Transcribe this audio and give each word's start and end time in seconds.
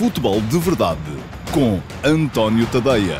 Futebol 0.00 0.40
de 0.40 0.58
Verdade 0.58 0.98
com 1.52 1.78
António 2.02 2.66
Tadeia. 2.72 3.18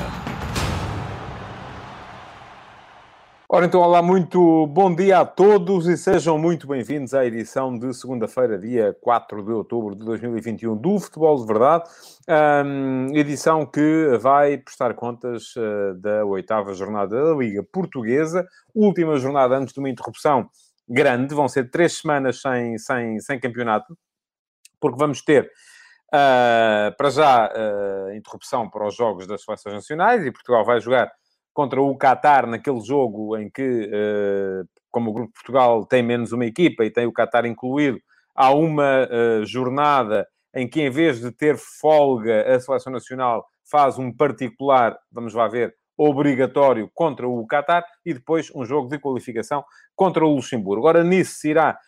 Ora 3.47 3.67
então, 3.67 3.83
olá, 3.83 4.01
muito 4.01 4.67
bom 4.69 4.95
dia 4.95 5.19
a 5.19 5.27
todos 5.27 5.87
e 5.87 5.99
sejam 5.99 6.39
muito 6.39 6.67
bem-vindos 6.67 7.13
à 7.13 7.27
edição 7.27 7.79
de 7.79 7.93
segunda-feira, 7.93 8.59
dia 8.59 8.97
4 9.03 9.43
de 9.43 9.53
outubro 9.53 9.95
de 9.95 10.03
2021 10.07 10.75
do 10.75 10.99
Futebol 10.99 11.39
de 11.39 11.47
Verdade. 11.47 11.85
Um, 12.27 13.15
edição 13.15 13.67
que 13.67 14.17
vai 14.19 14.57
prestar 14.57 14.95
contas 14.95 15.55
uh, 15.57 15.95
da 16.01 16.25
oitava 16.25 16.73
jornada 16.73 17.27
da 17.27 17.35
Liga 17.35 17.63
Portuguesa, 17.63 18.49
última 18.75 19.19
jornada 19.19 19.55
antes 19.55 19.75
de 19.75 19.81
uma 19.81 19.91
interrupção 19.91 20.49
grande, 20.89 21.35
vão 21.35 21.47
ser 21.47 21.71
três 21.71 21.99
semanas 21.99 22.41
sem, 22.41 22.79
sem, 22.79 23.21
sem 23.21 23.39
campeonato, 23.39 23.95
porque 24.81 24.97
vamos 24.99 25.21
ter 25.21 25.53
Uh, 26.13 26.91
para 26.97 27.09
já, 27.11 27.47
uh, 27.47 28.13
interrupção 28.17 28.69
para 28.69 28.85
os 28.85 28.97
jogos 28.97 29.29
das 29.29 29.45
seleções 29.45 29.77
nacionais 29.77 30.27
e 30.27 30.33
Portugal 30.33 30.65
vai 30.65 30.81
jogar 30.81 31.09
contra 31.55 31.81
o 31.81 31.97
Qatar 31.97 32.49
naquele 32.49 32.81
jogo 32.81 33.37
em 33.37 33.49
que, 33.49 33.63
uh, 33.63 34.69
como 34.91 35.11
o 35.11 35.13
Grupo 35.13 35.29
de 35.29 35.35
Portugal 35.35 35.87
tem 35.87 36.03
menos 36.03 36.33
uma 36.33 36.45
equipa 36.45 36.85
e 36.85 36.91
tem 36.91 37.07
o 37.07 37.13
Qatar 37.13 37.47
incluído, 37.47 38.01
há 38.35 38.53
uma 38.53 39.09
jornada 39.45 40.27
em 40.55 40.69
que, 40.69 40.81
em 40.81 40.91
vez 40.91 41.21
de 41.21 41.31
ter 41.31 41.57
folga, 41.57 42.57
a 42.57 42.59
seleção 42.59 42.93
nacional 42.93 43.47
faz 43.71 43.99
um 43.99 44.13
particular, 44.13 44.99
vamos 45.13 45.35
lá 45.35 45.47
ver, 45.47 45.75
obrigatório 45.97 46.91
contra 46.95 47.29
o 47.29 47.47
Qatar 47.47 47.85
e 48.05 48.15
depois 48.15 48.51
um 48.55 48.65
jogo 48.65 48.89
de 48.89 48.99
qualificação 48.99 49.63
contra 49.95 50.25
o 50.25 50.35
Luxemburgo. 50.35 50.89
Agora, 50.89 51.05
nisso 51.05 51.35
se 51.35 51.51
irá 51.51 51.79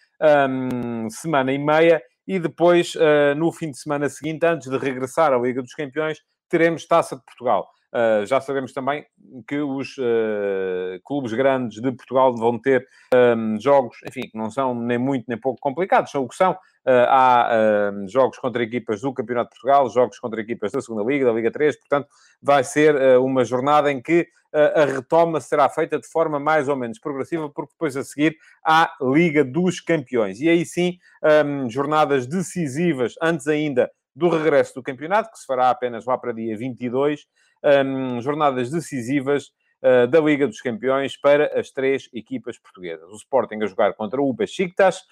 um, 0.49 1.09
semana 1.11 1.53
e 1.53 1.59
meia 1.59 2.03
e 2.27 2.39
depois, 2.39 2.95
uh, 2.95 3.35
no 3.37 3.51
fim 3.53 3.71
de 3.71 3.79
semana 3.79 4.09
seguinte, 4.09 4.45
antes 4.45 4.69
de 4.69 4.79
regressar 4.79 5.33
à 5.33 5.39
Liga 5.39 5.63
dos 5.63 5.75
Campeões, 5.75 6.19
teremos 6.49 6.87
Taça 6.87 7.17
de 7.17 7.25
Portugal. 7.25 7.69
Uh, 7.93 8.25
já 8.25 8.41
sabemos 8.41 8.73
também 8.73 9.05
que 9.47 9.59
os 9.59 9.99
uh, 9.99 10.99
clubes 11.05 11.35
grandes 11.35 11.79
de 11.79 11.93
Portugal 11.93 12.35
vão 12.35 12.59
ter 12.59 12.89
um, 13.15 13.61
jogos, 13.61 13.99
enfim, 14.09 14.23
que 14.23 14.37
não 14.37 14.51
são 14.51 14.75
nem 14.75 14.97
muito 14.97 15.27
nem 15.29 15.39
pouco 15.39 15.61
complicados, 15.61 16.11
são 16.11 16.25
o 16.25 16.29
que 16.29 16.35
são. 16.35 16.53
Uh, 16.53 17.07
há 17.07 17.93
jogos 18.09 18.39
contra 18.39 18.63
equipas 18.63 19.03
do 19.03 19.13
Campeonato 19.13 19.51
de 19.51 19.61
Portugal, 19.61 19.91
jogos 19.91 20.19
contra 20.19 20.41
equipas 20.41 20.73
da 20.73 20.81
Segunda 20.81 21.05
Liga, 21.05 21.27
da 21.27 21.33
Liga 21.33 21.51
3, 21.51 21.77
portanto, 21.79 22.09
vai 22.43 22.65
ser 22.65 23.19
uma 23.19 23.45
jornada 23.45 23.93
em 23.93 24.01
que 24.01 24.27
a 24.53 24.85
retoma 24.85 25.41
será 25.41 25.69
feita 25.69 25.99
de 25.99 26.07
forma 26.07 26.41
mais 26.41 26.69
ou 26.69 26.77
menos 26.77 26.99
progressiva, 26.99 27.49
porque 27.49 27.73
depois 27.73 27.97
a 27.97 28.03
seguir 28.03 28.37
há 28.65 28.93
Liga 29.01 29.45
dos 29.45 29.81
Campeões. 29.81 30.41
E 30.41 30.49
aí 30.49 30.67
sim, 30.67 30.99
um, 31.47 31.71
jornadas 31.71 32.27
decisivas 32.27 33.15
antes 33.23 33.47
ainda 33.47 33.91
do 34.15 34.29
regresso 34.29 34.75
do 34.75 34.83
campeonato, 34.83 35.31
que 35.31 35.39
se 35.39 35.47
fará 35.47 35.71
apenas 35.71 36.05
lá 36.05 36.19
para 36.19 36.33
dia 36.33 36.57
22, 36.57 37.27
um, 37.65 38.21
jornadas 38.21 38.71
decisivas 38.71 39.53
uh, 39.83 40.07
da 40.07 40.21
Liga 40.21 40.47
dos 40.47 40.61
Campeões 40.61 41.17
para 41.17 41.59
as 41.59 41.71
três 41.71 42.09
equipas 42.13 42.59
portuguesas. 42.59 43.09
O 43.11 43.17
Sporting 43.17 43.63
a 43.63 43.67
jogar 43.67 43.95
contra 43.95 44.21
o 44.21 44.33
Besiktas, 44.33 45.03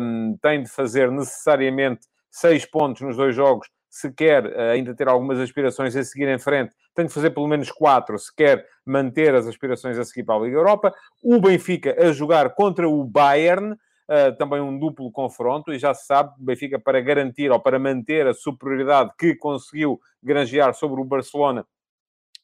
um, 0.00 0.36
tem 0.40 0.62
de 0.62 0.68
fazer 0.68 1.10
necessariamente 1.10 2.06
seis 2.30 2.64
pontos 2.64 3.02
nos 3.02 3.16
dois 3.16 3.34
jogos 3.34 3.68
se 3.90 4.12
quer 4.12 4.46
uh, 4.46 4.70
ainda 4.72 4.94
ter 4.94 5.08
algumas 5.08 5.38
aspirações 5.38 5.96
a 5.96 6.04
seguir 6.04 6.28
em 6.28 6.38
frente, 6.38 6.74
tem 6.94 7.06
de 7.06 7.12
fazer 7.12 7.30
pelo 7.30 7.48
menos 7.48 7.70
quatro 7.70 8.18
se 8.18 8.34
quer 8.34 8.64
manter 8.84 9.34
as 9.34 9.46
aspirações 9.46 9.98
a 9.98 10.04
seguir 10.04 10.24
para 10.24 10.36
a 10.36 10.44
Liga 10.44 10.56
Europa. 10.56 10.94
O 11.22 11.40
Benfica 11.40 11.96
a 11.98 12.12
jogar 12.12 12.54
contra 12.54 12.88
o 12.88 13.04
Bayern, 13.04 13.72
uh, 13.72 14.36
também 14.38 14.60
um 14.60 14.78
duplo 14.78 15.10
confronto, 15.10 15.72
e 15.72 15.78
já 15.78 15.94
se 15.94 16.06
sabe, 16.06 16.32
o 16.38 16.44
Benfica 16.44 16.78
para 16.78 17.00
garantir 17.00 17.50
ou 17.50 17.60
para 17.60 17.78
manter 17.78 18.26
a 18.26 18.34
superioridade 18.34 19.10
que 19.18 19.34
conseguiu 19.34 19.98
granjear 20.22 20.74
sobre 20.74 21.00
o 21.00 21.04
Barcelona 21.04 21.66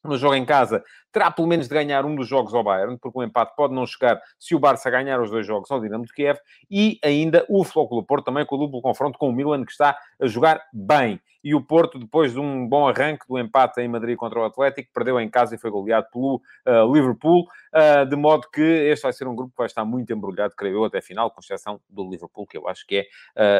no 0.09 0.17
jogo 0.17 0.35
em 0.35 0.45
casa, 0.45 0.83
terá 1.15 1.31
pelo 1.31 1.47
menos 1.47 1.69
de 1.69 1.73
ganhar 1.73 2.03
um 2.03 2.13
dos 2.13 2.27
jogos 2.27 2.53
ao 2.53 2.61
Bayern, 2.61 2.97
porque 2.97 3.17
o 3.17 3.23
empate 3.23 3.55
pode 3.55 3.73
não 3.73 3.85
chegar 3.85 4.19
se 4.37 4.53
o 4.53 4.59
Barça 4.59 4.89
ganhar 4.89 5.21
os 5.21 5.31
dois 5.31 5.47
jogos 5.47 5.71
ao 5.71 5.79
Dinamo 5.79 6.03
de 6.03 6.11
Kiev, 6.11 6.37
e 6.69 6.99
ainda 7.01 7.45
o 7.47 7.63
Flóculo 7.63 8.03
Porto 8.03 8.25
também 8.25 8.45
com 8.45 8.55
o 8.55 8.57
duplo 8.57 8.81
confronto 8.81 9.17
com 9.17 9.29
o 9.29 9.31
Milan, 9.31 9.63
que 9.63 9.71
está 9.71 9.97
a 10.19 10.27
jogar 10.27 10.61
bem. 10.73 11.21
E 11.45 11.53
o 11.53 11.61
Porto, 11.61 11.99
depois 11.99 12.33
de 12.33 12.39
um 12.39 12.67
bom 12.67 12.87
arranque 12.87 13.27
do 13.29 13.37
empate 13.37 13.79
em 13.79 13.87
Madrid 13.87 14.17
contra 14.17 14.39
o 14.39 14.43
Atlético, 14.43 14.89
perdeu 14.91 15.19
em 15.19 15.29
casa 15.29 15.53
e 15.53 15.59
foi 15.59 15.69
goleado 15.69 16.07
pelo 16.11 16.41
uh, 16.65 16.91
Liverpool, 16.91 17.43
uh, 17.43 18.03
de 18.03 18.15
modo 18.15 18.47
que 18.51 18.63
este 18.63 19.03
vai 19.03 19.13
ser 19.13 19.27
um 19.27 19.35
grupo 19.35 19.51
que 19.51 19.57
vai 19.59 19.67
estar 19.67 19.85
muito 19.85 20.11
embrulhado, 20.11 20.55
creio 20.57 20.77
eu, 20.77 20.85
até 20.85 20.97
a 20.97 21.01
final, 21.03 21.29
com 21.29 21.39
exceção 21.39 21.79
do 21.87 22.09
Liverpool, 22.09 22.47
que 22.47 22.57
eu 22.57 22.67
acho 22.67 22.83
que 22.87 22.97
é 22.97 23.01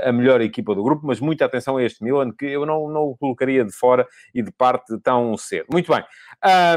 uh, 0.06 0.10
a 0.10 0.12
melhor 0.12 0.42
equipa 0.42 0.74
do 0.74 0.82
grupo, 0.82 1.06
mas 1.06 1.20
muita 1.20 1.46
atenção 1.46 1.78
a 1.78 1.84
este 1.84 2.04
Milan, 2.04 2.32
que 2.32 2.48
eu 2.48 2.66
não, 2.66 2.90
não 2.90 3.04
o 3.04 3.16
colocaria 3.16 3.64
de 3.64 3.72
fora 3.72 4.08
e 4.34 4.42
de 4.42 4.52
parte 4.52 4.98
tão 5.04 5.38
cedo. 5.38 5.68
Muito 5.72 5.94
bem. 5.94 6.04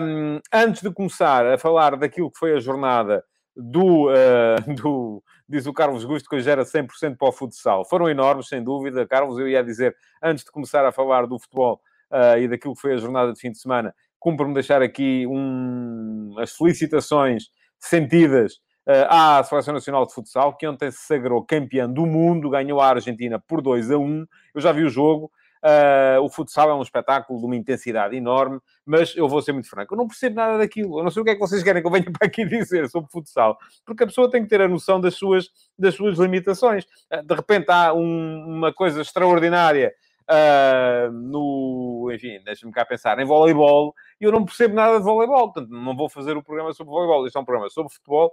Um, 0.02 0.41
antes 0.68 0.82
de 0.82 0.90
começar 0.92 1.46
a 1.46 1.56
falar 1.56 1.96
daquilo 1.96 2.30
que 2.30 2.38
foi 2.38 2.54
a 2.54 2.60
jornada 2.60 3.24
do, 3.56 4.10
uh, 4.10 4.74
do 4.76 5.22
diz 5.48 5.66
o 5.66 5.72
Carlos 5.72 6.04
Gusto, 6.04 6.28
que 6.28 6.36
hoje 6.36 6.50
era 6.50 6.62
100% 6.62 7.16
para 7.16 7.28
o 7.28 7.32
futsal. 7.32 7.86
Foram 7.88 8.08
enormes, 8.08 8.48
sem 8.48 8.62
dúvida. 8.62 9.06
Carlos, 9.06 9.38
eu 9.38 9.48
ia 9.48 9.64
dizer, 9.64 9.96
antes 10.22 10.44
de 10.44 10.50
começar 10.50 10.84
a 10.84 10.92
falar 10.92 11.26
do 11.26 11.38
futebol 11.38 11.80
uh, 12.12 12.38
e 12.38 12.46
daquilo 12.46 12.74
que 12.74 12.82
foi 12.82 12.92
a 12.92 12.98
jornada 12.98 13.32
de 13.32 13.40
fim 13.40 13.50
de 13.50 13.58
semana, 13.58 13.94
cumpre-me 14.18 14.52
deixar 14.52 14.82
aqui 14.82 15.26
um, 15.26 16.34
as 16.38 16.52
felicitações 16.52 17.44
sentidas 17.78 18.56
uh, 18.86 19.08
à 19.08 19.42
Seleção 19.42 19.72
Nacional 19.72 20.04
de 20.06 20.12
Futsal, 20.12 20.54
que 20.54 20.66
ontem 20.66 20.90
se 20.90 21.06
sagrou 21.06 21.42
campeã 21.42 21.90
do 21.90 22.04
mundo, 22.04 22.50
ganhou 22.50 22.78
a 22.78 22.88
Argentina 22.88 23.42
por 23.48 23.62
2 23.62 23.90
a 23.90 23.96
1. 23.96 24.26
Eu 24.54 24.60
já 24.60 24.70
vi 24.70 24.84
o 24.84 24.90
jogo, 24.90 25.32
Uh, 25.62 26.22
o 26.22 26.28
futsal 26.28 26.70
é 26.70 26.74
um 26.74 26.82
espetáculo 26.82 27.38
de 27.38 27.46
uma 27.46 27.56
intensidade 27.56 28.16
enorme, 28.16 28.60
mas 28.84 29.16
eu 29.16 29.28
vou 29.28 29.42
ser 29.42 29.52
muito 29.52 29.69
franco, 29.69 29.94
eu 29.94 29.98
não 29.98 30.06
percebo 30.06 30.36
nada 30.36 30.58
daquilo. 30.58 30.98
Eu 30.98 31.04
não 31.04 31.10
sei 31.10 31.22
o 31.22 31.24
que 31.24 31.32
é 31.32 31.34
que 31.34 31.41
vocês 31.41 31.62
querem 31.62 31.82
que 31.82 31.86
eu 31.86 31.92
venha 31.92 32.04
para 32.12 32.26
aqui 32.26 32.44
dizer 32.44 32.88
sobre 32.88 33.10
futsal, 33.10 33.58
porque 33.84 34.04
a 34.04 34.06
pessoa 34.06 34.30
tem 34.30 34.42
que 34.42 34.48
ter 34.48 34.60
a 34.60 34.69
noção 34.69 35.00
das 35.00 35.14
suas, 35.14 35.48
das 35.78 35.94
suas 35.94 36.19
limitações. 36.19 36.84
Uh, 37.12 37.22
de 37.22 37.34
repente 37.34 37.70
há 37.70 37.92
um, 37.92 38.44
uma 38.46 38.72
coisa 38.72 39.00
extraordinária 39.02 39.92
uh, 40.28 41.10
no, 41.10 42.10
enfim, 42.12 42.40
deixa-me 42.44 42.72
cá 42.72 42.84
pensar, 42.84 43.19
em 43.19 43.25
voleibol, 43.25 43.94
e 44.20 44.25
eu 44.25 44.32
não 44.32 44.44
percebo 44.44 44.75
nada 44.75 44.98
de 44.98 45.04
voleibol, 45.04 45.52
portanto, 45.52 45.70
não 45.70 45.96
vou 45.96 46.08
fazer 46.08 46.36
o 46.36 46.42
programa 46.42 46.72
sobre 46.72 46.90
voleibol, 46.90 47.26
isto 47.26 47.38
é 47.38 47.40
um 47.40 47.44
programa 47.44 47.70
sobre 47.70 47.92
futebol, 47.92 48.32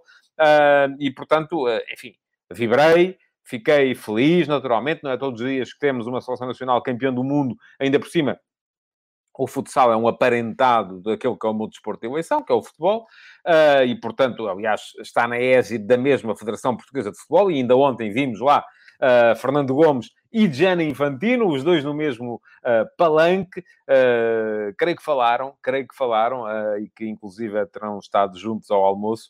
e 0.99 1.11
portanto, 1.11 1.65
enfim, 1.91 2.13
vibrei, 2.51 3.17
Fiquei 3.47 3.93
feliz, 3.93 4.47
naturalmente, 4.47 5.03
não 5.03 5.11
é 5.11 5.17
todos 5.17 5.39
os 5.39 5.47
dias 5.47 5.71
que 5.71 5.79
temos 5.79 6.07
uma 6.07 6.19
seleção 6.19 6.47
nacional 6.47 6.81
campeã 6.81 7.13
do 7.13 7.23
mundo, 7.23 7.55
ainda 7.79 7.99
por 7.99 8.09
cima. 8.09 8.39
O 9.37 9.45
futsal 9.45 9.91
é 9.91 9.97
um 9.97 10.07
aparentado 10.07 11.01
daquele 11.01 11.35
que 11.35 11.45
é 11.45 11.49
o 11.49 11.53
meu 11.53 11.67
desporto 11.67 12.01
de 12.01 12.07
eleição, 12.07 12.41
que 12.41 12.51
é 12.51 12.55
o 12.55 12.63
futebol, 12.63 13.05
uh, 13.45 13.83
e, 13.85 13.93
portanto, 13.99 14.47
aliás, 14.47 14.93
está 14.99 15.27
na 15.27 15.37
égide 15.37 15.85
da 15.85 15.97
mesma 15.97 16.35
Federação 16.35 16.75
Portuguesa 16.75 17.11
de 17.11 17.17
Futebol, 17.17 17.51
e 17.51 17.55
ainda 17.55 17.75
ontem 17.75 18.11
vimos 18.11 18.39
lá 18.39 18.65
uh, 18.95 19.35
Fernando 19.35 19.75
Gomes 19.75 20.09
e 20.31 20.51
Gianni 20.51 20.85
Infantino, 20.85 21.47
os 21.47 21.63
dois 21.63 21.83
no 21.83 21.93
mesmo 21.93 22.35
uh, 22.35 22.87
palanque, 22.97 23.59
uh, 23.59 24.73
creio 24.77 24.97
que 24.97 25.03
falaram, 25.03 25.53
creio 25.61 25.87
que 25.87 25.95
falaram, 25.95 26.45
e 26.79 26.89
que 26.89 27.05
inclusive 27.05 27.65
terão 27.67 27.99
estado 27.99 28.39
juntos 28.39 28.71
ao 28.71 28.83
almoço, 28.83 29.29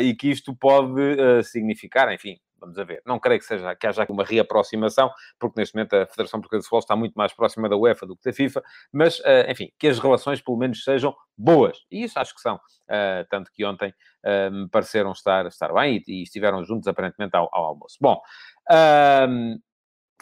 e 0.00 0.14
que 0.14 0.30
isto 0.30 0.54
pode 0.54 1.42
significar, 1.44 2.12
enfim, 2.12 2.38
Vamos 2.64 2.78
a 2.78 2.84
ver. 2.84 3.02
Não 3.04 3.18
creio 3.18 3.38
que, 3.38 3.46
seja, 3.46 3.74
que 3.76 3.86
haja 3.86 4.06
uma 4.08 4.24
reaproximação, 4.24 5.10
porque 5.38 5.60
neste 5.60 5.74
momento 5.74 5.94
a 5.94 6.06
Federação 6.06 6.40
Portuguesa 6.40 6.62
de 6.62 6.64
Futebol 6.64 6.78
está 6.80 6.96
muito 6.96 7.14
mais 7.14 7.32
próxima 7.34 7.68
da 7.68 7.76
UEFA 7.76 8.06
do 8.06 8.16
que 8.16 8.24
da 8.24 8.32
FIFA, 8.32 8.62
mas, 8.90 9.18
uh, 9.20 9.50
enfim, 9.50 9.70
que 9.78 9.86
as 9.86 9.98
relações 9.98 10.40
pelo 10.40 10.56
menos 10.56 10.82
sejam 10.82 11.14
boas. 11.36 11.78
E 11.90 12.04
isso 12.04 12.18
acho 12.18 12.34
que 12.34 12.40
são. 12.40 12.56
Uh, 12.56 13.26
tanto 13.28 13.50
que 13.52 13.64
ontem 13.64 13.90
uh, 14.24 14.50
me 14.50 14.68
pareceram 14.68 15.12
estar, 15.12 15.46
estar 15.46 15.72
bem 15.72 16.02
e, 16.08 16.22
estiveram 16.22 16.64
juntos 16.64 16.88
aparentemente 16.88 17.36
ao, 17.36 17.48
ao 17.52 17.64
almoço. 17.66 17.98
Bom, 18.00 18.20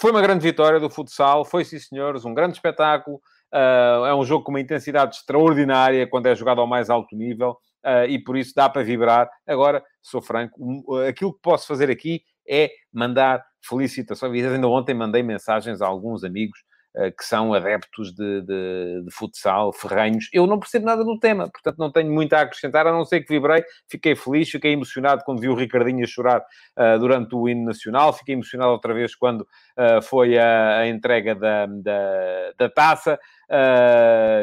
foi 0.01 0.11
uma 0.11 0.23
grande 0.23 0.43
vitória 0.43 0.81
do 0.81 0.91
futsal, 0.91 1.45
foi 1.45 1.65
sim 1.65 1.79
senhores, 1.79 2.25
um 2.25 2.35
grande 2.35 2.55
espetáculo. 2.55 3.21
é 3.53 4.15
um 4.15 4.25
jogo 4.25 4.45
com 4.45 4.51
uma 4.51 4.61
intensidade 4.61 5.17
extraordinária 5.17 6.09
quando 6.09 6.27
é 6.27 6.35
jogado 6.35 6.61
ao 6.61 6.67
mais 6.67 6.91
alto 6.91 7.15
nível. 7.15 7.57
Uh, 7.85 8.07
e 8.09 8.19
por 8.23 8.37
isso 8.37 8.53
dá 8.55 8.69
para 8.69 8.85
vibrar. 8.85 9.29
Agora, 9.47 9.85
sou 10.01 10.23
franco, 10.23 10.97
aquilo 11.09 11.33
que 11.35 11.41
posso 11.43 11.67
fazer 11.67 11.91
aqui 11.91 12.23
é 12.49 12.71
mandar 12.93 13.45
felicitações. 13.63 14.45
Ainda 14.45 14.69
ontem 14.69 14.95
mandei 14.95 15.23
mensagens 15.23 15.81
a 15.81 15.87
alguns 15.87 16.25
amigos 16.25 16.59
uh, 16.97 17.15
que 17.17 17.25
são 17.25 17.55
adeptos 17.55 18.13
de, 18.13 18.43
de, 18.43 19.03
de, 19.05 19.11
futsal, 19.11 19.73
ferranhos. 19.73 20.29
Eu 20.33 20.47
não 20.47 20.59
percebo 20.59 20.87
nada 20.87 21.05
do 21.05 21.19
tema, 21.19 21.49
portanto 21.51 21.79
não 21.79 21.91
tenho 21.91 22.13
muito 22.13 22.33
a 22.35 22.41
acrescentar, 22.41 22.87
a 22.87 22.93
não 22.93 23.05
ser 23.05 23.21
que 23.21 23.33
vibrei, 23.33 23.65
fiquei 23.89 24.15
feliz, 24.15 24.51
fiquei 24.51 24.73
emocionado 24.73 25.23
quando 25.25 25.41
vi 25.41 25.49
o 25.49 25.55
Ricardinho 25.55 26.05
a 26.05 26.07
chorar 26.07 26.41
uh, 26.41 26.99
durante 26.99 27.35
o 27.35 27.49
hino 27.49 27.65
nacional, 27.65 28.13
fiquei 28.13 28.35
emocionado 28.35 28.73
outra 28.73 28.93
vez 28.93 29.15
quando 29.15 29.43
uh, 29.43 30.03
foi 30.03 30.39
a, 30.39 30.79
a, 30.79 30.89
entrega 30.89 31.35
da, 31.35 31.67
da, 31.67 32.53
da 32.59 32.69
taça, 32.69 33.19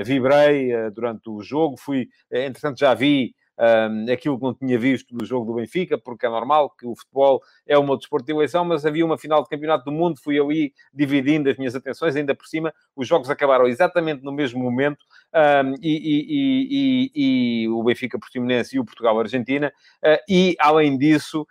vibrei 0.06 0.70
durante 0.92 1.30
o 1.30 1.42
jogo, 1.42 1.76
fui, 1.80 2.08
entretanto 2.32 2.78
já 2.78 2.94
vi 2.94 3.34
um, 3.60 4.12
aquilo 4.12 4.38
que 4.38 4.44
não 4.44 4.54
tinha 4.54 4.80
visto 4.80 5.16
do 5.16 5.26
jogo 5.26 5.46
do 5.46 5.54
Benfica, 5.56 5.98
porque 5.98 6.26
é 6.26 6.30
normal 6.30 6.70
que 6.70 6.86
o 6.86 6.96
futebol 6.96 7.42
é 7.68 7.78
uma 7.78 7.98
desporto 7.98 8.26
de 8.26 8.32
eleição, 8.32 8.64
mas 8.64 8.86
havia 8.86 9.06
uma 9.06 9.18
final 9.18 9.44
de 9.44 9.50
campeonato 9.50 9.86
do 9.86 9.92
mundo, 9.92 10.20
fui 10.22 10.40
ali 10.40 10.74
dividindo 10.94 11.50
as 11.50 11.58
minhas 11.58 11.76
atenções, 11.76 12.16
ainda 12.16 12.34
por 12.34 12.48
cima, 12.48 12.74
os 12.96 13.08
jogos 13.08 13.30
acabaram 13.30 13.68
exatamente 13.68 14.24
no 14.24 14.32
mesmo 14.32 14.64
momento, 14.64 15.04
um, 15.34 15.74
e, 15.82 15.92
e, 15.92 17.12
e, 17.14 17.64
e, 17.64 17.70
o 17.70 17.84
Benfica 17.84 18.18
Portimonense 18.18 18.76
e 18.76 18.80
o 18.80 18.86
Portugal-Argentina, 18.86 19.72
uh, 20.04 20.18
e 20.30 20.56
além 20.60 20.98
disso, 20.98 21.46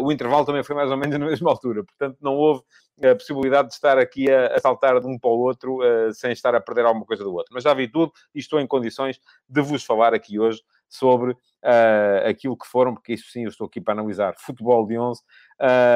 o 0.00 0.12
intervalo 0.12 0.44
também 0.44 0.62
foi 0.62 0.74
mais 0.74 0.90
ou 0.90 0.96
menos 0.96 1.18
na 1.18 1.26
mesma 1.26 1.50
altura, 1.50 1.84
portanto 1.84 2.18
não 2.20 2.34
houve 2.34 2.62
a 3.02 3.14
possibilidade 3.14 3.68
de 3.68 3.74
estar 3.74 3.98
aqui 3.98 4.30
a, 4.30 4.54
a 4.54 4.60
saltar 4.60 5.00
de 5.00 5.06
um 5.06 5.18
para 5.18 5.30
o 5.30 5.38
outro 5.38 5.78
uh, 5.78 6.12
sem 6.14 6.32
estar 6.32 6.54
a 6.54 6.60
perder 6.60 6.84
alguma 6.84 7.04
coisa 7.04 7.24
do 7.24 7.32
outro. 7.32 7.52
Mas 7.52 7.64
já 7.64 7.74
vi 7.74 7.88
tudo 7.88 8.12
e 8.34 8.38
estou 8.38 8.60
em 8.60 8.66
condições 8.66 9.20
de 9.48 9.60
vos 9.60 9.84
falar 9.84 10.14
aqui 10.14 10.38
hoje 10.38 10.62
sobre 10.88 11.32
uh, 11.32 12.28
aquilo 12.28 12.56
que 12.56 12.68
foram, 12.68 12.94
porque 12.94 13.14
isso 13.14 13.28
sim, 13.30 13.42
eu 13.42 13.48
estou 13.48 13.66
aqui 13.66 13.80
para 13.80 13.94
analisar 13.94 14.34
futebol 14.38 14.86
de 14.86 14.96
11, 14.96 15.20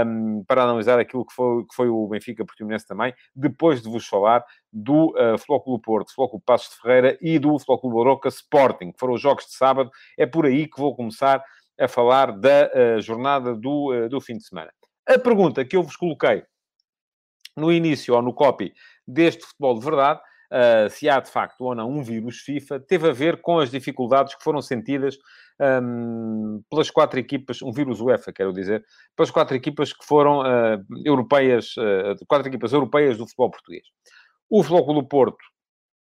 um, 0.04 0.44
para 0.44 0.64
analisar 0.64 0.98
aquilo 0.98 1.24
que 1.24 1.32
foi, 1.32 1.62
que 1.66 1.74
foi 1.74 1.88
o 1.88 2.08
Benfica 2.08 2.44
Portimonense 2.44 2.86
também, 2.86 3.14
depois 3.34 3.80
de 3.80 3.88
vos 3.88 4.06
falar 4.06 4.44
do 4.72 5.10
uh, 5.10 5.38
Flóculo 5.38 5.78
Porto, 5.78 6.12
Flóculo 6.12 6.42
Passos 6.44 6.74
de 6.74 6.82
Ferreira 6.82 7.18
e 7.20 7.38
do 7.38 7.56
Flóculo 7.60 7.96
Baroca 7.96 8.28
Sporting, 8.28 8.90
que 8.90 8.98
foram 8.98 9.14
os 9.14 9.20
jogos 9.20 9.44
de 9.44 9.52
sábado. 9.52 9.88
É 10.16 10.26
por 10.26 10.46
aí 10.46 10.66
que 10.66 10.80
vou 10.80 10.96
começar 10.96 11.44
a 11.78 11.88
falar 11.88 12.32
da 12.32 12.70
uh, 12.74 13.00
jornada 13.00 13.54
do, 13.54 13.92
uh, 13.92 14.08
do 14.08 14.20
fim 14.20 14.36
de 14.36 14.44
semana. 14.44 14.70
A 15.06 15.18
pergunta 15.18 15.64
que 15.64 15.76
eu 15.76 15.82
vos 15.82 15.96
coloquei 15.96 16.42
no 17.56 17.72
início 17.72 18.14
ou 18.14 18.22
no 18.22 18.32
copy 18.32 18.72
deste 19.06 19.44
futebol 19.44 19.78
de 19.78 19.84
verdade, 19.84 20.20
uh, 20.52 20.90
se 20.90 21.08
há 21.08 21.20
de 21.20 21.30
facto 21.30 21.62
ou 21.62 21.74
não 21.74 21.90
um 21.90 22.02
vírus 22.02 22.38
FIFA, 22.40 22.80
teve 22.80 23.08
a 23.08 23.12
ver 23.12 23.40
com 23.40 23.58
as 23.58 23.70
dificuldades 23.70 24.34
que 24.34 24.42
foram 24.42 24.60
sentidas 24.60 25.16
um, 25.60 26.62
pelas 26.70 26.90
quatro 26.90 27.18
equipas, 27.18 27.62
um 27.62 27.72
vírus 27.72 28.00
UEFA, 28.00 28.32
quero 28.32 28.52
dizer, 28.52 28.84
pelas 29.16 29.30
quatro 29.30 29.56
equipas 29.56 29.92
que 29.92 30.04
foram 30.04 30.42
europeias, 31.04 31.74
quatro 32.28 32.46
equipas 32.46 32.72
europeias 32.72 33.18
do 33.18 33.26
futebol 33.26 33.50
português. 33.50 33.82
O 34.48 34.62
Futebol 34.62 34.94
do 34.94 35.08
Porto 35.08 35.44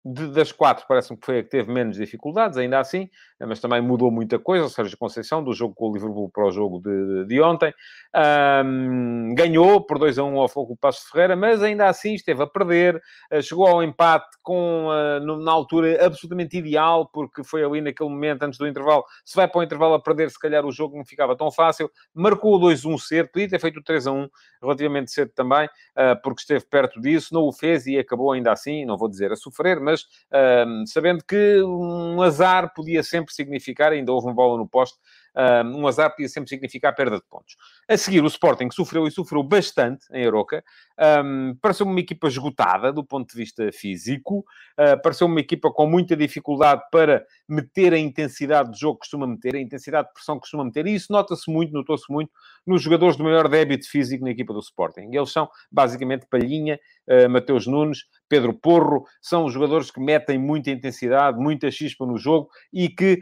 de, 0.04 0.28
das 0.28 0.50
quatro, 0.50 0.84
parece-me 0.88 1.18
que 1.18 1.24
foi 1.24 1.38
a 1.38 1.42
que 1.42 1.48
teve 1.48 1.72
menos 1.72 1.96
dificuldades, 1.96 2.58
ainda 2.58 2.80
assim, 2.80 3.08
mas 3.38 3.60
também 3.60 3.80
mudou 3.80 4.10
muita 4.10 4.38
coisa. 4.38 4.64
O 4.64 4.68
Sérgio 4.70 4.98
Conceição, 4.98 5.42
do 5.42 5.52
jogo 5.52 5.74
com 5.74 5.90
o 5.90 5.92
Liverpool 5.92 6.28
para 6.30 6.46
o 6.46 6.50
jogo 6.50 6.80
de, 6.80 7.24
de, 7.26 7.40
ontem, 7.40 7.72
um, 8.64 9.34
ganhou 9.34 9.80
por 9.80 9.98
2 9.98 10.18
a 10.18 10.24
1 10.24 10.40
ao 10.40 10.48
Fogo 10.48 10.76
Passo 10.76 11.08
Ferreira, 11.10 11.36
mas 11.36 11.62
ainda 11.62 11.86
assim 11.88 12.14
esteve 12.14 12.42
a 12.42 12.46
perder. 12.46 13.00
Uh, 13.32 13.42
chegou 13.42 13.66
ao 13.66 13.82
empate 13.82 14.26
com, 14.42 14.88
uh, 14.88 15.36
na 15.38 15.52
altura 15.52 16.04
absolutamente 16.04 16.56
ideal, 16.56 17.08
porque 17.12 17.44
foi 17.44 17.62
ali 17.64 17.80
naquele 17.80 18.10
momento, 18.10 18.42
antes 18.42 18.58
do 18.58 18.66
intervalo. 18.66 19.04
Se 19.24 19.36
vai 19.36 19.46
para 19.46 19.60
o 19.60 19.62
intervalo 19.62 19.94
a 19.94 20.02
perder, 20.02 20.30
se 20.30 20.38
calhar 20.38 20.64
o 20.66 20.72
jogo 20.72 20.96
não 20.96 21.04
ficava 21.04 21.36
tão 21.36 21.50
fácil. 21.50 21.90
Marcou 22.12 22.56
o 22.56 22.60
2-1 22.60 22.98
cedo, 22.98 23.28
podia 23.28 23.48
ter 23.48 23.60
feito 23.60 23.78
o 23.78 23.82
3 23.82 24.06
a 24.06 24.12
1 24.12 24.28
relativamente 24.62 25.10
cedo 25.10 25.30
também, 25.34 25.66
uh, 25.66 26.20
porque 26.22 26.40
esteve 26.40 26.64
perto 26.66 27.00
disso, 27.00 27.34
não 27.34 27.42
o 27.42 27.52
fez 27.52 27.86
e 27.86 27.98
acabou 27.98 28.32
ainda 28.32 28.52
assim, 28.52 28.84
não 28.84 28.96
vou 28.96 29.08
dizer 29.08 29.32
a 29.32 29.36
sofrer, 29.36 29.80
mas 29.80 29.91
mas 29.92 30.90
sabendo 30.90 31.22
que 31.24 31.62
um 31.62 32.22
azar 32.22 32.72
podia 32.74 33.02
sempre 33.02 33.34
significar, 33.34 33.92
ainda 33.92 34.12
houve 34.12 34.26
uma 34.26 34.34
bola 34.34 34.56
no 34.58 34.66
poste, 34.68 34.98
um 35.74 35.86
azar 35.86 36.10
podia 36.10 36.28
sempre 36.28 36.48
significar 36.48 36.94
perda 36.94 37.16
de 37.16 37.24
pontos. 37.28 37.56
A 37.88 37.96
seguir, 37.96 38.22
o 38.22 38.26
Sporting 38.26 38.70
sofreu 38.70 39.06
e 39.06 39.10
sofreu 39.10 39.42
bastante 39.42 40.04
em 40.12 40.26
Aroca. 40.26 40.62
Um, 41.24 41.56
pareceu 41.60 41.86
uma 41.86 41.98
equipa 41.98 42.28
esgotada 42.28 42.92
do 42.92 43.04
ponto 43.04 43.30
de 43.30 43.36
vista 43.36 43.70
físico, 43.72 44.44
uh, 44.78 45.00
pareceu 45.02 45.26
uma 45.26 45.40
equipa 45.40 45.70
com 45.70 45.86
muita 45.86 46.14
dificuldade 46.14 46.82
para 46.90 47.24
meter 47.48 47.92
a 47.92 47.98
intensidade 47.98 48.70
de 48.72 48.78
jogo 48.78 48.94
que 48.94 49.00
costuma 49.00 49.26
meter, 49.26 49.56
a 49.56 49.60
intensidade 49.60 50.08
de 50.08 50.14
pressão 50.14 50.36
que 50.36 50.42
costuma 50.42 50.64
meter, 50.64 50.86
e 50.86 50.94
isso 50.94 51.12
nota-se 51.12 51.50
muito, 51.50 51.72
notou-se 51.72 52.10
muito 52.10 52.30
nos 52.66 52.82
jogadores 52.82 53.16
do 53.16 53.24
maior 53.24 53.48
débito 53.48 53.88
físico 53.88 54.24
na 54.24 54.30
equipa 54.30 54.52
do 54.52 54.60
Sporting. 54.60 55.10
Eles 55.12 55.32
são 55.32 55.48
basicamente 55.70 56.26
Palhinha, 56.30 56.78
uh, 57.08 57.28
Mateus 57.28 57.66
Nunes, 57.66 58.04
Pedro 58.28 58.54
Porro, 58.54 59.04
são 59.20 59.48
jogadores 59.50 59.90
que 59.90 60.00
metem 60.00 60.38
muita 60.38 60.70
intensidade, 60.70 61.38
muita 61.38 61.70
chispa 61.70 62.06
no 62.06 62.16
jogo 62.16 62.48
e 62.72 62.88
que, 62.88 63.20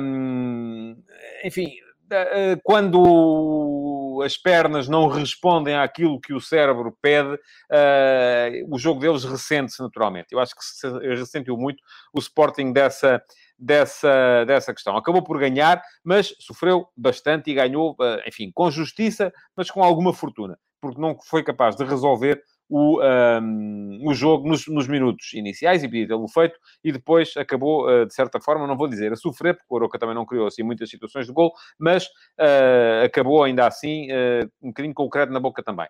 um, 0.00 0.96
enfim, 1.44 1.72
eh, 2.12 2.56
quando 2.62 4.20
as 4.24 4.36
pernas 4.36 4.86
não 4.88 5.08
respondem 5.08 5.74
àquilo 5.76 6.20
que 6.20 6.34
o 6.34 6.40
cérebro 6.40 6.96
pede, 7.00 7.34
uh, 7.34 8.68
o 8.70 8.78
jogo 8.78 9.00
deles 9.00 9.24
ressente-se 9.24 9.82
naturalmente. 9.82 10.28
Eu 10.30 10.38
acho 10.38 10.54
que 10.54 10.62
se 10.62 10.88
ressentiu 11.16 11.56
muito 11.56 11.82
o 12.12 12.18
Sporting 12.18 12.72
dessa, 12.72 13.22
dessa, 13.58 14.44
dessa 14.44 14.72
questão. 14.74 14.96
Acabou 14.96 15.24
por 15.24 15.38
ganhar, 15.38 15.82
mas 16.04 16.34
sofreu 16.38 16.86
bastante 16.96 17.50
e 17.50 17.54
ganhou, 17.54 17.96
enfim, 18.26 18.50
com 18.54 18.70
justiça, 18.70 19.32
mas 19.56 19.70
com 19.70 19.82
alguma 19.82 20.12
fortuna, 20.12 20.58
porque 20.80 21.00
não 21.00 21.16
foi 21.24 21.42
capaz 21.42 21.74
de 21.74 21.84
resolver 21.84 22.42
o, 22.68 23.00
um, 23.02 23.98
o 24.06 24.14
jogo 24.14 24.48
nos, 24.48 24.66
nos, 24.66 24.88
minutos 24.88 25.32
iniciais 25.34 25.82
e 25.82 25.88
podia 25.88 26.08
tê-lo 26.08 26.28
feito 26.28 26.58
e 26.82 26.90
depois 26.90 27.36
acabou, 27.36 27.86
uh, 27.86 28.06
de 28.06 28.14
certa 28.14 28.40
forma, 28.40 28.66
não 28.66 28.76
vou 28.76 28.88
dizer 28.88 29.12
a 29.12 29.16
sofrer, 29.16 29.54
porque 29.54 29.66
o 29.68 29.74
Oroca 29.76 29.98
também 29.98 30.14
não 30.14 30.24
criou 30.24 30.46
assim 30.46 30.62
muitas 30.62 30.88
situações 30.88 31.26
de 31.26 31.32
gol, 31.32 31.52
mas 31.78 32.06
uh, 32.06 33.04
acabou 33.04 33.44
ainda 33.44 33.66
assim 33.66 34.10
uh, 34.10 34.50
um 34.62 34.68
bocadinho 34.68 34.94
com 34.94 35.04
o 35.04 35.10
crédito 35.10 35.34
na 35.34 35.40
boca 35.40 35.62
também. 35.62 35.86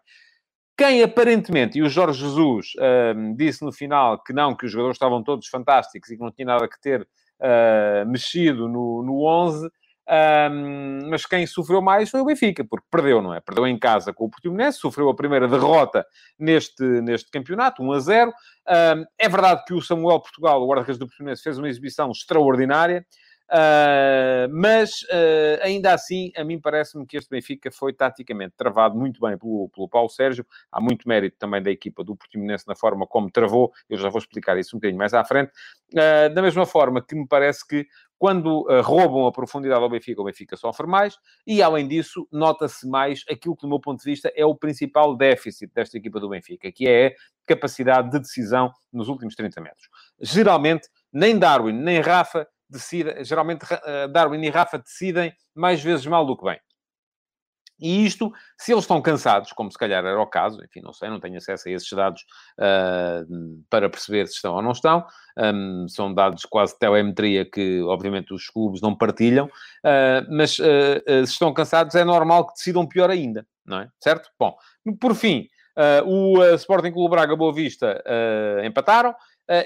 Quem 0.76 1.02
aparentemente, 1.02 1.78
e 1.78 1.82
o 1.82 1.88
Jorge 1.88 2.20
Jesus 2.20 2.72
disse 3.36 3.62
no 3.62 3.70
final 3.70 4.20
que 4.22 4.32
não, 4.32 4.56
que 4.56 4.64
os 4.64 4.72
jogadores 4.72 4.96
estavam 4.96 5.22
todos 5.22 5.46
fantásticos 5.46 6.10
e 6.10 6.16
que 6.16 6.22
não 6.22 6.32
tinha 6.32 6.46
nada 6.46 6.66
que 6.66 6.80
ter 6.80 7.06
mexido 8.06 8.66
no, 8.68 9.02
no 9.02 9.22
11, 9.22 9.70
um, 10.08 11.08
mas 11.08 11.24
quem 11.24 11.46
sofreu 11.46 11.80
mais 11.80 12.10
foi 12.10 12.20
o 12.20 12.24
Benfica, 12.24 12.64
porque 12.64 12.86
perdeu, 12.90 13.22
não 13.22 13.32
é? 13.32 13.40
Perdeu 13.40 13.66
em 13.66 13.78
casa 13.78 14.12
com 14.12 14.24
o 14.24 14.30
Portimonense, 14.30 14.78
sofreu 14.78 15.08
a 15.08 15.14
primeira 15.14 15.46
derrota 15.46 16.04
neste, 16.38 16.82
neste 16.82 17.30
campeonato, 17.30 17.82
1 17.82 17.92
a 17.92 17.98
0. 18.00 18.30
Um, 18.30 19.04
é 19.18 19.28
verdade 19.28 19.62
que 19.66 19.74
o 19.74 19.80
Samuel 19.80 20.20
Portugal, 20.20 20.60
o 20.60 20.66
guarda-redes 20.66 20.98
do 20.98 21.06
Portimonense, 21.06 21.42
fez 21.42 21.58
uma 21.58 21.68
exibição 21.68 22.10
extraordinária, 22.10 23.06
Uh, 23.52 24.48
mas 24.50 25.02
uh, 25.02 25.60
ainda 25.60 25.92
assim, 25.92 26.32
a 26.34 26.42
mim 26.42 26.58
parece-me 26.58 27.04
que 27.04 27.18
este 27.18 27.28
Benfica 27.28 27.70
foi 27.70 27.92
taticamente 27.92 28.54
travado 28.56 28.98
muito 28.98 29.20
bem 29.20 29.36
pelo, 29.36 29.68
pelo 29.68 29.86
Paulo 29.86 30.08
Sérgio. 30.08 30.46
Há 30.70 30.80
muito 30.80 31.06
mérito 31.06 31.36
também 31.38 31.62
da 31.62 31.70
equipa 31.70 32.02
do 32.02 32.16
Portimonense 32.16 32.66
na 32.66 32.74
forma 32.74 33.06
como 33.06 33.30
travou. 33.30 33.70
Eu 33.90 33.98
já 33.98 34.08
vou 34.08 34.18
explicar 34.18 34.56
isso 34.56 34.74
um 34.74 34.78
bocadinho 34.78 34.98
mais 34.98 35.12
à 35.12 35.22
frente. 35.22 35.52
Uh, 35.92 36.32
da 36.32 36.40
mesma 36.40 36.64
forma 36.64 37.04
que 37.04 37.14
me 37.14 37.28
parece 37.28 37.66
que 37.66 37.86
quando 38.18 38.68
roubam 38.84 39.26
a 39.26 39.32
profundidade 39.32 39.82
ao 39.82 39.90
Benfica, 39.90 40.22
o 40.22 40.24
Benfica 40.24 40.56
sofre 40.56 40.86
mais. 40.86 41.18
E 41.44 41.60
além 41.60 41.88
disso, 41.88 42.28
nota-se 42.30 42.88
mais 42.88 43.24
aquilo 43.28 43.56
que, 43.56 43.62
do 43.62 43.68
meu 43.68 43.80
ponto 43.80 43.98
de 43.98 44.08
vista, 44.08 44.32
é 44.36 44.46
o 44.46 44.54
principal 44.54 45.16
déficit 45.16 45.72
desta 45.74 45.98
equipa 45.98 46.20
do 46.20 46.28
Benfica, 46.28 46.70
que 46.70 46.86
é 46.86 47.08
a 47.08 47.12
capacidade 47.44 48.12
de 48.12 48.20
decisão 48.20 48.72
nos 48.92 49.08
últimos 49.08 49.34
30 49.34 49.60
metros. 49.60 49.88
Geralmente, 50.20 50.88
nem 51.12 51.36
Darwin, 51.36 51.72
nem 51.72 52.00
Rafa 52.00 52.46
decida, 52.72 53.22
geralmente 53.24 53.66
eh, 53.70 54.08
Darwin 54.08 54.42
e 54.42 54.50
Rafa 54.50 54.78
decidem 54.78 55.32
mais 55.54 55.82
vezes 55.82 56.06
mal 56.06 56.26
do 56.26 56.36
que 56.36 56.44
bem. 56.44 56.58
E 57.82 58.06
isto, 58.06 58.32
se 58.56 58.72
eles 58.72 58.84
estão 58.84 59.02
cansados, 59.02 59.52
como 59.52 59.70
se 59.70 59.76
calhar 59.76 60.04
era 60.04 60.20
o 60.20 60.26
caso, 60.26 60.62
enfim, 60.64 60.80
não 60.80 60.92
sei, 60.92 61.10
não 61.10 61.18
tenho 61.18 61.36
acesso 61.36 61.68
a 61.68 61.72
esses 61.72 61.90
dados 61.90 62.22
uh, 62.56 63.64
para 63.68 63.90
perceber 63.90 64.28
se 64.28 64.34
estão 64.34 64.54
ou 64.54 64.62
não 64.62 64.70
estão, 64.70 65.04
um, 65.36 65.88
são 65.88 66.14
dados 66.14 66.44
quase 66.44 66.78
telemetria 66.78 67.44
que, 67.44 67.82
obviamente, 67.82 68.32
os 68.32 68.48
clubes 68.48 68.80
não 68.80 68.96
partilham, 68.96 69.46
uh, 69.46 70.26
mas 70.30 70.60
uh, 70.60 71.26
se 71.26 71.32
estão 71.32 71.52
cansados 71.52 71.96
é 71.96 72.04
normal 72.04 72.46
que 72.46 72.54
decidam 72.54 72.86
pior 72.86 73.10
ainda, 73.10 73.44
não 73.66 73.80
é? 73.80 73.88
Certo? 73.98 74.30
Bom, 74.38 74.56
por 75.00 75.16
fim, 75.16 75.48
o 76.04 76.44
Sporting 76.54 76.92
Clube 76.92 77.16
Braga 77.16 77.34
Boa 77.34 77.52
Vista 77.52 78.02
empataram, 78.62 79.14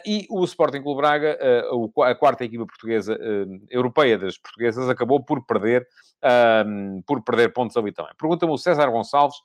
e 0.06 0.26
o 0.30 0.45
Sporting 0.45 0.83
Clube 0.83 1.00
Braga, 1.00 1.38
uh, 1.73 2.02
a 2.02 2.14
quarta 2.14 2.45
equipa 2.45 2.66
portuguesa, 2.66 3.14
uh, 3.14 3.66
europeia 3.71 4.18
das 4.18 4.38
portuguesas, 4.38 4.88
acabou 4.88 5.23
por 5.23 5.45
perder, 5.47 5.87
por 7.06 7.23
perder 7.23 7.52
pontos 7.52 7.76
ali 7.76 7.92
também. 7.92 8.12
Pergunta-me 8.18 8.52
o 8.52 8.59
César 8.59 8.90
Gonçalves 8.90 9.37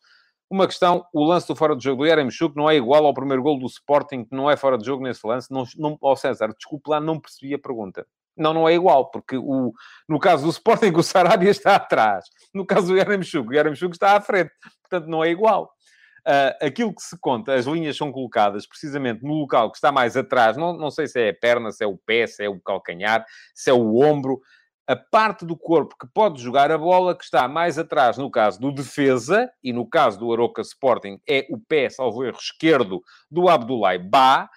uma 0.51 0.67
questão: 0.67 1.05
o 1.13 1.23
lance 1.23 1.47
do 1.47 1.55
fora 1.55 1.75
de 1.75 1.83
jogo 1.83 2.03
do 2.03 2.07
Yaremchuk 2.07 2.55
não 2.57 2.69
é 2.69 2.75
igual 2.75 3.05
ao 3.05 3.13
primeiro 3.13 3.41
gol 3.41 3.57
do 3.57 3.65
Sporting, 3.65 4.25
que 4.25 4.35
não 4.35 4.51
é 4.51 4.57
fora 4.57 4.77
de 4.77 4.85
jogo 4.85 5.01
nesse 5.01 5.25
lance. 5.25 5.49
Não, 5.49 5.63
não, 5.77 5.97
oh 6.01 6.15
César, 6.15 6.53
desculpe 6.53 6.89
lá, 6.89 6.99
não 6.99 7.17
percebi 7.17 7.53
a 7.53 7.59
pergunta. 7.59 8.05
Não, 8.35 8.53
não 8.53 8.67
é 8.67 8.73
igual, 8.73 9.09
porque 9.09 9.37
o, 9.37 9.73
no 10.07 10.19
caso 10.19 10.43
do 10.43 10.49
Sporting, 10.49 10.91
o 10.95 11.01
Sarabia 11.01 11.49
está 11.49 11.75
atrás. 11.75 12.25
No 12.53 12.65
caso 12.65 12.87
do 12.87 12.97
Yaremchuk, 12.97 13.47
o 13.47 13.53
Yaremchuk 13.53 13.93
está 13.93 14.17
à 14.17 14.21
frente. 14.21 14.51
Portanto, 14.81 15.09
não 15.09 15.23
é 15.23 15.29
igual. 15.29 15.71
Uh, 16.27 16.65
aquilo 16.65 16.93
que 16.93 17.01
se 17.01 17.17
conta, 17.19 17.55
as 17.55 17.65
linhas 17.65 17.97
são 17.97 18.11
colocadas 18.11 18.67
precisamente 18.67 19.23
no 19.23 19.33
local 19.33 19.71
que 19.71 19.77
está 19.77 19.91
mais 19.91 20.15
atrás, 20.15 20.55
não, 20.55 20.77
não 20.77 20.91
sei 20.91 21.07
se 21.07 21.19
é 21.19 21.29
a 21.29 21.33
perna, 21.33 21.71
se 21.71 21.83
é 21.83 21.87
o 21.87 21.97
pé, 21.97 22.27
se 22.27 22.43
é 22.43 22.49
o 22.49 22.59
calcanhar, 22.59 23.25
se 23.55 23.71
é 23.71 23.73
o 23.73 23.97
ombro, 23.97 24.39
a 24.87 24.95
parte 24.95 25.45
do 25.45 25.57
corpo 25.57 25.95
que 25.99 26.07
pode 26.13 26.41
jogar 26.41 26.71
a 26.71 26.77
bola, 26.77 27.17
que 27.17 27.23
está 27.23 27.47
mais 27.47 27.79
atrás, 27.79 28.17
no 28.17 28.29
caso 28.29 28.59
do 28.59 28.71
defesa, 28.71 29.49
e 29.63 29.71
no 29.71 29.87
caso 29.87 30.19
do 30.19 30.31
Aroca 30.31 30.61
Sporting, 30.61 31.19
é 31.27 31.47
o 31.49 31.57
pé, 31.57 31.89
salvo 31.89 32.23
erro, 32.23 32.37
esquerdo 32.37 33.01
do 33.29 33.47
Abdoulaye 33.47 33.99
Ba, 33.99 34.49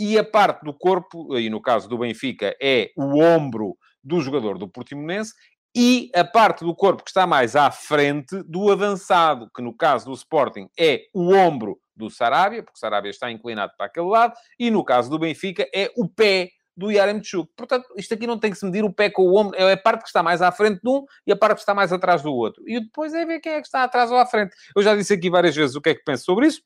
e 0.00 0.18
a 0.18 0.24
parte 0.24 0.64
do 0.64 0.72
corpo, 0.72 1.38
e 1.38 1.48
no 1.48 1.60
caso 1.60 1.88
do 1.88 1.98
Benfica, 1.98 2.56
é 2.60 2.90
o 2.96 3.18
ombro 3.18 3.76
do 4.02 4.20
jogador 4.20 4.58
do 4.58 4.68
Portimonense 4.68 5.32
e 5.74 6.10
a 6.14 6.24
parte 6.24 6.64
do 6.64 6.74
corpo 6.74 7.04
que 7.04 7.10
está 7.10 7.26
mais 7.26 7.54
à 7.54 7.70
frente 7.70 8.42
do 8.44 8.70
avançado, 8.70 9.50
que 9.54 9.62
no 9.62 9.76
caso 9.76 10.06
do 10.06 10.12
Sporting 10.12 10.68
é 10.78 11.02
o 11.12 11.32
ombro 11.34 11.78
do 11.94 12.08
Sarabia, 12.08 12.62
porque 12.62 12.76
o 12.76 12.80
Sarabia 12.80 13.10
está 13.10 13.30
inclinado 13.30 13.72
para 13.76 13.86
aquele 13.86 14.06
lado, 14.06 14.34
e 14.58 14.70
no 14.70 14.84
caso 14.84 15.10
do 15.10 15.18
Benfica 15.18 15.68
é 15.74 15.90
o 15.96 16.08
pé 16.08 16.50
do 16.76 16.92
Yaremchuk. 16.92 17.50
Portanto, 17.56 17.92
isto 17.96 18.14
aqui 18.14 18.24
não 18.24 18.38
tem 18.38 18.52
que 18.52 18.56
se 18.56 18.64
medir 18.64 18.84
o 18.84 18.92
pé 18.92 19.10
com 19.10 19.22
o 19.22 19.36
ombro, 19.36 19.58
é 19.58 19.72
a 19.72 19.76
parte 19.76 20.02
que 20.02 20.08
está 20.08 20.22
mais 20.22 20.40
à 20.40 20.52
frente 20.52 20.80
de 20.80 20.88
um 20.88 21.04
e 21.26 21.32
a 21.32 21.36
parte 21.36 21.56
que 21.56 21.60
está 21.60 21.74
mais 21.74 21.92
atrás 21.92 22.22
do 22.22 22.32
outro. 22.32 22.62
E 22.68 22.80
depois 22.80 23.12
é 23.12 23.26
ver 23.26 23.40
quem 23.40 23.52
é 23.52 23.60
que 23.60 23.66
está 23.66 23.82
atrás 23.82 24.12
ou 24.12 24.16
à 24.16 24.24
frente. 24.24 24.54
Eu 24.76 24.82
já 24.82 24.94
disse 24.94 25.12
aqui 25.12 25.28
várias 25.28 25.56
vezes 25.56 25.74
o 25.74 25.80
que 25.80 25.90
é 25.90 25.94
que 25.94 26.04
penso 26.04 26.24
sobre 26.24 26.46
isso. 26.46 26.62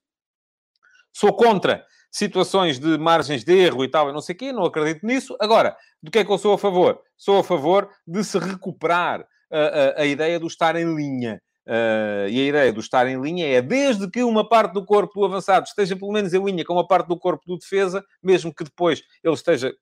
Sou 1.14 1.34
contra 1.34 1.84
situações 2.12 2.78
de 2.78 2.98
margens 2.98 3.42
de 3.42 3.56
erro 3.56 3.82
e 3.82 3.88
tal, 3.88 4.10
e 4.10 4.12
não 4.12 4.20
sei 4.20 4.34
o 4.34 4.38
quê, 4.38 4.52
não 4.52 4.64
acredito 4.64 5.04
nisso. 5.04 5.34
Agora, 5.40 5.74
do 6.02 6.10
que 6.10 6.18
é 6.18 6.24
que 6.24 6.30
eu 6.30 6.36
sou 6.36 6.52
a 6.52 6.58
favor? 6.58 7.00
Sou 7.16 7.38
a 7.38 7.44
favor 7.44 7.88
de 8.06 8.22
se 8.22 8.38
recuperar 8.38 9.26
a, 9.50 10.00
a, 10.00 10.02
a 10.02 10.06
ideia 10.06 10.38
do 10.38 10.46
estar 10.46 10.76
em 10.76 10.94
linha. 10.94 11.40
Uh, 11.66 12.28
e 12.28 12.40
a 12.40 12.44
ideia 12.48 12.72
do 12.72 12.80
estar 12.80 13.06
em 13.06 13.20
linha 13.20 13.46
é, 13.46 13.62
desde 13.62 14.10
que 14.10 14.22
uma 14.24 14.46
parte 14.46 14.72
do 14.72 14.84
corpo 14.84 15.20
do 15.20 15.24
avançado 15.24 15.64
esteja 15.64 15.94
pelo 15.94 16.10
menos 16.12 16.34
em 16.34 16.44
linha 16.44 16.64
com 16.64 16.72
uma 16.72 16.86
parte 16.86 17.06
do 17.06 17.16
corpo 17.16 17.44
do 17.46 17.56
defesa, 17.56 18.04
mesmo 18.20 18.52
que 18.52 18.64
depois 18.64 19.00
ele 19.22 19.34
esteja 19.34 19.72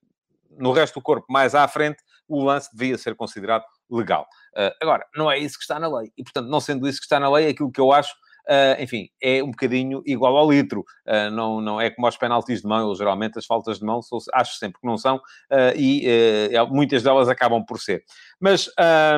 no 0.58 0.72
resto 0.72 1.00
do 1.00 1.02
corpo 1.02 1.26
mais 1.30 1.54
à 1.54 1.66
frente, 1.66 2.02
o 2.28 2.44
lance 2.44 2.68
devia 2.72 2.98
ser 2.98 3.16
considerado 3.16 3.64
legal. 3.90 4.26
Uh, 4.54 4.70
agora, 4.80 5.04
não 5.16 5.30
é 5.30 5.38
isso 5.38 5.56
que 5.56 5.64
está 5.64 5.80
na 5.80 5.88
lei. 5.88 6.12
E, 6.16 6.22
portanto, 6.22 6.48
não 6.48 6.60
sendo 6.60 6.86
isso 6.86 6.98
que 6.98 7.06
está 7.06 7.18
na 7.18 7.30
lei, 7.30 7.48
aquilo 7.48 7.72
que 7.72 7.80
eu 7.80 7.92
acho 7.92 8.14
Uh, 8.50 8.82
enfim, 8.82 9.08
é 9.22 9.44
um 9.44 9.52
bocadinho 9.52 10.02
igual 10.04 10.36
ao 10.36 10.50
litro. 10.50 10.80
Uh, 11.06 11.30
não, 11.30 11.60
não 11.60 11.80
é 11.80 11.88
como 11.88 12.06
aos 12.06 12.16
penaltis 12.16 12.62
de 12.62 12.66
mão, 12.66 12.88
eu, 12.88 12.96
geralmente 12.96 13.38
as 13.38 13.46
faltas 13.46 13.78
de 13.78 13.84
mão 13.84 14.02
sou, 14.02 14.18
acho 14.34 14.56
sempre 14.56 14.80
que 14.80 14.86
não 14.88 14.98
são, 14.98 15.18
uh, 15.18 15.76
e 15.76 16.50
muitas 16.68 17.04
delas 17.04 17.28
acabam 17.28 17.64
por 17.64 17.78
ser. 17.78 18.02
Mas, 18.40 18.68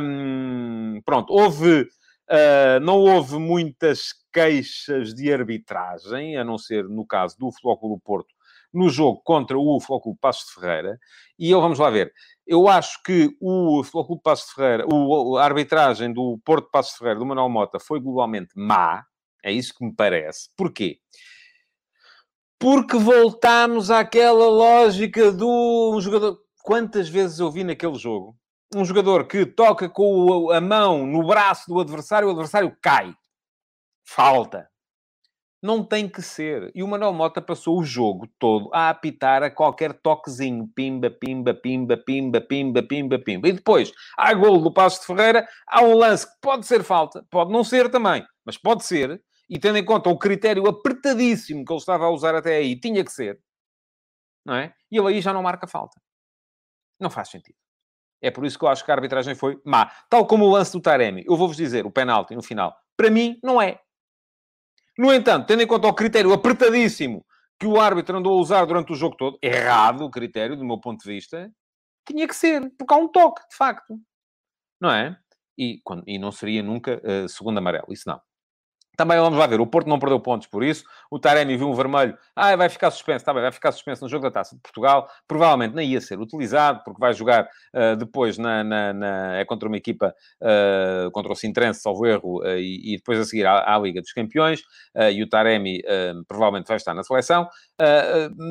um, 0.03 1.01
pronto, 1.05 1.33
houve. 1.33 1.89
não 2.83 2.99
houve 3.01 3.39
muitas 3.39 4.13
queixas 4.33 5.15
de 5.15 5.33
arbitragem, 5.33 6.37
a 6.37 6.45
não 6.45 6.59
ser 6.59 6.85
no 6.85 7.07
caso 7.07 7.37
do 7.39 7.49
do 7.49 8.01
Porto, 8.05 8.35
no 8.73 8.89
jogo 8.91 9.23
contra 9.23 9.59
o 9.59 9.81
Futebol 9.81 10.17
Passos 10.21 10.47
de 10.47 10.61
Ferreira. 10.61 10.99
E 11.39 11.51
eu, 11.51 11.61
vamos 11.61 11.79
lá 11.79 11.91
ver, 11.91 12.13
eu 12.47 12.69
acho 12.69 13.03
que 13.03 13.31
o 13.41 13.83
Clube 13.83 14.23
Passos 14.23 14.49
de 14.49 14.55
Ferreira, 14.55 14.87
o, 14.93 15.37
a 15.37 15.45
arbitragem 15.45 16.13
do 16.13 16.39
Porto 16.45 16.71
Passos 16.71 16.93
de 16.93 16.99
Ferreira, 16.99 17.19
do 17.19 17.27
Manuel 17.27 17.49
Mota, 17.49 17.79
foi 17.81 18.01
globalmente 18.01 18.51
má. 18.55 19.05
É 19.43 19.53
isso 19.53 19.75
que 19.75 19.85
me 19.85 19.95
parece. 19.95 20.49
Porquê? 20.57 20.99
Porque 22.59 22.97
voltamos 22.97 23.91
àquela 23.91 24.47
lógica 24.49 25.33
do 25.33 26.01
jogador. 26.01 26.39
Quantas 26.63 27.09
vezes 27.09 27.41
eu 27.41 27.51
vi 27.51 27.65
naquele 27.65 27.97
jogo 27.97 28.37
um 28.75 28.85
jogador 28.85 29.27
que 29.27 29.45
toca 29.45 29.89
com 29.89 30.51
a 30.51 30.61
mão 30.61 31.07
no 31.07 31.27
braço 31.27 31.69
do 31.69 31.81
adversário, 31.81 32.29
o 32.29 32.31
adversário 32.31 32.77
cai. 32.81 33.15
Falta. 34.05 34.69
Não 35.63 35.85
tem 35.85 36.09
que 36.09 36.21
ser. 36.21 36.73
E 36.75 36.83
o 36.83 36.89
Manuel 36.89 37.13
Mota 37.13 37.41
passou 37.41 37.79
o 37.79 37.85
jogo 37.85 38.27
todo 38.37 38.69
a 38.73 38.91
apitar 38.91 39.45
a 39.45 39.51
qualquer 39.51 39.93
toquezinho. 39.93 40.69
Pimba, 40.75 41.09
pimba, 41.09 41.55
pimba, 41.55 41.97
pimba, 41.97 42.41
pimba, 42.41 42.83
pimba, 42.83 43.19
pimba. 43.19 43.49
E 43.49 43.53
depois, 43.53 43.93
há 44.19 44.35
golo 44.35 44.59
do 44.59 44.73
Passo 44.73 45.01
de 45.01 45.07
Ferreira, 45.07 45.47
há 45.69 45.83
um 45.83 45.95
lance 45.95 46.27
que 46.27 46.41
pode 46.41 46.67
ser 46.67 46.83
falta, 46.83 47.25
pode 47.31 47.53
não 47.53 47.63
ser 47.63 47.89
também, 47.91 48.27
mas 48.45 48.57
pode 48.57 48.85
ser. 48.85 49.23
E 49.53 49.59
tendo 49.59 49.77
em 49.77 49.85
conta 49.85 50.09
o 50.09 50.17
critério 50.17 50.67
apertadíssimo 50.67 51.63
que 51.63 51.71
ele 51.71 51.79
estava 51.79 52.07
a 52.07 52.11
usar 52.11 52.35
até 52.35 52.57
aí, 52.57 52.75
tinha 52.75 53.05
que 53.05 53.13
ser. 53.13 53.39
Não 54.47 54.55
é? 54.55 54.75
E 54.91 54.97
ele 54.97 55.09
aí 55.09 55.21
já 55.21 55.31
não 55.31 55.43
marca 55.43 55.67
falta. 55.67 56.01
Não 56.99 57.11
faz 57.11 57.29
sentido. 57.29 57.59
É 58.23 58.31
por 58.31 58.47
isso 58.47 58.59
que 58.59 58.65
eu 58.65 58.69
acho 58.71 58.83
que 58.83 58.91
a 58.91 58.95
arbitragem 58.95 59.35
foi 59.35 59.61
má. 59.63 59.93
Tal 60.09 60.27
como 60.27 60.47
o 60.47 60.51
lance 60.51 60.73
do 60.73 60.81
Taremi. 60.81 61.23
Eu 61.27 61.37
vou-vos 61.37 61.55
dizer, 61.55 61.85
o 61.85 61.91
penalti 61.91 62.35
no 62.35 62.43
final. 62.43 62.75
Para 62.97 63.11
mim, 63.11 63.39
não 63.43 63.61
é. 63.61 63.79
No 64.97 65.13
entanto, 65.13 65.49
tendo 65.49 65.63
em 65.63 65.67
conta 65.67 65.87
o 65.87 65.93
critério 65.93 66.33
apertadíssimo 66.33 67.23
que 67.61 67.67
o 67.67 67.79
árbitro 67.79 68.17
andou 68.17 68.39
a 68.39 68.41
usar 68.41 68.65
durante 68.65 68.91
o 68.91 68.97
jogo 68.97 69.17
todo, 69.19 69.39
errado 69.43 70.03
o 70.03 70.11
critério, 70.11 70.57
do 70.57 70.65
meu 70.65 70.81
ponto 70.81 71.03
de 71.03 71.13
vista, 71.13 71.53
tinha 72.09 72.27
que 72.27 72.35
ser, 72.35 72.73
porque 72.79 72.95
há 72.95 72.97
um 72.97 73.09
toque, 73.09 73.47
de 73.51 73.55
facto. 73.55 74.01
Não 74.81 74.91
é? 74.91 75.15
E, 75.59 75.79
quando, 75.85 76.05
e 76.07 76.19
não 76.19 76.33
seria 76.33 76.63
nunca 76.63 77.03
uh, 77.05 77.29
segundo 77.29 77.59
amarelo, 77.59 77.93
isso 77.93 78.09
não. 78.09 78.19
Também 78.95 79.19
vamos 79.19 79.39
lá 79.39 79.47
ver, 79.47 79.59
o 79.59 79.67
Porto 79.67 79.89
não 79.89 79.99
perdeu 79.99 80.21
pontos 80.21 80.47
por 80.47 80.63
isso. 80.63 80.85
O 81.11 81.19
Taremi 81.19 81.57
viu 81.57 81.69
um 81.69 81.75
vermelho. 81.75 82.17
Ah, 82.37 82.55
vai 82.57 82.69
ficar 82.69 82.91
suspenso. 82.91 83.19
Está 83.23 83.33
bem, 83.33 83.43
vai 83.43 83.51
ficar 83.51 83.73
suspenso 83.73 84.05
no 84.05 84.09
jogo 84.09 84.25
da 84.25 84.31
Taça 84.31 84.55
de 84.55 84.61
Portugal. 84.61 85.09
Provavelmente 85.27 85.75
nem 85.75 85.89
ia 85.89 86.01
ser 86.01 86.21
utilizado, 86.21 86.83
porque 86.85 87.01
vai 87.01 87.15
jogar 87.15 87.45
uh, 87.75 87.97
depois 87.97 88.37
na, 88.37 88.63
na, 88.63 88.93
na, 88.93 89.37
é 89.37 89.45
contra 89.47 89.67
uma 89.67 89.79
equipa 89.79 90.15
uh, 90.43 91.11
contra 91.11 91.33
o 91.33 91.35
Sintrense, 91.35 91.81
salvo 91.81 92.07
erro, 92.07 92.43
uh, 92.43 92.59
e, 92.59 92.95
e, 92.95 92.97
depois 92.99 93.19
a 93.19 93.25
seguir 93.25 93.47
à, 93.47 93.75
à 93.75 93.79
Liga 93.79 94.01
dos 94.03 94.13
Campeões. 94.13 94.61
e 95.13 95.23
o 95.23 95.29
Taremi 95.29 95.83
provavelmente 96.29 96.69
vai 96.69 96.77
estar 96.77 96.95
na 96.95 97.03
seleção. 97.03 97.49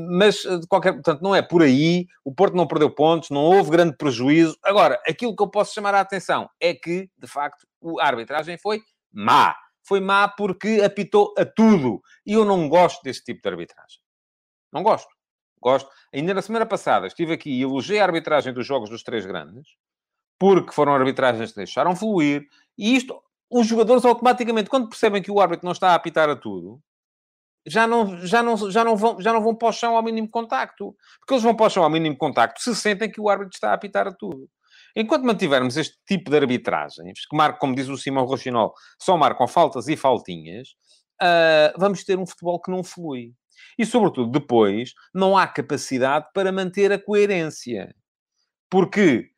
mas, 0.10 0.38
de 0.38 0.68
qualquer... 0.68 0.94
Portanto, 0.94 1.22
não 1.22 1.36
é 1.36 1.42
por 1.42 1.62
aí. 1.62 2.08
O 2.26 2.34
Porto 2.34 2.56
não 2.56 2.68
perdeu 2.68 2.90
pontos, 2.90 3.30
não 3.30 3.42
houve 3.42 3.70
grande 3.70 3.96
prejuízo. 3.96 4.58
Agora, 4.64 5.00
aquilo 5.08 5.36
que 5.36 5.44
eu 5.44 5.50
posso 5.50 5.74
chamar 5.74 5.94
a 5.94 6.00
atenção 6.00 6.50
é 6.60 6.74
que, 6.74 7.10
de 7.18 7.28
facto, 7.28 7.68
a 8.00 8.08
arbitragem 8.08 8.58
foi 8.58 8.82
má 9.14 9.56
foi 9.84 10.00
má 10.00 10.28
porque 10.28 10.82
apitou 10.84 11.34
a 11.38 11.46
tudo. 11.46 12.02
E 12.26 12.34
eu 12.34 12.46
não 12.46 12.70
gosto 12.70 13.02
desse 13.04 13.24
tipo 13.24 13.42
de 13.42 13.50
arbitragem. 13.50 14.00
Não 14.72 14.84
gosto. 14.84 15.10
Gosto. 15.62 15.90
Ainda 16.14 16.34
na 16.34 16.42
semana 16.42 16.66
passada 16.66 17.08
estive 17.08 17.34
aqui 17.34 17.52
e 17.52 17.62
elogiei 17.62 18.00
a 18.00 18.04
arbitragem 18.04 18.54
dos 18.54 18.66
jogos 18.66 18.90
dos 18.90 19.04
três 19.04 19.26
grandes, 19.26 19.68
porque 20.40 20.72
foram 20.72 20.94
arbitragens 20.94 21.52
que 21.52 21.58
deixaram 21.58 21.96
fluir. 21.96 22.48
E 22.78 22.96
isto, 22.96 23.22
os 23.50 23.68
jogadores 23.68 24.04
automaticamente, 24.04 24.70
quando 24.70 24.90
percebem 24.90 25.22
que 25.22 25.32
o 25.32 25.40
árbitro 25.40 25.66
não 25.66 25.72
está 25.72 25.90
a 25.90 25.96
apitar 25.96 26.30
a 26.30 26.36
tudo, 26.36 26.82
já 27.66 27.86
não, 27.86 28.18
já 28.26 28.42
não, 28.42 28.72
já 28.72 28.84
não, 28.84 28.96
vão, 28.96 29.22
já 29.22 29.32
não 29.32 29.42
vão 29.42 29.56
para 29.56 29.70
o 29.70 29.72
chão 29.72 29.96
ao 29.96 30.04
mínimo 30.04 30.30
contacto. 30.30 30.96
Porque 31.20 31.34
eles 31.34 31.44
vão 31.44 31.56
para 31.56 31.68
o 31.68 31.70
chão 31.70 31.84
ao 31.84 31.90
mínimo 31.90 32.18
contacto 32.18 32.62
se 32.62 32.76
sentem 32.76 33.12
que 33.12 33.22
o 33.22 33.30
árbitro 33.30 33.54
está 33.54 33.70
a 33.72 33.74
apitar 33.74 34.08
a 34.08 34.12
tudo. 34.12 34.50
Enquanto 34.96 35.26
mantivermos 35.26 35.78
este 35.78 35.98
tipo 36.06 36.30
de 36.30 36.38
arbitragens, 36.38 37.26
que 37.26 37.36
marcam, 37.36 37.60
como 37.60 37.76
diz 37.76 37.88
o 37.88 37.98
Simão 37.98 38.26
Rochinol, 38.26 38.74
só 39.00 39.18
marcam 39.18 39.48
faltas 39.48 39.88
e 39.88 39.96
faltinhas, 39.96 40.70
uh, 41.22 41.78
vamos 41.78 42.04
ter 42.04 42.18
um 42.18 42.26
futebol 42.26 42.60
que 42.60 42.72
não 42.72 42.84
flui. 42.84 43.34
E, 43.78 43.86
sobretudo, 43.86 44.32
depois, 44.32 44.94
não 45.14 45.38
há 45.38 45.48
capacidade 45.48 46.28
para 46.34 46.52
manter 46.52 46.92
a 46.92 47.00
coerência. 47.00 47.94
Porque, 48.70 49.30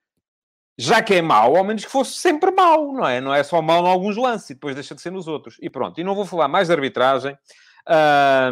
já 0.78 1.02
que 1.02 1.16
é 1.16 1.22
mau, 1.22 1.56
ao 1.56 1.64
menos 1.64 1.86
que 1.86 1.92
fosse 1.92 2.14
sempre 2.14 2.52
mau, 2.52 2.94
não 2.94 3.08
é? 3.08 3.22
Não 3.22 3.34
é 3.34 3.44
só 3.44 3.62
mau 3.62 3.86
em 3.86 3.90
alguns 3.90 4.18
lances 4.18 4.52
e 4.52 4.54
depois 4.54 4.76
deixa 4.76 4.96
de 4.96 5.02
ser 5.02 5.12
nos 5.12 5.28
outros. 5.28 5.58
E 5.62 5.70
pronto. 5.70 6.00
E 6.00 6.04
não 6.04 6.16
vou 6.16 6.26
falar 6.26 6.48
mais 6.48 6.68
de 6.68 6.74
arbitragem 6.74 7.38
uh, 7.88 8.52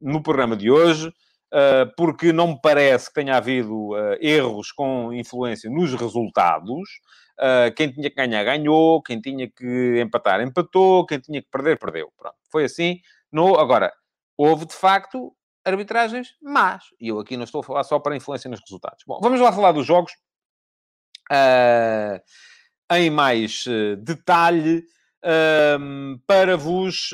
no 0.00 0.22
programa 0.22 0.56
de 0.56 0.70
hoje. 0.70 1.12
Ah, 1.52 1.90
porque 1.96 2.32
não 2.32 2.48
me 2.48 2.60
parece 2.60 3.08
que 3.08 3.14
tenha 3.14 3.36
havido 3.36 3.90
uh, 3.90 4.16
erros 4.20 4.72
com 4.72 5.12
influência 5.12 5.70
nos 5.70 5.94
resultados. 5.94 7.00
Uh, 7.38 7.72
quem 7.76 7.90
tinha 7.90 8.10
que 8.10 8.16
ganhar, 8.16 8.44
ganhou. 8.44 9.02
Quem 9.02 9.20
tinha 9.20 9.48
que 9.50 10.00
empatar, 10.00 10.40
empatou. 10.40 11.06
Quem 11.06 11.20
tinha 11.20 11.40
que 11.40 11.48
perder, 11.50 11.78
perdeu. 11.78 12.12
Pronto. 12.16 12.36
Foi 12.50 12.64
assim. 12.64 13.00
No... 13.30 13.58
Agora, 13.58 13.92
houve, 14.36 14.66
de 14.66 14.74
facto, 14.74 15.34
arbitragens 15.64 16.34
más. 16.42 16.84
E 17.00 17.08
eu 17.08 17.20
aqui 17.20 17.36
não 17.36 17.44
estou 17.44 17.60
a 17.60 17.64
falar 17.64 17.84
só 17.84 17.98
para 17.98 18.16
influência 18.16 18.50
nos 18.50 18.60
resultados. 18.60 19.04
Bom, 19.06 19.18
vamos 19.20 19.40
lá 19.40 19.52
falar 19.52 19.72
dos 19.72 19.86
jogos 19.86 20.12
em 22.92 23.10
mais 23.10 23.64
detalhe 23.98 24.84
para 26.26 26.56
vos 26.56 27.10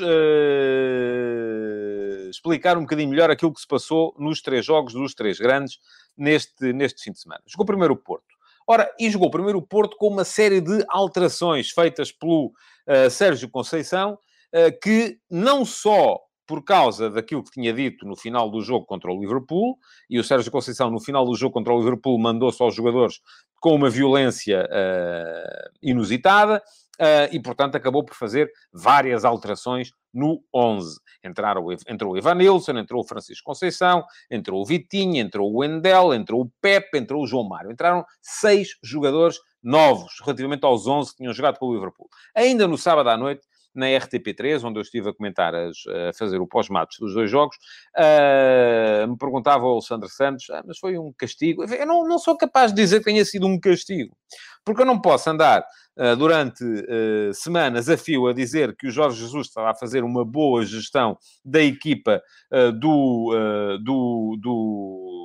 explicar 2.29 2.77
um 2.77 2.81
bocadinho 2.81 3.09
melhor 3.09 3.31
aquilo 3.31 3.53
que 3.53 3.61
se 3.61 3.67
passou 3.67 4.15
nos 4.17 4.41
três 4.41 4.65
jogos 4.65 4.93
dos 4.93 5.13
três 5.13 5.39
grandes 5.39 5.79
neste, 6.17 6.73
neste 6.73 7.03
fim 7.03 7.11
de 7.11 7.19
semana. 7.19 7.41
Jogou 7.45 7.65
primeiro 7.65 7.93
o 7.93 7.97
Porto. 7.97 8.33
Ora, 8.67 8.89
e 8.99 9.09
jogou 9.09 9.29
primeiro 9.29 9.59
o 9.59 9.61
Porto 9.61 9.97
com 9.97 10.07
uma 10.07 10.23
série 10.23 10.61
de 10.61 10.85
alterações 10.87 11.69
feitas 11.71 12.11
pelo 12.11 12.47
uh, 12.87 13.09
Sérgio 13.09 13.49
Conceição, 13.49 14.13
uh, 14.13 14.79
que 14.81 15.17
não 15.29 15.65
só 15.65 16.19
por 16.45 16.63
causa 16.63 17.09
daquilo 17.09 17.43
que 17.43 17.51
tinha 17.51 17.73
dito 17.73 18.05
no 18.05 18.15
final 18.15 18.49
do 18.49 18.61
jogo 18.61 18.85
contra 18.85 19.11
o 19.11 19.19
Liverpool, 19.19 19.77
e 20.09 20.19
o 20.19 20.23
Sérgio 20.23 20.51
Conceição, 20.51 20.89
no 20.89 20.99
final 20.99 21.25
do 21.25 21.35
jogo 21.35 21.53
contra 21.53 21.73
o 21.73 21.79
Liverpool, 21.79 22.19
mandou-se 22.19 22.61
aos 22.61 22.75
jogadores 22.75 23.19
com 23.59 23.75
uma 23.75 23.89
violência 23.89 24.65
uh, 24.65 25.69
inusitada, 25.81 26.61
uh, 26.99 27.27
e, 27.31 27.39
portanto, 27.39 27.75
acabou 27.75 28.03
por 28.03 28.15
fazer 28.15 28.51
várias 28.71 29.25
alterações 29.25 29.91
no 30.13 30.43
11. 30.53 30.99
Entraram, 31.23 31.65
entrou 31.87 32.13
o 32.13 32.17
Evanilson, 32.17 32.77
entrou 32.77 33.01
o 33.01 33.07
Francisco 33.07 33.45
Conceição, 33.45 34.03
entrou 34.29 34.61
o 34.61 34.65
Vitinho, 34.65 35.17
entrou 35.17 35.51
o 35.51 35.59
Wendel, 35.59 36.13
entrou 36.13 36.41
o 36.41 36.51
Pepe, 36.61 36.97
entrou 36.97 37.23
o 37.23 37.27
João 37.27 37.47
Mário. 37.47 37.71
Entraram 37.71 38.05
seis 38.21 38.77
jogadores 38.83 39.37
novos, 39.63 40.19
relativamente 40.21 40.65
aos 40.65 40.85
11 40.85 41.11
que 41.11 41.17
tinham 41.17 41.33
jogado 41.33 41.57
pelo 41.57 41.73
Liverpool. 41.73 42.09
Ainda 42.35 42.67
no 42.67 42.77
sábado 42.77 43.09
à 43.09 43.17
noite, 43.17 43.47
na 43.73 43.87
RTP3, 43.87 44.63
onde 44.63 44.77
eu 44.79 44.81
estive 44.81 45.09
a 45.09 45.13
comentar, 45.13 45.55
as, 45.55 45.77
a 45.87 46.13
fazer 46.13 46.39
o 46.39 46.47
pós-matos 46.47 46.97
dos 46.99 47.13
dois 47.13 47.29
jogos, 47.29 47.55
uh, 47.97 49.07
me 49.07 49.17
perguntava 49.17 49.65
o 49.65 49.71
Alexandre 49.71 50.09
Santos, 50.09 50.49
ah, 50.49 50.63
mas 50.65 50.77
foi 50.77 50.97
um 50.97 51.11
castigo? 51.17 51.63
Eu 51.63 51.85
não, 51.85 52.07
não 52.07 52.19
sou 52.19 52.37
capaz 52.37 52.71
de 52.71 52.81
dizer 52.81 52.99
que 52.99 53.05
tenha 53.05 53.25
sido 53.25 53.47
um 53.47 53.59
castigo, 53.59 54.15
porque 54.63 54.81
eu 54.81 54.85
não 54.85 54.99
posso 54.99 55.29
andar 55.29 55.65
uh, 55.97 56.15
durante 56.15 56.63
uh, 56.63 57.33
semanas 57.33 57.89
a 57.89 57.97
fio 57.97 58.27
a 58.27 58.33
dizer 58.33 58.75
que 58.75 58.87
o 58.87 58.91
Jorge 58.91 59.19
Jesus 59.19 59.47
estava 59.47 59.71
a 59.71 59.75
fazer 59.75 60.03
uma 60.03 60.23
boa 60.23 60.65
gestão 60.65 61.17
da 61.43 61.61
equipa 61.61 62.21
do, 62.79 63.33
do, 63.81 64.37
do 64.39 65.22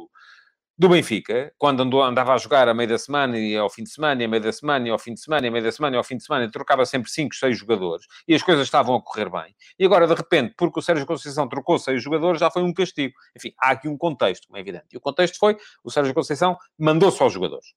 do 0.79 0.89
Benfica, 0.89 1.53
quando 1.59 1.83
andou, 1.83 2.03
andava 2.03 2.33
a 2.33 2.39
jogar 2.39 2.69
a 2.69 2.75
meio 2.75 2.89
da 2.89 2.99
semana 2.99 3.37
e 3.37 3.57
ao 3.57 3.69
fim 3.69 3.83
de 3.83 3.91
semana, 3.91 4.23
e 4.23 4.27
a 4.27 4.29
meio 4.29 4.43
da 4.43 4.53
semana, 4.53 4.87
e 4.87 4.91
ao 4.91 4.99
fim 4.99 5.13
de 5.13 5.21
semana, 5.21 5.47
e 5.47 5.49
a 5.49 5.51
meio 5.51 5.65
da 5.65 5.73
semana, 5.73 5.97
e 5.97 5.99
ao 5.99 6.05
fim 6.05 6.17
de 6.17 6.23
semana, 6.23 6.45
e 6.45 6.51
trocava 6.51 6.87
sempre 6.87 7.11
5, 7.11 7.35
6 7.35 7.59
jogadores, 7.59 8.07
e 8.29 8.35
as 8.35 8.43
coisas 8.45 8.65
estavam 8.65 8.95
a 8.95 9.03
correr 9.03 9.29
bem. 9.29 9.57
E 9.77 9.85
agora, 9.85 10.07
de 10.07 10.15
repente, 10.15 10.55
porque 10.57 10.79
o 10.79 10.83
Sérgio 10.83 11.05
Conceição 11.05 11.49
trocou 11.49 11.81
6 11.81 12.01
jogadores, 12.01 12.39
já 12.39 12.49
foi 12.49 12.63
um 12.63 12.73
castigo. 12.73 13.13
Enfim, 13.37 13.53
há 13.59 13.71
aqui 13.71 13.89
um 13.89 13.99
contexto, 13.99 14.47
como 14.47 14.57
é 14.57 14.61
evidente. 14.61 14.87
E 14.93 14.97
o 14.97 15.01
contexto 15.01 15.37
foi, 15.39 15.57
o 15.83 15.91
Sérgio 15.91 16.15
Conceição 16.15 16.57
mandou 16.79 17.11
só 17.11 17.27
os 17.27 17.33
jogadores. 17.33 17.75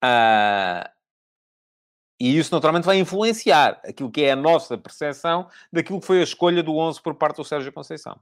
Ah, 0.00 0.92
e 2.20 2.36
isso, 2.38 2.54
naturalmente, 2.54 2.84
vai 2.84 2.98
influenciar 2.98 3.80
aquilo 3.84 4.10
que 4.10 4.22
é 4.22 4.32
a 4.32 4.36
nossa 4.36 4.76
percepção 4.76 5.48
daquilo 5.72 6.00
que 6.00 6.06
foi 6.06 6.20
a 6.20 6.24
escolha 6.24 6.62
do 6.62 6.76
11 6.76 7.00
por 7.02 7.14
parte 7.14 7.36
do 7.36 7.44
Sérgio 7.44 7.72
Conceição. 7.72 8.18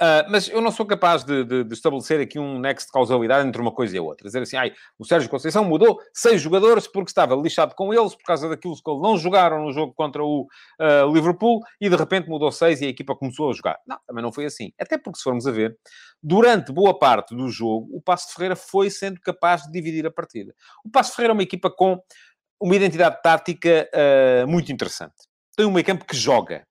Uh, 0.00 0.26
mas 0.28 0.48
eu 0.48 0.60
não 0.60 0.72
sou 0.72 0.84
capaz 0.84 1.22
de, 1.22 1.44
de, 1.44 1.64
de, 1.64 1.74
estabelecer 1.74 2.20
aqui 2.20 2.38
um 2.38 2.58
nexo 2.58 2.86
de 2.86 2.92
causalidade 2.92 3.46
entre 3.46 3.60
uma 3.60 3.70
coisa 3.70 3.94
e 3.94 3.98
a 3.98 4.02
outra. 4.02 4.26
Dizer 4.26 4.42
assim, 4.42 4.56
ai, 4.56 4.72
o 4.98 5.04
Sérgio 5.04 5.30
Conceição 5.30 5.64
mudou 5.64 6.00
seis 6.12 6.40
jogadores 6.40 6.88
porque 6.88 7.10
estava 7.10 7.36
lixado 7.36 7.74
com 7.74 7.94
eles 7.94 8.14
por 8.14 8.24
causa 8.24 8.48
daquilo 8.48 8.74
que 8.74 9.00
não 9.00 9.16
jogaram 9.16 9.64
no 9.64 9.72
jogo 9.72 9.92
contra 9.94 10.24
o 10.24 10.42
uh, 10.80 11.12
Liverpool 11.12 11.60
e 11.80 11.88
de 11.88 11.94
repente 11.94 12.28
mudou 12.28 12.50
seis 12.50 12.80
e 12.80 12.86
a 12.86 12.88
equipa 12.88 13.14
começou 13.14 13.50
a 13.50 13.52
jogar. 13.52 13.78
Não, 13.86 13.98
também 14.06 14.22
não 14.22 14.32
foi 14.32 14.46
assim. 14.46 14.72
Até 14.80 14.98
porque, 14.98 15.18
se 15.18 15.24
formos 15.24 15.46
a 15.46 15.52
ver, 15.52 15.76
durante 16.20 16.72
boa 16.72 16.98
parte 16.98 17.34
do 17.36 17.48
jogo, 17.48 17.88
o 17.92 18.00
Passo 18.00 18.28
de 18.28 18.34
Ferreira 18.34 18.56
foi 18.56 18.90
sendo 18.90 19.20
capaz 19.20 19.62
de 19.62 19.70
dividir 19.70 20.04
a 20.06 20.10
partida. 20.10 20.52
O 20.84 20.90
Passo 20.90 21.10
de 21.10 21.16
Ferreira 21.16 21.32
é 21.32 21.36
uma 21.36 21.42
equipa 21.42 21.70
com 21.70 22.00
uma 22.60 22.74
identidade 22.76 23.20
tática 23.22 23.88
uh, 23.92 24.48
muito 24.48 24.72
interessante. 24.72 25.14
Tem 25.56 25.66
um 25.66 25.70
meio 25.70 25.84
campo 25.84 26.04
que 26.04 26.16
joga. 26.16 26.64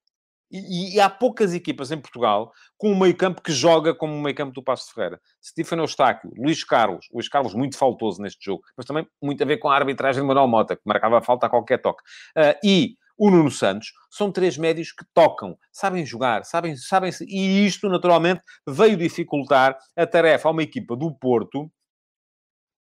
E, 0.52 0.96
e, 0.96 1.00
há 1.00 1.10
poucas 1.10 1.54
equipas 1.54 1.92
em 1.92 1.98
Portugal 1.98 2.52
com 2.78 2.92
um 2.92 3.00
meio-campo 3.00 3.42
que 3.42 3.52
joga 3.52 3.96
como 3.96 4.14
o 4.14 4.22
meio-campo 4.22 4.52
do 4.52 4.62
Passo 4.62 4.88
de 4.88 4.94
Ferreira. 4.94 5.22
Stefano 5.42 5.84
Eustáquio, 5.84 6.32
Luís 6.38 6.64
Carlos, 6.64 7.08
Luís 7.14 7.30
Carlos 7.30 7.54
muito 7.54 7.78
faltoso 7.78 8.22
neste 8.22 8.44
jogo, 8.44 8.64
mas 8.76 8.86
também 8.86 9.08
muito 9.22 9.42
a 9.42 9.46
ver 9.46 9.58
com 9.58 9.70
a 9.70 9.76
arbitragem 9.76 10.22
de 10.22 10.28
Manuel 10.28 10.48
Mota, 10.48 10.76
que 10.76 10.82
marcava 10.86 11.20
a 11.20 11.22
falta 11.22 11.46
a 11.46 11.50
qualquer 11.50 11.82
toque. 11.82 12.04
Uh, 12.38 12.58
e 12.64 12.96
o 13.18 13.30
Nuno 13.30 13.52
Santos, 13.52 13.94
são 14.10 14.32
três 14.32 14.58
médios 14.58 14.92
que 14.92 15.06
tocam, 15.14 15.56
sabem 15.72 16.04
jogar, 16.04 16.44
sabem, 16.44 16.76
sabem 16.76 17.12
e 17.28 17.68
isto 17.68 17.88
naturalmente 17.88 18.42
veio 18.68 18.98
dificultar 18.98 19.78
a 19.96 20.08
tarefa 20.08 20.48
a 20.48 20.52
uma 20.52 20.64
equipa 20.64 20.96
do 20.96 21.14
Porto 21.14 21.72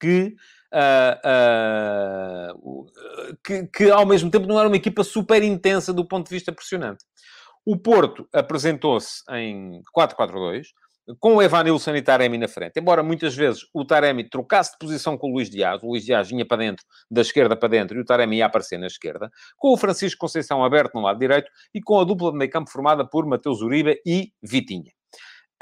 que, 0.01 0.35
uh, 0.73 2.53
uh, 2.53 2.87
que, 3.45 3.67
que, 3.69 3.91
ao 3.91 4.05
mesmo 4.05 4.29
tempo 4.29 4.47
não 4.49 4.59
era 4.59 4.67
uma 4.67 4.77
equipa 4.77 5.05
super 5.05 5.41
intensa 5.41 5.93
do 5.93 6.05
ponto 6.05 6.29
de 6.29 6.35
vista 6.35 6.53
pressionante. 6.53 7.05
O 7.67 7.79
Porto 7.79 8.29
apresentou-se 8.33 9.23
em 9.31 9.81
4-4-2, 9.97 10.67
com 11.19 11.37
o 11.37 11.43
Evanilson 11.43 11.95
e 11.95 12.03
Taremi 12.03 12.39
na 12.39 12.49
frente. 12.49 12.79
Embora 12.79 13.03
muitas 13.03 13.35
vezes 13.35 13.63
o 13.73 13.85
Taremi 13.85 14.29
trocasse 14.29 14.73
de 14.73 14.79
posição 14.79 15.19
com 15.19 15.29
o 15.29 15.35
Luís 15.35 15.51
Dias, 15.51 15.83
o 15.83 15.89
Luís 15.89 16.05
Dias 16.05 16.29
vinha 16.29 16.47
para 16.47 16.59
dentro, 16.59 16.85
da 17.11 17.21
esquerda 17.21 17.57
para 17.57 17.69
dentro, 17.69 17.97
e 17.97 18.01
o 18.01 18.05
Taremi 18.05 18.37
ia 18.37 18.47
aparecer 18.47 18.79
na 18.79 18.87
esquerda, 18.87 19.31
com 19.57 19.73
o 19.73 19.77
Francisco 19.77 20.21
Conceição 20.21 20.65
aberto 20.65 20.95
no 20.95 21.03
lado 21.03 21.19
direito 21.19 21.51
e 21.75 21.81
com 21.81 21.99
a 21.99 22.05
dupla 22.05 22.33
de 22.33 22.39
meio 22.39 22.51
campo 22.51 22.71
formada 22.71 23.07
por 23.07 23.27
Mateus 23.27 23.61
Uribe 23.61 24.01
e 24.07 24.33
Vitinha. 24.43 24.93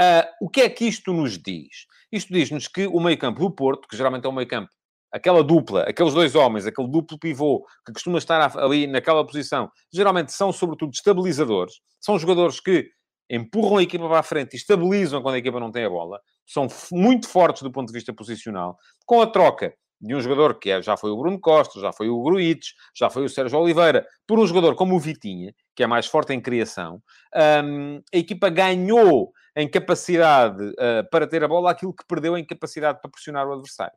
Uh, 0.00 0.26
o 0.40 0.48
que 0.48 0.62
é 0.62 0.68
que 0.68 0.84
isto 0.84 1.12
nos 1.12 1.38
diz? 1.38 1.86
Isto 2.10 2.32
diz-nos 2.32 2.66
que 2.68 2.86
o 2.86 3.00
meio 3.00 3.18
campo 3.18 3.40
do 3.40 3.50
Porto, 3.50 3.86
que 3.88 3.96
geralmente 3.96 4.26
é 4.26 4.28
um 4.28 4.32
meio 4.32 4.48
campo 4.48 4.70
aquela 5.12 5.44
dupla, 5.44 5.82
aqueles 5.82 6.14
dois 6.14 6.34
homens, 6.34 6.66
aquele 6.66 6.88
duplo 6.88 7.18
pivô 7.18 7.64
que 7.84 7.92
costuma 7.92 8.18
estar 8.18 8.58
ali 8.58 8.86
naquela 8.86 9.24
posição, 9.24 9.70
geralmente 9.92 10.32
são, 10.32 10.52
sobretudo, 10.52 10.92
estabilizadores. 10.92 11.74
São 12.00 12.18
jogadores 12.18 12.58
que 12.58 12.88
empurram 13.30 13.76
a 13.76 13.82
equipa 13.82 14.08
para 14.08 14.18
a 14.18 14.22
frente 14.22 14.54
e 14.54 14.56
estabilizam 14.56 15.22
quando 15.22 15.36
a 15.36 15.38
equipa 15.38 15.60
não 15.60 15.70
tem 15.70 15.84
a 15.84 15.90
bola. 15.90 16.20
São 16.46 16.66
muito 16.90 17.28
fortes 17.28 17.62
do 17.62 17.70
ponto 17.70 17.88
de 17.88 17.92
vista 17.92 18.12
posicional. 18.12 18.76
Com 19.06 19.20
a 19.20 19.26
troca 19.26 19.74
de 20.00 20.14
um 20.14 20.20
jogador 20.20 20.58
que 20.58 20.70
é, 20.70 20.82
já 20.82 20.96
foi 20.96 21.10
o 21.10 21.16
Bruno 21.16 21.38
Costa, 21.38 21.80
já 21.80 21.92
foi 21.92 22.08
o 22.08 22.20
Gruites, 22.22 22.74
já 22.94 23.08
foi 23.08 23.24
o 23.24 23.28
Sérgio 23.28 23.58
Oliveira, 23.58 24.04
por 24.26 24.38
um 24.38 24.46
jogador 24.46 24.74
como 24.74 24.96
o 24.96 24.98
Vitinha, 24.98 25.54
que 25.76 25.82
é 25.84 25.86
mais 25.86 26.06
forte 26.06 26.32
em 26.32 26.40
criação, 26.40 27.00
um, 27.64 28.02
a 28.12 28.16
equipa 28.16 28.48
ganhou 28.48 29.32
em 29.54 29.68
capacidade 29.68 30.62
uh, 30.70 31.08
para 31.10 31.26
ter 31.26 31.44
a 31.44 31.48
bola 31.48 31.70
aquilo 31.70 31.94
que 31.94 32.04
perdeu 32.06 32.36
em 32.36 32.44
capacidade 32.44 33.00
para 33.00 33.10
pressionar 33.10 33.46
o 33.46 33.52
adversário. 33.52 33.96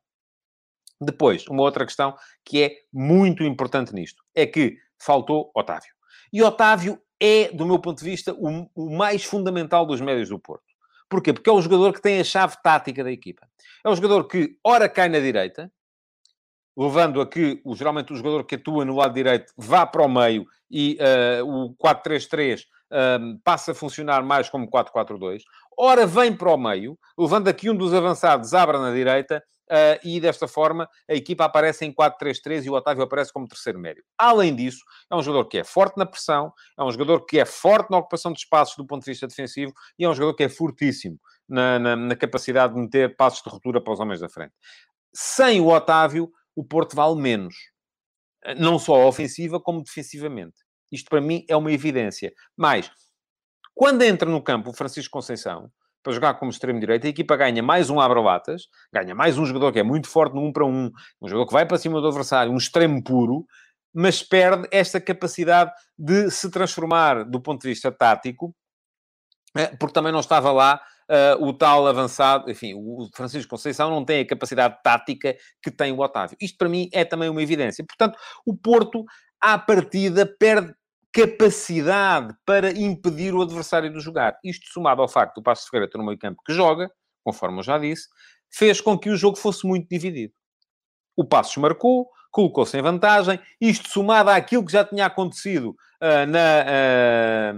Depois, 1.00 1.46
uma 1.48 1.64
outra 1.64 1.86
questão 1.86 2.16
que 2.44 2.64
é 2.64 2.76
muito 2.92 3.44
importante 3.44 3.94
nisto 3.94 4.24
é 4.34 4.46
que 4.46 4.78
faltou 4.98 5.52
Otávio. 5.54 5.94
E 6.32 6.42
Otávio 6.42 7.00
é, 7.20 7.50
do 7.50 7.66
meu 7.66 7.80
ponto 7.80 8.00
de 8.00 8.10
vista, 8.10 8.34
o, 8.34 8.70
o 8.76 8.96
mais 8.96 9.24
fundamental 9.24 9.86
dos 9.86 10.02
médios 10.02 10.30
do 10.30 10.40
Porto. 10.40 10.64
Porquê? 11.10 11.34
Porque 11.34 11.50
é 11.50 11.54
o 11.54 11.62
jogador 11.62 11.94
que 11.94 12.02
tem 12.02 12.20
a 12.20 12.24
chave 12.24 12.58
tática 12.64 13.04
da 13.04 13.12
equipa. 13.12 13.48
É 13.84 13.90
o 13.90 13.96
jogador 13.96 14.26
que, 14.28 14.58
ora, 14.64 14.90
cai 14.90 15.08
na 15.08 15.20
direita, 15.20 15.72
levando 16.78 17.22
a 17.22 17.28
que, 17.28 17.62
geralmente, 17.74 18.12
o 18.12 18.16
jogador 18.16 18.44
que 18.44 18.56
atua 18.56 18.84
no 18.84 18.96
lado 18.96 19.14
direito 19.14 19.54
vá 19.56 19.86
para 19.86 20.04
o 20.04 20.10
meio 20.10 20.46
e 20.70 20.98
uh, 21.40 21.46
o 21.46 21.76
4-3-3 21.76 22.62
uh, 22.62 23.40
passa 23.44 23.72
a 23.72 23.76
funcionar 23.76 24.24
mais 24.24 24.50
como 24.50 24.70
4-4-2. 24.70 25.42
Ora, 25.78 26.06
vem 26.06 26.36
para 26.36 26.52
o 26.52 26.58
meio, 26.58 26.98
levando 27.18 27.48
a 27.48 27.54
que 27.54 27.70
um 27.70 27.76
dos 27.76 27.94
avançados 27.94 28.54
abra 28.54 28.80
na 28.80 28.92
direita 28.92 29.44
Uh, 29.68 29.98
e 30.04 30.20
desta 30.20 30.48
forma 30.48 30.88
a 31.10 31.14
equipa 31.16 31.44
aparece 31.44 31.86
em 31.86 31.92
4-3-3 31.92 32.66
e 32.66 32.70
o 32.70 32.74
Otávio 32.74 33.04
aparece 33.04 33.34
como 33.34 33.48
terceiro 33.48 33.80
médio. 33.80 34.04
Além 34.16 34.56
disso, 34.56 34.84
é 35.10 35.16
um 35.16 35.24
jogador 35.24 35.46
que 35.46 35.58
é 35.58 35.64
forte 35.64 35.98
na 35.98 36.06
pressão, 36.06 36.54
é 36.78 36.84
um 36.84 36.92
jogador 36.92 37.26
que 37.26 37.40
é 37.40 37.46
forte 37.46 37.90
na 37.90 37.98
ocupação 37.98 38.32
de 38.32 38.40
espaços 38.40 38.76
do 38.78 38.86
ponto 38.86 39.04
de 39.04 39.12
vista 39.12 39.26
defensivo 39.26 39.74
e 39.98 40.06
é 40.06 40.10
um 40.10 40.14
jogador 40.14 40.36
que 40.36 40.44
é 40.44 40.50
fortíssimo 40.50 41.20
na, 41.50 41.80
na, 41.80 41.96
na 41.96 42.16
capacidade 42.16 42.76
de 42.76 42.80
meter 42.80 43.16
passos 43.16 43.42
de 43.42 43.50
ruptura 43.50 43.82
para 43.82 43.94
os 43.94 44.00
homens 44.00 44.20
da 44.20 44.30
frente. 44.30 44.54
Sem 45.12 45.60
o 45.60 45.68
Otávio, 45.70 46.32
o 46.56 46.64
Porto 46.64 46.96
vale 46.96 47.20
menos. 47.20 47.56
Não 48.60 48.78
só 48.78 49.08
ofensiva, 49.08 49.60
como 49.60 49.84
defensivamente. 49.84 50.58
Isto 50.92 51.10
para 51.10 51.22
mim 51.22 51.44
é 51.50 51.56
uma 51.56 51.72
evidência. 51.72 52.32
Mas, 52.56 52.92
quando 53.74 54.04
entra 54.04 54.30
no 54.30 54.44
campo 54.44 54.70
o 54.70 54.74
Francisco 54.74 55.12
Conceição, 55.12 55.72
para 56.06 56.14
jogar 56.14 56.36
como 56.36 56.52
extremo-direito, 56.52 57.08
a 57.08 57.10
equipa 57.10 57.36
ganha 57.36 57.64
mais 57.64 57.90
um 57.90 58.00
abra-latas, 58.00 58.68
ganha 58.94 59.16
mais 59.16 59.40
um 59.40 59.46
jogador 59.46 59.74
que 59.74 59.80
é 59.80 59.84
muito 59.84 60.08
forte 60.08 60.36
no 60.36 60.46
um 60.46 60.54
para 60.54 60.64
um, 60.64 60.92
um 61.20 61.28
jogador 61.28 61.48
que 61.48 61.54
vai 61.54 61.66
para 61.66 61.80
cima 61.80 62.00
do 62.00 62.08
adversário, 62.08 62.54
um 62.54 62.58
extremo 62.58 63.04
puro, 63.04 63.44
mas 63.92 64.22
perde 64.22 64.68
esta 64.72 65.02
capacidade 65.02 65.72
de 65.98 66.30
se 66.30 66.52
transformar 66.52 67.24
do 67.24 67.42
ponto 67.42 67.64
de 67.64 67.70
vista 67.70 67.92
tático, 67.92 68.56
eh, 69.58 69.76
porque 69.80 69.94
também 69.94 70.12
não 70.12 70.20
estava 70.20 70.52
lá 70.52 70.80
uh, 71.10 71.44
o 71.44 71.52
tal 71.52 71.88
avançado, 71.88 72.52
enfim, 72.52 72.76
o 72.76 73.10
Francisco 73.16 73.50
Conceição 73.50 73.90
não 73.90 74.06
tem 74.06 74.22
a 74.22 74.28
capacidade 74.28 74.78
tática 74.84 75.36
que 75.60 75.72
tem 75.72 75.92
o 75.92 76.00
Otávio. 76.00 76.38
Isto 76.40 76.58
para 76.60 76.70
mim 76.70 76.88
é 76.94 77.04
também 77.04 77.30
uma 77.30 77.42
evidência. 77.42 77.84
Portanto, 77.84 78.16
o 78.46 78.56
Porto, 78.56 79.04
à 79.42 79.58
partida, 79.58 80.24
perde 80.24 80.72
capacidade 81.16 82.36
para 82.46 82.72
impedir 82.72 83.34
o 83.34 83.42
adversário 83.42 83.90
de 83.90 84.02
jogar. 84.02 84.38
Isto 84.44 84.68
somado 84.68 85.02
ao 85.02 85.08
facto 85.08 85.36
do 85.36 85.42
Passo 85.42 85.70
Ferreira 85.70 85.90
ter 85.90 85.98
um 85.98 86.06
meio 86.06 86.20
campo 86.20 86.42
que 86.46 86.52
joga, 86.52 86.92
conforme 87.24 87.60
eu 87.60 87.64
já 87.64 87.78
disse, 87.78 88.10
fez 88.52 88.82
com 88.82 89.00
que 89.00 89.10
o 89.10 89.16
jogo 89.16 89.38
fosse 89.38 89.66
muito 89.66 89.88
dividido. 89.88 90.34
O 91.16 91.24
Passos 91.24 91.56
marcou, 91.56 92.10
colocou-se 92.30 92.78
em 92.78 92.82
vantagem, 92.82 93.40
isto 93.62 93.88
somado 93.88 94.30
àquilo 94.30 94.66
que 94.66 94.74
já 94.74 94.84
tinha 94.84 95.06
acontecido 95.06 95.70
uh, 95.70 96.28
na, 96.28 96.66
uh, 96.66 97.58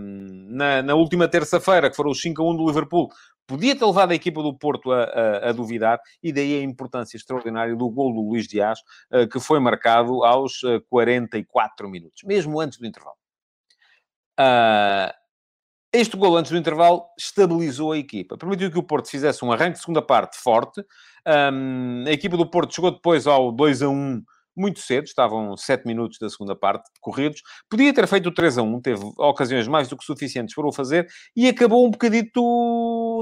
na, 0.55 0.81
na, 0.83 0.93
última 0.93 1.27
terça-feira, 1.27 1.89
que 1.89 1.95
foram 1.95 2.11
os 2.11 2.21
5 2.21 2.39
a 2.39 2.51
1 2.51 2.57
do 2.57 2.67
Liverpool, 2.67 3.09
podia 3.47 3.75
ter 3.75 3.85
levado 3.85 4.11
a 4.11 4.15
equipa 4.15 4.43
do 4.43 4.55
Porto 4.55 4.91
a, 4.91 5.03
a, 5.03 5.49
a, 5.49 5.51
duvidar, 5.51 5.99
e 6.21 6.31
daí 6.31 6.59
a 6.59 6.63
importância 6.63 7.17
extraordinária 7.17 7.75
do 7.75 7.89
gol 7.89 8.13
do 8.13 8.21
Luís 8.21 8.47
Dias, 8.47 8.77
uh, 9.11 9.27
que 9.27 9.39
foi 9.39 9.59
marcado 9.59 10.23
aos 10.23 10.61
44 10.91 11.89
minutos, 11.89 12.21
mesmo 12.23 12.59
antes 12.61 12.77
do 12.77 12.85
intervalo. 12.85 13.17
Uh, 14.39 15.11
este 15.93 16.15
gol 16.17 16.37
antes 16.37 16.51
do 16.51 16.57
intervalo 16.57 17.03
estabilizou 17.17 17.91
a 17.91 17.97
equipa. 17.97 18.37
Permitiu 18.37 18.69
que 18.69 18.77
o 18.77 18.83
Porto 18.83 19.09
fizesse 19.09 19.43
um 19.43 19.51
arranque 19.51 19.73
de 19.73 19.79
segunda 19.79 20.01
parte 20.01 20.37
forte. 20.37 20.83
Um, 21.25 22.03
a 22.05 22.11
equipa 22.11 22.37
do 22.37 22.49
Porto 22.49 22.75
chegou 22.75 22.91
depois 22.91 23.25
ao 23.25 23.51
2 23.51 23.81
a 23.81 23.89
1 23.89 24.21
muito 24.57 24.79
cedo, 24.79 25.05
estavam 25.05 25.55
7 25.55 25.85
minutos 25.85 26.17
da 26.19 26.29
segunda 26.29 26.55
parte 26.55 26.89
corridos. 26.99 27.41
Podia 27.69 27.93
ter 27.93 28.07
feito 28.07 28.29
o 28.29 28.33
3 28.33 28.57
a 28.57 28.63
1, 28.63 28.81
teve 28.81 29.01
ocasiões 29.17 29.67
mais 29.67 29.87
do 29.87 29.95
que 29.95 30.03
suficientes 30.03 30.55
para 30.55 30.67
o 30.67 30.73
fazer 30.73 31.07
e 31.35 31.47
acabou 31.47 31.85
um 31.85 31.91
bocadito, 31.91 32.41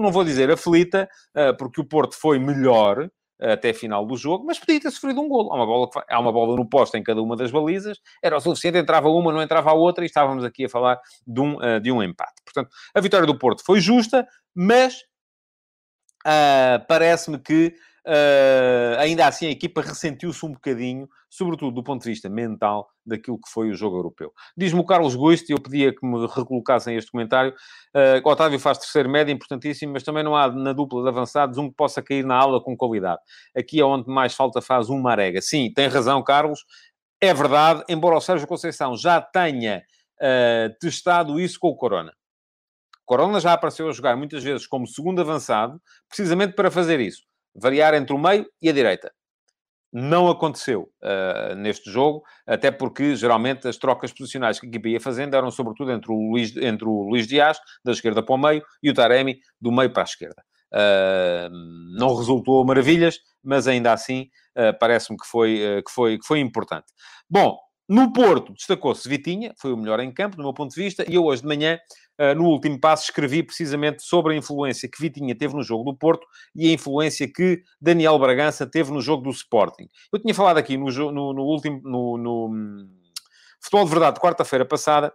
não 0.02 0.12
vou 0.12 0.24
dizer 0.24 0.50
aflita, 0.50 1.10
uh, 1.36 1.56
porque 1.58 1.82
o 1.82 1.86
Porto 1.86 2.16
foi 2.16 2.40
melhor, 2.40 3.10
até 3.40 3.72
a 3.72 3.74
final 3.74 4.06
do 4.06 4.16
jogo, 4.16 4.46
mas 4.46 4.60
podia 4.60 4.80
ter 4.80 4.92
sofrido 4.92 5.22
um 5.22 5.28
golo. 5.28 5.52
Há 5.52 5.56
uma 5.56 5.66
bola, 5.66 5.90
há 6.10 6.20
uma 6.20 6.32
bola 6.32 6.56
no 6.56 6.68
posto 6.68 6.96
em 6.96 7.04
cada 7.04 7.22
uma 7.22 7.36
das 7.36 7.52
balizas, 7.52 8.00
era 8.24 8.38
o 8.38 8.40
suficiente, 8.40 8.78
entrava 8.78 9.10
uma, 9.10 9.32
não 9.32 9.42
entrava 9.42 9.72
a 9.72 9.74
outra, 9.74 10.04
e 10.04 10.08
estávamos 10.08 10.44
aqui 10.44 10.66
a 10.66 10.70
falar 10.70 11.00
de 11.26 11.42
um, 11.42 11.58
uh, 11.58 11.80
de 11.80 11.92
um 11.92 12.02
empate. 12.02 12.42
Portanto, 12.44 12.70
a 12.94 13.02
vitória 13.02 13.28
do 13.28 13.38
Porto 13.38 13.64
foi 13.66 13.80
justa, 13.82 14.28
mas 14.54 14.96
uh, 16.26 16.86
parece-me 16.88 17.38
que 17.38 17.76
Uh, 18.08 19.00
ainda 19.00 19.26
assim, 19.26 19.48
a 19.48 19.50
equipa 19.50 19.82
ressentiu-se 19.82 20.46
um 20.46 20.52
bocadinho, 20.52 21.10
sobretudo 21.28 21.74
do 21.74 21.84
ponto 21.84 22.04
de 22.04 22.10
vista 22.10 22.30
mental, 22.30 22.88
daquilo 23.04 23.40
que 23.40 23.50
foi 23.50 23.72
o 23.72 23.74
jogo 23.74 23.98
europeu. 23.98 24.32
Diz-me 24.56 24.80
o 24.80 24.86
Carlos 24.86 25.16
Guiste, 25.16 25.52
eu 25.52 25.60
pedia 25.60 25.92
que 25.92 26.06
me 26.06 26.28
recolocassem 26.28 26.96
este 26.96 27.10
comentário, 27.10 27.52
uh, 27.96 28.22
o 28.24 28.32
Otávio 28.32 28.60
faz 28.60 28.78
terceiro 28.78 29.10
médio, 29.10 29.34
importantíssimo, 29.34 29.94
mas 29.94 30.04
também 30.04 30.24
não 30.24 30.36
há 30.36 30.52
na 30.52 30.72
dupla 30.72 31.02
de 31.02 31.10
avançados 31.10 31.58
um 31.58 31.68
que 31.68 31.76
possa 31.76 32.00
cair 32.00 32.24
na 32.24 32.36
aula 32.36 32.62
com 32.62 32.78
qualidade. 32.78 33.20
Aqui 33.58 33.80
é 33.80 33.84
onde 33.84 34.08
mais 34.08 34.36
falta 34.36 34.62
faz 34.62 34.88
uma 34.88 35.10
arega. 35.10 35.42
Sim, 35.42 35.74
tem 35.74 35.88
razão, 35.88 36.24
Carlos, 36.24 36.64
é 37.20 37.34
verdade, 37.34 37.84
embora 37.90 38.18
o 38.18 38.22
Sérgio 38.22 38.48
Conceição 38.48 38.96
já 38.96 39.20
tenha 39.20 39.84
uh, 40.22 40.78
testado 40.80 41.40
isso 41.40 41.60
com 41.60 41.70
o 41.70 41.76
Corona. 41.76 42.14
Corona 43.04 43.40
já 43.40 43.54
apareceu 43.54 43.90
a 43.90 43.92
jogar 43.92 44.16
muitas 44.16 44.44
vezes 44.44 44.68
como 44.68 44.86
segundo 44.86 45.22
avançado, 45.22 45.82
precisamente 46.08 46.54
para 46.54 46.70
fazer 46.70 47.00
isso 47.00 47.24
variar 47.56 47.94
entre 47.94 48.14
o 48.14 48.20
meio 48.20 48.46
e 48.62 48.70
a 48.70 48.74
direita. 48.74 49.12
Não 49.92 50.28
aconteceu 50.28 50.90
uh, 51.02 51.56
neste 51.56 51.90
jogo, 51.90 52.22
até 52.46 52.70
porque 52.70 53.16
geralmente 53.16 53.66
as 53.66 53.78
trocas 53.78 54.12
posicionais 54.12 54.60
que 54.60 54.66
a 54.66 54.70
equipa 54.70 54.90
ia 54.90 55.00
fazendo 55.00 55.36
eram 55.36 55.50
sobretudo 55.50 55.92
entre 55.92 56.12
o 56.12 56.32
Luís, 56.32 56.56
entre 56.58 56.86
o 56.86 57.04
Luís 57.04 57.26
Dias, 57.26 57.58
da 57.84 57.94
esquerda 57.94 58.22
para 58.22 58.36
o 58.36 58.38
meio, 58.38 58.62
e 58.84 58.90
o 58.90 58.94
Taremi, 58.94 59.38
do 59.60 59.72
meio 59.72 59.94
para 59.94 60.04
a 60.04 60.06
esquerda. 60.06 60.44
Uh, 60.74 61.50
não 61.98 62.14
resultou 62.14 62.66
maravilhas, 62.66 63.20
mas 63.42 63.70
ainda 63.70 63.94
assim 63.94 64.24
uh, 64.58 64.78
parece-me 64.78 65.18
que 65.18 65.26
foi, 65.26 65.82
que, 65.86 65.92
foi, 65.92 66.18
que 66.18 66.26
foi 66.26 66.40
importante. 66.40 66.88
Bom, 67.30 67.58
no 67.88 68.12
Porto 68.12 68.54
destacou-se 68.54 69.08
Vitinha, 69.08 69.54
foi 69.60 69.72
o 69.72 69.78
melhor 69.78 70.00
em 70.00 70.12
campo, 70.12 70.38
do 70.38 70.44
meu 70.44 70.54
ponto 70.54 70.74
de 70.74 70.82
vista, 70.82 71.06
e 71.08 71.16
eu 71.16 71.26
hoje 71.26 71.42
de 71.42 71.48
manhã 71.48 71.80
ah, 72.18 72.34
no 72.34 72.46
último 72.46 72.80
passo, 72.80 73.04
escrevi 73.04 73.44
precisamente 73.44 74.02
sobre 74.04 74.34
a 74.34 74.38
influência 74.38 74.90
que 74.90 75.02
Vitinha 75.02 75.36
teve 75.36 75.54
no 75.54 75.64
jogo 75.64 75.84
do 75.84 75.98
Porto 75.98 76.26
e 76.56 76.70
a 76.70 76.74
influência 76.74 77.28
que 77.32 77.62
Daniel 77.80 78.18
Bragança 78.18 78.66
teve 78.66 78.92
no 78.92 79.02
jogo 79.02 79.24
do 79.24 79.30
Sporting. 79.30 79.90
Eu 80.12 80.20
tinha 80.20 80.34
falado 80.34 80.58
aqui 80.58 80.78
no, 80.78 80.86
no, 81.12 81.34
no 81.34 81.44
último, 81.44 81.82
no, 81.84 82.18
no 82.18 82.48
hum, 82.48 82.90
Futebol 83.62 83.86
de 83.86 83.92
Verdade, 83.92 84.20
quarta-feira 84.20 84.66
passada, 84.66 85.14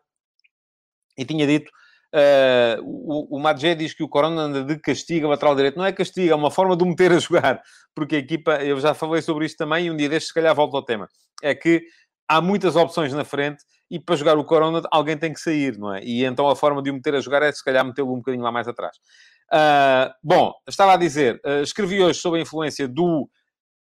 e 1.17 1.25
tinha 1.25 1.47
dito 1.47 1.71
Uh, 2.13 2.83
o, 2.83 3.37
o 3.37 3.39
Madjé 3.39 3.73
diz 3.73 3.95
que 3.95 4.03
o 4.03 4.09
Corona 4.09 4.43
anda 4.43 4.65
de 4.65 4.77
castigo 4.81 5.29
a 5.29 5.31
lateral 5.31 5.55
direito. 5.55 5.79
Não 5.79 5.85
é 5.85 5.93
castigo, 5.93 6.33
é 6.33 6.35
uma 6.35 6.51
forma 6.51 6.77
de 6.77 6.83
o 6.83 6.87
meter 6.87 7.13
a 7.13 7.19
jogar. 7.21 7.63
Porque 7.95 8.17
a 8.17 8.19
equipa, 8.19 8.57
eu 8.65 8.81
já 8.81 8.95
falei 8.95 9.23
sobre 9.23 9.47
isto 9.47 9.57
também, 9.57 9.87
e 9.87 9.91
um 9.93 9.97
dia 9.97 10.09
destes, 10.09 10.27
se 10.27 10.35
calhar, 10.35 10.53
volto 10.53 10.77
ao 10.77 10.85
tema. 10.85 11.09
É 11.41 11.55
que 11.55 11.85
há 12.31 12.41
muitas 12.41 12.77
opções 12.77 13.13
na 13.13 13.25
frente 13.25 13.65
e 13.91 13.99
para 13.99 14.15
jogar 14.15 14.39
o 14.39 14.45
Corona 14.45 14.81
alguém 14.93 15.19
tem 15.19 15.33
que 15.33 15.41
sair, 15.41 15.77
não 15.77 15.93
é? 15.93 16.01
E 16.05 16.25
então 16.25 16.49
a 16.49 16.55
forma 16.55 16.81
de 16.81 16.89
o 16.89 16.95
meter 16.95 17.13
a 17.17 17.21
jogar 17.21 17.43
é 17.43 17.51
se 17.51 17.65
calhar 17.65 17.85
metê-lo 17.85 18.15
um 18.15 18.19
bocadinho 18.19 18.45
lá 18.45 18.53
mais 18.53 18.69
atrás. 18.69 18.97
Uh, 19.53 20.15
bom, 20.23 20.53
estava 20.69 20.93
a 20.93 20.97
dizer, 20.97 21.41
uh, 21.45 21.61
escrevi 21.61 22.01
hoje 22.01 22.21
sobre 22.21 22.39
a 22.39 22.43
influência 22.43 22.87
do 22.87 23.29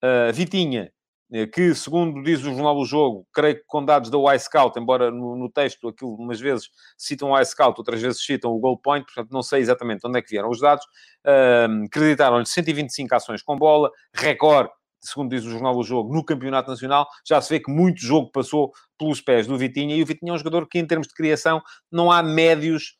uh, 0.04 0.34
Vitinha, 0.34 0.92
eh, 1.32 1.46
que, 1.46 1.76
segundo 1.76 2.24
diz 2.24 2.40
o 2.40 2.46
Jornal 2.46 2.76
do 2.76 2.84
Jogo, 2.84 3.28
creio 3.32 3.58
que 3.58 3.64
com 3.68 3.86
dados 3.86 4.10
da 4.10 4.18
Y-Scout, 4.18 4.78
embora 4.80 5.12
no, 5.12 5.36
no, 5.36 5.50
texto 5.50 5.88
aquilo 5.88 6.16
umas 6.16 6.40
vezes 6.40 6.68
citam 6.98 7.30
o 7.30 7.38
Y-Scout, 7.38 7.80
outras 7.80 8.02
vezes 8.02 8.26
citam 8.26 8.52
o 8.52 8.60
Goal 8.60 8.80
Point, 8.80 9.06
portanto 9.06 9.32
não 9.32 9.44
sei 9.44 9.62
exatamente 9.62 10.06
onde 10.06 10.18
é 10.18 10.22
que 10.22 10.32
vieram 10.32 10.50
os 10.50 10.60
dados, 10.60 10.84
acreditaram-lhe 11.86 12.46
125 12.46 13.16
ações 13.16 13.42
com 13.42 13.56
bola, 13.56 13.90
recorde 14.14 14.72
segundo 15.02 15.30
diz 15.30 15.44
o 15.46 15.50
Jornal 15.50 15.74
do 15.74 15.84
Jogo, 15.84 16.14
no 16.14 16.24
Campeonato 16.24 16.70
Nacional, 16.70 17.08
já 17.26 17.42
se 17.42 17.50
vê 17.50 17.60
que 17.60 17.72
muito 17.72 18.02
jogo 18.02 18.32
passou 18.32 18.72
pelos 18.98 19.22
pés 19.22 19.48
do 19.48 19.58
Vitinha, 19.58 19.96
e 19.96 20.04
o 20.04 20.06
Vitinha 20.06 20.32
é 20.32 20.36
um 20.36 20.38
jogador 20.38 20.68
que, 20.68 20.80
em 20.80 20.86
termos 20.86 21.08
de 21.08 21.14
criação, 21.14 21.62
não 21.92 22.12
há 22.12 22.22
médios 22.22 22.98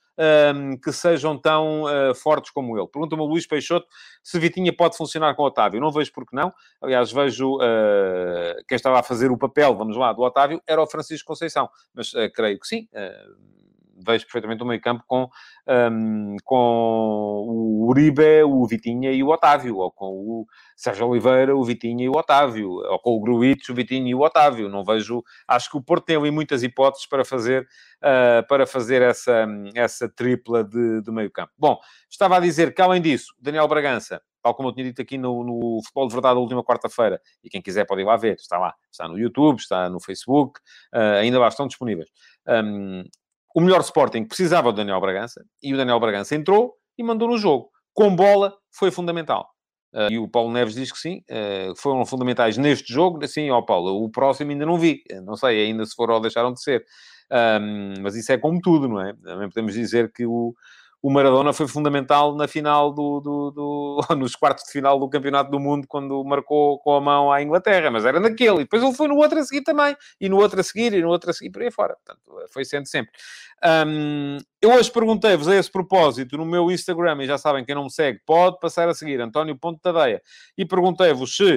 um, 0.56 0.78
que 0.78 0.92
sejam 0.92 1.38
tão 1.38 1.84
uh, 1.84 2.14
fortes 2.16 2.52
como 2.52 2.78
ele. 2.78 2.88
Pergunta-me 2.88 3.22
o 3.22 3.26
Luís 3.26 3.48
Peixoto 3.48 3.88
se 4.24 4.38
Vitinha 4.40 4.76
pode 4.76 4.96
funcionar 4.98 5.36
com 5.36 5.44
o 5.44 5.46
Otávio. 5.48 5.80
Não 5.80 5.92
vejo 5.92 6.12
porque 6.14 6.36
não. 6.36 6.54
Aliás, 6.82 7.12
vejo 7.12 7.56
uh, 7.56 8.64
quem 8.68 8.76
estava 8.76 9.00
a 9.00 9.04
fazer 9.04 9.32
o 9.32 9.38
papel, 9.38 9.76
vamos 9.76 9.98
lá, 9.98 10.14
do 10.14 10.22
Otávio, 10.22 10.62
era 10.68 10.82
o 10.82 10.88
Francisco 10.88 11.28
Conceição. 11.28 11.70
Mas 11.94 12.14
uh, 12.14 12.32
creio 12.34 12.60
que 12.60 12.68
sim 12.68 12.88
vejo 14.06 14.26
perfeitamente 14.26 14.64
o 14.64 14.66
meio 14.66 14.82
campo 14.82 15.04
com, 15.08 15.30
um, 15.68 16.36
com 16.44 17.46
o 17.48 17.88
Uribe, 17.90 18.44
o 18.44 18.66
Vitinha 18.66 19.12
e 19.12 19.24
o 19.24 19.30
Otávio, 19.30 19.78
ou 19.78 19.92
com 19.92 20.06
o 20.06 20.46
Sérgio 20.76 21.08
Oliveira, 21.08 21.56
o 21.56 21.64
Vitinha 21.64 22.06
e 22.06 22.10
o 22.10 22.18
Otávio, 22.18 22.70
ou 22.70 23.00
com 23.00 23.12
o 23.12 23.20
Gruitch, 23.20 23.70
o 23.70 23.74
Vitinha 23.74 24.10
e 24.10 24.16
o 24.16 24.22
Otávio. 24.22 24.70
Não 24.70 24.84
vejo... 24.84 25.24
Acho 25.48 25.70
que 25.70 25.78
o 25.78 25.82
Porto 25.82 26.06
tem 26.06 26.16
ali 26.16 26.32
muitas 26.32 26.64
hipóteses 26.64 27.08
para 27.08 27.24
fazer, 27.24 27.64
uh, 27.98 28.48
para 28.48 28.66
fazer 28.66 29.02
essa, 29.02 29.48
essa 29.76 30.10
tripla 30.10 30.64
de, 30.64 31.02
de 31.02 31.12
meio 31.12 31.32
campo. 31.32 31.52
Bom, 31.58 31.78
estava 32.10 32.38
a 32.38 32.40
dizer 32.40 32.74
que, 32.74 32.82
além 32.82 33.02
disso, 33.02 33.34
Daniel 33.40 33.68
Bragança, 33.68 34.22
tal 34.42 34.56
como 34.56 34.70
eu 34.70 34.74
tinha 34.74 34.86
dito 34.86 35.02
aqui 35.02 35.18
no, 35.18 35.44
no 35.44 35.82
Futebol 35.84 36.08
de 36.08 36.14
Verdade, 36.14 36.36
a 36.36 36.40
última 36.40 36.64
quarta-feira, 36.64 37.22
e 37.44 37.50
quem 37.50 37.62
quiser 37.62 37.86
pode 37.86 38.02
ir 38.02 38.06
lá 38.06 38.18
ver, 38.18 38.36
está 38.36 38.58
lá, 38.58 38.74
está 38.92 39.08
no 39.08 39.18
YouTube, 39.18 39.60
está 39.60 39.88
no 39.88 40.00
Facebook, 40.00 40.60
uh, 40.94 41.20
ainda 41.20 41.40
lá 41.40 41.48
estão 41.48 41.68
disponíveis. 41.68 42.10
Um, 42.48 43.04
o 43.56 43.62
melhor 43.62 43.82
Sporting 43.82 44.26
precisava 44.26 44.72
do 44.72 44.78
Daniel 44.78 45.02
Bragança 45.02 45.44
e 45.62 45.74
o 45.74 45.78
Daniel 45.78 46.00
Bragança 46.00 46.36
entrou 46.36 46.74
e 46.98 47.04
mandou 47.04 47.28
no 47.28 47.38
jogo. 47.38 47.70
Com 47.94 48.16
bola, 48.16 48.54
foi 48.74 48.92
fundamental. 48.92 49.50
Uh, 49.94 50.12
e 50.12 50.18
o 50.18 50.28
Paulo 50.28 50.52
Neves 50.52 50.74
diz 50.74 50.92
que 50.92 50.98
sim, 50.98 51.22
uh, 51.30 51.76
foram 51.76 52.06
fundamentais 52.06 52.58
neste 52.58 52.94
jogo. 52.94 53.26
Sim, 53.28 53.50
ó 53.50 53.62
Paulo, 53.62 54.04
o 54.04 54.10
próximo 54.10 54.52
ainda 54.52 54.66
não 54.66 54.78
vi. 54.78 55.04
Não 55.24 55.36
sei 55.36 55.66
ainda 55.66 55.86
se 55.86 55.94
foram 55.96 56.16
ou 56.16 56.22
deixaram 56.22 56.54
de 56.54 56.62
ser. 56.62 56.86
Um, 57.32 58.02
mas 58.02 58.16
isso 58.16 58.32
é 58.32 58.38
como 58.38 58.60
tudo, 58.62 58.88
não 58.88 59.02
é? 59.02 59.14
Também 59.24 59.50
podemos 59.50 59.74
dizer 59.74 60.12
que 60.14 60.26
o, 60.26 60.54
o 61.02 61.10
Maradona 61.10 61.52
foi 61.52 61.68
fundamental 61.68 62.36
na 62.36 62.48
final 62.48 62.94
do, 62.94 63.20
do, 63.20 63.52
do, 63.52 64.02
nos 64.16 64.36
quartos 64.36 64.66
de 64.66 64.72
final 64.72 65.00
do 65.00 65.10
Campeonato 65.10 65.50
do 65.50 65.60
Mundo, 65.60 65.88
quando 65.88 66.24
marcou 66.24 66.78
com 66.80 66.94
a 66.94 67.02
mão 67.02 67.32
à 67.32 67.42
Inglaterra, 67.42 67.90
mas 67.90 68.06
era 68.06 68.20
naquele. 68.20 68.58
E 68.58 68.64
depois 68.64 68.84
ele 68.84 68.94
foi 68.94 69.08
no 69.08 69.16
outro 69.16 69.40
a 69.40 69.44
seguir 69.44 69.64
também, 69.64 69.96
e 70.20 70.30
no 70.30 70.38
outro 70.38 70.60
a 70.60 70.64
seguir, 70.64 70.94
e 70.94 71.02
no 71.02 71.10
outro 71.10 71.32
a 71.32 71.34
seguir, 71.34 71.50
por 71.50 71.64
aí 71.64 71.72
fora. 71.72 71.96
Portanto, 71.96 72.22
foi 72.54 72.64
sendo 72.64 72.88
sempre. 72.88 73.12
Um, 73.88 74.38
eu 74.62 74.72
hoje 74.74 74.92
perguntei-vos 74.92 75.48
a 75.48 75.56
esse 75.56 75.72
propósito 75.72 76.38
no 76.38 76.46
meu 76.46 76.70
Instagram, 76.70 77.24
e 77.24 77.26
já 77.26 77.38
sabem, 77.38 77.66
quem 77.66 77.74
não 77.74 77.86
me 77.86 77.92
segue, 77.92 78.20
pode 78.24 78.60
passar 78.60 78.88
a 78.88 78.94
seguir, 78.94 79.20
António 79.20 79.58
Ponto 79.58 79.80
Tadeia, 79.80 80.22
e 80.56 80.66
perguntei-vos 80.66 81.36
se 81.36 81.56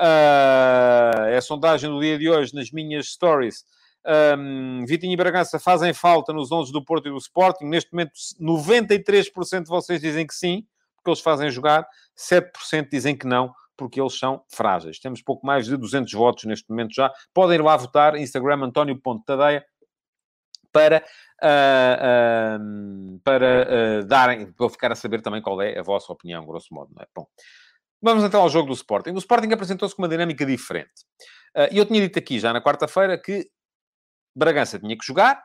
uh, 0.00 1.26
é 1.28 1.36
a 1.36 1.40
sondagem 1.40 1.88
do 1.88 2.00
dia 2.00 2.18
de 2.18 2.28
hoje 2.28 2.54
nas 2.54 2.72
minhas 2.72 3.06
stories 3.06 3.64
um, 4.06 4.84
Vitinho 4.86 5.12
e 5.12 5.16
Bragança 5.16 5.58
fazem 5.58 5.92
falta 5.92 6.32
nos 6.32 6.50
11 6.50 6.72
do 6.72 6.84
Porto 6.84 7.08
e 7.08 7.10
do 7.10 7.18
Sporting. 7.18 7.64
Neste 7.64 7.92
momento, 7.92 8.12
93% 8.40 9.62
de 9.62 9.68
vocês 9.68 10.00
dizem 10.00 10.26
que 10.26 10.34
sim, 10.34 10.66
porque 10.96 11.10
eles 11.10 11.20
fazem 11.20 11.50
jogar. 11.50 11.86
7% 12.16 12.88
dizem 12.90 13.16
que 13.16 13.26
não, 13.26 13.52
porque 13.76 14.00
eles 14.00 14.18
são 14.18 14.42
frágeis. 14.48 14.98
Temos 14.98 15.22
pouco 15.22 15.46
mais 15.46 15.66
de 15.66 15.76
200 15.76 16.12
votos 16.12 16.44
neste 16.44 16.68
momento 16.70 16.94
já. 16.94 17.12
Podem 17.34 17.56
ir 17.56 17.62
lá 17.62 17.76
votar. 17.76 18.16
Instagram 18.16 18.64
António.tadeia 18.64 19.64
para, 20.72 21.04
uh, 21.42 22.60
uh, 22.60 23.20
para 23.24 24.00
uh, 24.02 24.04
darem, 24.06 24.52
para 24.52 24.68
ficar 24.70 24.92
a 24.92 24.94
saber 24.94 25.20
também 25.20 25.42
qual 25.42 25.60
é 25.60 25.78
a 25.78 25.82
vossa 25.82 26.12
opinião, 26.12 26.46
grosso 26.46 26.72
modo, 26.72 26.92
não 26.94 27.02
é? 27.02 27.06
Bom, 27.14 27.26
vamos 28.00 28.24
então 28.24 28.40
ao 28.40 28.48
jogo 28.48 28.68
do 28.68 28.74
Sporting. 28.74 29.10
O 29.10 29.18
Sporting 29.18 29.52
apresentou-se 29.52 29.94
com 29.94 30.02
uma 30.02 30.08
dinâmica 30.08 30.46
diferente. 30.46 31.04
E 31.72 31.78
eu 31.78 31.84
tinha 31.84 32.00
dito 32.00 32.16
aqui 32.16 32.38
já 32.38 32.52
na 32.52 32.62
quarta-feira 32.62 33.18
que 33.20 33.50
Bragança 34.40 34.78
tinha 34.78 34.96
que 34.96 35.06
jogar, 35.06 35.42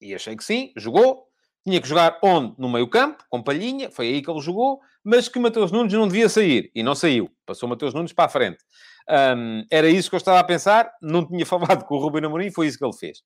e 0.00 0.14
achei 0.14 0.34
que 0.34 0.42
sim, 0.42 0.72
jogou. 0.76 1.26
Tinha 1.62 1.78
que 1.78 1.86
jogar 1.86 2.18
onde? 2.24 2.54
No 2.58 2.70
meio 2.70 2.88
campo, 2.88 3.22
com 3.28 3.42
Palhinha, 3.42 3.90
foi 3.90 4.08
aí 4.08 4.22
que 4.22 4.30
ele 4.30 4.40
jogou, 4.40 4.80
mas 5.04 5.28
que 5.28 5.38
Mateus 5.38 5.70
Nunes 5.70 5.92
não 5.92 6.08
devia 6.08 6.26
sair, 6.28 6.70
e 6.74 6.82
não 6.82 6.94
saiu. 6.94 7.30
Passou 7.44 7.68
Mateus 7.68 7.92
Nunes 7.92 8.14
para 8.14 8.24
a 8.24 8.28
frente. 8.30 8.64
Um, 9.36 9.64
era 9.70 9.88
isso 9.88 10.08
que 10.08 10.16
eu 10.16 10.18
estava 10.18 10.38
a 10.38 10.44
pensar, 10.44 10.90
não 11.02 11.26
tinha 11.26 11.44
falado 11.46 11.84
com 11.84 11.96
o 11.96 11.98
Ruben 11.98 12.24
Amorim, 12.24 12.50
foi 12.50 12.66
isso 12.66 12.78
que 12.78 12.84
ele 12.84 12.96
fez. 12.96 13.22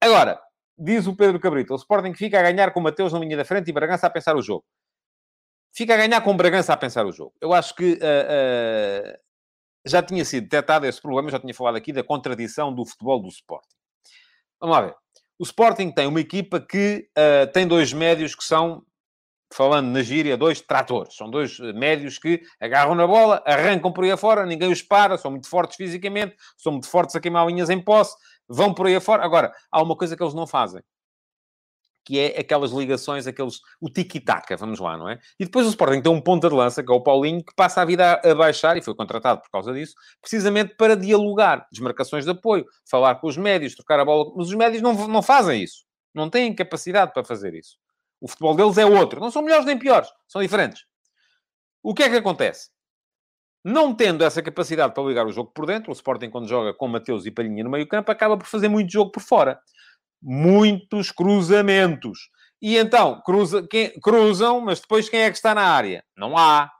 Agora, 0.00 0.40
diz 0.76 1.06
o 1.06 1.14
Pedro 1.14 1.38
Cabrito, 1.38 1.72
o 1.72 1.76
Sporting 1.76 2.14
fica 2.14 2.40
a 2.40 2.42
ganhar 2.42 2.72
com 2.72 2.80
Mateus 2.80 3.12
na 3.12 3.20
linha 3.20 3.36
da 3.36 3.44
frente 3.44 3.68
e 3.68 3.72
Bragança 3.72 4.08
a 4.08 4.10
pensar 4.10 4.34
o 4.34 4.42
jogo. 4.42 4.64
Fica 5.72 5.94
a 5.94 5.96
ganhar 5.96 6.20
com 6.22 6.36
Bragança 6.36 6.72
a 6.72 6.76
pensar 6.76 7.06
o 7.06 7.12
jogo. 7.12 7.32
Eu 7.40 7.52
acho 7.52 7.74
que 7.76 7.92
uh, 7.92 7.96
uh, 7.96 9.18
já 9.86 10.02
tinha 10.02 10.24
sido 10.24 10.44
detectado 10.44 10.86
esse 10.86 11.00
problema, 11.00 11.30
já 11.30 11.38
tinha 11.38 11.54
falado 11.54 11.76
aqui 11.76 11.92
da 11.92 12.02
contradição 12.02 12.74
do 12.74 12.84
futebol 12.84 13.20
do 13.22 13.28
Sporting. 13.28 13.79
Vamos 14.60 14.76
lá 14.76 14.82
ver. 14.82 14.94
O 15.38 15.42
Sporting 15.42 15.90
tem 15.90 16.06
uma 16.06 16.20
equipa 16.20 16.60
que 16.60 17.08
uh, 17.16 17.50
tem 17.52 17.66
dois 17.66 17.92
médios 17.92 18.34
que 18.34 18.44
são, 18.44 18.82
falando 19.52 19.88
na 19.88 20.02
gíria, 20.02 20.36
dois 20.36 20.60
tratores. 20.60 21.16
São 21.16 21.30
dois 21.30 21.58
eh, 21.58 21.72
médios 21.72 22.18
que 22.18 22.42
agarram 22.60 22.94
na 22.94 23.06
bola, 23.06 23.42
arrancam 23.46 23.90
por 23.90 24.04
aí 24.04 24.12
afora, 24.12 24.44
ninguém 24.44 24.70
os 24.70 24.82
para, 24.82 25.16
são 25.16 25.30
muito 25.30 25.48
fortes 25.48 25.76
fisicamente, 25.76 26.36
são 26.58 26.72
muito 26.72 26.88
fortes 26.88 27.16
a 27.16 27.20
queimar 27.20 27.46
linhas 27.46 27.70
em 27.70 27.82
posse, 27.82 28.14
vão 28.46 28.74
por 28.74 28.86
aí 28.86 28.94
afora. 28.94 29.24
Agora, 29.24 29.50
há 29.72 29.82
uma 29.82 29.96
coisa 29.96 30.14
que 30.14 30.22
eles 30.22 30.34
não 30.34 30.46
fazem, 30.46 30.82
que 32.10 32.18
é 32.18 32.40
aquelas 32.40 32.72
ligações, 32.72 33.28
aqueles, 33.28 33.60
o 33.80 33.88
tiki-taka, 33.88 34.56
vamos 34.56 34.80
lá, 34.80 34.98
não 34.98 35.08
é? 35.08 35.20
E 35.38 35.44
depois 35.44 35.64
o 35.64 35.68
Sporting 35.70 36.02
tem 36.02 36.10
um 36.12 36.20
ponta 36.20 36.48
de 36.48 36.54
lança, 36.56 36.82
que 36.82 36.90
é 36.90 36.94
o 36.94 37.00
Paulinho, 37.00 37.38
que 37.44 37.54
passa 37.54 37.82
a 37.82 37.84
vida 37.84 38.20
a, 38.24 38.34
baixar, 38.34 38.76
e 38.76 38.82
foi 38.82 38.96
contratado 38.96 39.40
por 39.40 39.48
causa 39.48 39.72
disso, 39.72 39.94
precisamente 40.20 40.74
para 40.74 40.96
dialogar, 40.96 41.68
desmarcações 41.70 42.24
de 42.24 42.32
apoio, 42.32 42.66
falar 42.90 43.14
com 43.20 43.28
os 43.28 43.36
médios, 43.36 43.76
trocar 43.76 44.00
a 44.00 44.04
bola, 44.04 44.32
mas 44.34 44.48
os 44.48 44.54
médios 44.54 44.82
não, 44.82 45.06
não 45.06 45.22
fazem 45.22 45.62
isso. 45.62 45.84
Não 46.12 46.28
têm 46.28 46.52
capacidade 46.52 47.12
para 47.12 47.22
fazer 47.22 47.54
isso. 47.54 47.76
O 48.20 48.26
futebol 48.26 48.56
deles 48.56 48.76
é 48.76 48.84
outro. 48.84 49.20
Não 49.20 49.30
são 49.30 49.40
melhores 49.40 49.64
nem 49.64 49.78
piores, 49.78 50.08
são 50.26 50.42
diferentes. 50.42 50.82
O 51.80 51.94
que 51.94 52.02
é 52.02 52.10
que 52.10 52.16
acontece? 52.16 52.70
Não 53.64 53.94
tendo 53.94 54.24
essa 54.24 54.42
capacidade 54.42 54.92
para 54.94 55.04
ligar 55.04 55.26
o 55.26 55.30
jogo 55.30 55.52
por 55.54 55.64
dentro, 55.64 55.90
o 55.90 55.92
Sporting, 55.92 56.28
quando 56.28 56.48
joga 56.48 56.74
com 56.74 56.88
Mateus 56.88 57.24
e 57.24 57.30
Palhinha 57.30 57.62
no 57.62 57.70
meio 57.70 57.86
campo, 57.86 58.10
acaba 58.10 58.36
por 58.36 58.46
fazer 58.46 58.68
muito 58.68 58.90
jogo 58.90 59.12
por 59.12 59.22
fora. 59.22 59.60
Muitos 60.22 61.10
cruzamentos. 61.10 62.30
E 62.60 62.76
então, 62.76 63.20
cruza, 63.22 63.66
quem, 63.66 63.90
cruzam, 64.00 64.60
mas 64.60 64.80
depois 64.80 65.08
quem 65.08 65.20
é 65.20 65.30
que 65.30 65.36
está 65.36 65.54
na 65.54 65.62
área? 65.62 66.04
Não 66.16 66.36
há. 66.36 66.70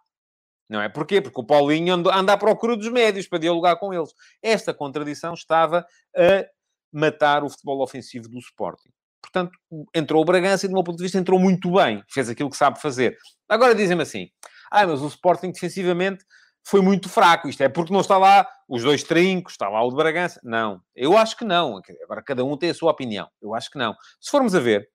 Não 0.68 0.80
é? 0.80 0.88
Porquê? 0.88 1.20
Porque 1.20 1.40
o 1.40 1.44
Paulinho 1.44 1.94
anda 2.10 2.32
à 2.32 2.36
procura 2.36 2.76
dos 2.76 2.88
médios 2.88 3.26
para 3.26 3.38
dialogar 3.38 3.76
com 3.76 3.92
eles. 3.92 4.10
Esta 4.42 4.74
contradição 4.74 5.34
estava 5.34 5.86
a 6.16 6.46
matar 6.92 7.42
o 7.42 7.48
futebol 7.48 7.82
ofensivo 7.82 8.28
do 8.28 8.38
Sporting. 8.38 8.90
Portanto, 9.22 9.52
entrou 9.94 10.22
o 10.22 10.24
Bragança 10.24 10.66
e, 10.66 10.68
do 10.68 10.74
meu 10.74 10.84
ponto 10.84 10.96
de 10.96 11.02
vista, 11.02 11.18
entrou 11.18 11.38
muito 11.38 11.72
bem. 11.72 12.02
Fez 12.08 12.28
aquilo 12.28 12.50
que 12.50 12.56
sabe 12.56 12.80
fazer. 12.80 13.16
Agora 13.48 13.74
dizem-me 13.74 14.02
assim, 14.02 14.28
ah, 14.70 14.86
mas 14.86 15.02
o 15.02 15.08
Sporting 15.08 15.50
defensivamente 15.50 16.24
foi 16.64 16.80
muito 16.80 17.08
fraco. 17.08 17.48
Isto 17.48 17.62
é 17.62 17.68
porque 17.68 17.92
não 17.92 18.00
está 18.00 18.18
lá 18.18 18.46
os 18.68 18.82
dois 18.82 19.02
trincos, 19.02 19.54
está 19.54 19.68
lá 19.68 19.82
o 19.84 19.90
de 19.90 19.96
Bragança. 19.96 20.40
Não, 20.42 20.80
eu 20.94 21.16
acho 21.16 21.36
que 21.36 21.44
não. 21.44 21.80
Agora 22.04 22.22
cada 22.22 22.44
um 22.44 22.56
tem 22.56 22.70
a 22.70 22.74
sua 22.74 22.90
opinião. 22.90 23.28
Eu 23.42 23.54
acho 23.54 23.70
que 23.70 23.78
não. 23.78 23.94
Se 24.20 24.30
formos 24.30 24.54
a 24.54 24.60
ver, 24.60 24.88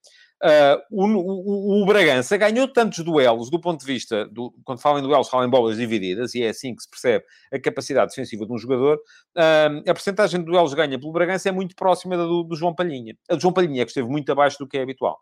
uh, 0.43 0.81
o, 0.91 1.05
o, 1.05 1.83
o, 1.83 1.85
Bragança 1.85 2.37
ganhou 2.37 2.67
tantos 2.67 3.03
duelos 3.03 3.49
do 3.49 3.59
ponto 3.59 3.79
de 3.79 3.85
vista, 3.85 4.25
do, 4.27 4.53
quando 4.63 4.79
falam 4.79 4.99
em 4.99 5.03
duelos, 5.03 5.29
falam 5.29 5.47
em 5.47 5.49
bolas 5.49 5.77
divididas, 5.77 6.33
e 6.35 6.43
é 6.43 6.49
assim 6.49 6.75
que 6.75 6.83
se 6.83 6.89
percebe 6.89 7.25
a 7.51 7.59
capacidade 7.59 8.09
defensiva 8.09 8.45
de 8.45 8.53
um 8.53 8.57
jogador. 8.57 8.97
Uh, 9.35 9.89
a 9.89 9.93
porcentagem 9.93 10.39
de 10.39 10.45
duelos 10.45 10.73
ganha 10.73 10.99
pelo 10.99 11.11
Bragança 11.11 11.49
é 11.49 11.51
muito 11.51 11.75
próxima 11.75 12.17
da 12.17 12.23
do, 12.23 12.43
do 12.43 12.55
João 12.55 12.73
Palhinha. 12.73 13.15
A 13.29 13.35
do 13.35 13.41
João 13.41 13.53
Palhinha 13.53 13.81
é 13.81 13.85
que 13.85 13.91
esteve 13.91 14.07
muito 14.07 14.31
abaixo 14.31 14.57
do 14.59 14.67
que 14.67 14.77
é 14.77 14.81
habitual. 14.81 15.19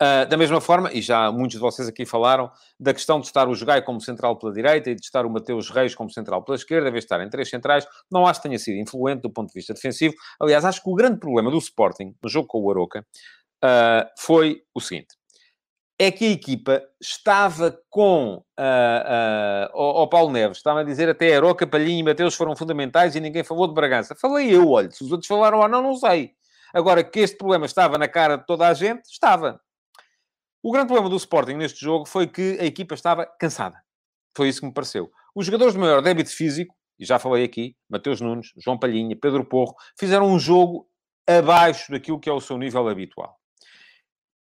Uh, 0.00 0.26
da 0.28 0.36
mesma 0.36 0.60
forma, 0.60 0.90
e 0.92 1.00
já 1.00 1.30
muitos 1.30 1.54
de 1.54 1.60
vocês 1.60 1.86
aqui 1.86 2.04
falaram, 2.04 2.50
da 2.78 2.92
questão 2.92 3.20
de 3.20 3.26
estar 3.26 3.48
o 3.48 3.54
Jogai 3.54 3.80
como 3.82 4.00
central 4.00 4.36
pela 4.36 4.52
direita 4.52 4.90
e 4.90 4.96
de 4.96 5.00
estar 5.00 5.24
o 5.24 5.30
Mateus 5.30 5.70
Reis 5.70 5.94
como 5.94 6.10
central 6.10 6.42
pela 6.42 6.56
esquerda, 6.56 6.88
em 6.88 6.90
vez 6.92 7.04
de 7.04 7.06
estar 7.06 7.24
em 7.24 7.30
três 7.30 7.48
centrais, 7.48 7.86
não 8.10 8.26
acho 8.26 8.40
que 8.40 8.48
tenha 8.48 8.58
sido 8.58 8.80
influente 8.80 9.22
do 9.22 9.30
ponto 9.30 9.48
de 9.48 9.54
vista 9.54 9.72
defensivo. 9.72 10.14
Aliás, 10.40 10.64
acho 10.64 10.82
que 10.82 10.90
o 10.90 10.94
grande 10.94 11.20
problema 11.20 11.52
do 11.52 11.58
Sporting, 11.58 12.16
no 12.20 12.28
jogo 12.28 12.48
com 12.48 12.60
o 12.60 12.70
Aroca, 12.70 13.06
uh, 13.62 14.08
foi 14.18 14.62
o 14.74 14.80
seguinte. 14.80 15.14
É 15.96 16.10
que 16.10 16.24
a 16.24 16.30
equipa 16.30 16.82
estava 17.00 17.78
com 17.88 18.42
uh, 18.58 19.68
o, 19.72 20.02
o, 20.02 20.08
Paulo 20.08 20.32
Neves, 20.32 20.56
estava 20.56 20.80
a 20.80 20.84
dizer 20.84 21.08
até 21.08 21.36
Aroca, 21.36 21.64
Palhinha 21.64 22.00
e 22.00 22.02
Mateus 22.02 22.34
foram 22.34 22.56
fundamentais 22.56 23.14
e 23.14 23.20
ninguém 23.20 23.44
falou 23.44 23.68
de 23.68 23.74
Bragança. 23.74 24.16
Falei 24.16 24.52
eu, 24.52 24.68
olha, 24.70 24.90
se 24.90 25.04
os 25.04 25.12
outros 25.12 25.28
falaram 25.28 25.60
ou 25.60 25.68
não, 25.68 25.80
não 25.80 25.94
sei. 25.94 26.32
Agora, 26.74 27.04
que 27.04 27.20
este 27.20 27.36
problema 27.36 27.66
estava 27.66 27.98
na 27.98 28.08
cara 28.08 28.36
de 28.36 28.46
toda 28.46 28.66
a 28.66 28.74
gente, 28.74 29.04
estava. 29.04 29.60
O 30.62 30.70
grande 30.70 30.86
problema 30.86 31.10
do 31.10 31.16
Sporting 31.16 31.54
neste 31.54 31.80
jogo 31.80 32.06
foi 32.06 32.26
que 32.26 32.56
a 32.60 32.64
equipa 32.64 32.94
estava 32.94 33.26
cansada. 33.26 33.82
Foi 34.36 34.48
isso 34.48 34.60
que 34.60 34.66
me 34.66 34.72
pareceu. 34.72 35.10
Os 35.34 35.46
jogadores 35.46 35.74
de 35.74 35.80
maior 35.80 36.00
débito 36.00 36.30
físico, 36.30 36.74
e 36.98 37.04
já 37.04 37.18
falei 37.18 37.44
aqui, 37.44 37.76
Mateus 37.88 38.20
Nunes, 38.20 38.52
João 38.56 38.78
Palhinha, 38.78 39.16
Pedro 39.16 39.44
Porro, 39.44 39.74
fizeram 39.98 40.26
um 40.26 40.38
jogo 40.38 40.88
abaixo 41.26 41.90
daquilo 41.90 42.20
que 42.20 42.28
é 42.28 42.32
o 42.32 42.40
seu 42.40 42.56
nível 42.56 42.88
habitual. 42.88 43.36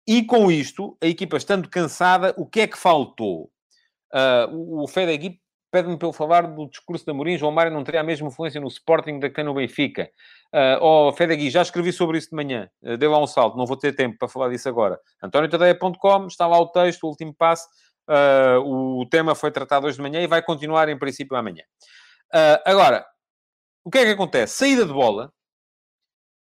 E 0.06 0.24
com 0.26 0.52
isto, 0.52 0.98
a 1.02 1.08
equipa 1.08 1.38
estando 1.38 1.70
cansada, 1.70 2.34
o 2.36 2.46
que 2.46 2.62
é 2.62 2.68
que 2.68 2.78
faltou? 2.78 3.52
Uh, 4.14 4.84
o 4.84 4.88
Fedegui 4.88 5.40
pede-me 5.72 5.98
para 5.98 6.08
eu 6.08 6.14
falar 6.14 6.42
do 6.42 6.68
discurso 6.68 7.06
da 7.06 7.14
Mourinho. 7.14 7.38
João 7.38 7.52
Mário 7.52 7.72
não 7.72 7.84
teria 7.84 8.02
a 8.02 8.04
mesma 8.04 8.28
influência 8.28 8.60
no 8.60 8.68
Sporting 8.68 9.20
da 9.20 9.30
que 9.30 9.44
no 9.44 9.54
Benfica. 9.54 10.10
Uh, 10.54 10.82
oh, 10.82 11.14
Fedegui, 11.14 11.50
já 11.50 11.62
escrevi 11.62 11.94
sobre 11.94 12.18
isso 12.18 12.30
de 12.30 12.36
manhã. 12.36 12.70
Uh, 12.82 12.98
deu 12.98 13.12
lá 13.12 13.22
um 13.22 13.28
salto, 13.28 13.58
não 13.58 13.66
vou 13.66 13.78
ter 13.78 13.96
tempo 13.96 14.18
para 14.18 14.28
falar 14.28 14.50
disso 14.50 14.68
agora. 14.68 15.00
AntónioTadeia.com, 15.22 16.28
está 16.28 16.48
lá 16.48 16.60
o 16.60 16.68
texto, 16.68 17.04
o 17.04 17.08
último 17.08 17.34
passo. 17.34 17.68
Uh, 18.10 19.02
o 19.02 19.06
tema 19.08 19.36
foi 19.36 19.52
tratado 19.52 19.86
hoje 19.86 19.98
de 19.98 20.02
manhã 20.02 20.20
e 20.22 20.28
vai 20.28 20.42
continuar, 20.42 20.90
em 20.90 20.98
princípio, 20.98 21.38
amanhã. 21.38 21.64
Uh, 22.34 22.60
agora, 22.66 23.06
o 23.84 23.92
que 23.92 24.00
é 24.00 24.06
que 24.06 24.12
acontece? 24.12 24.58
Saída 24.58 24.86
de 24.86 24.94
bola. 24.94 25.32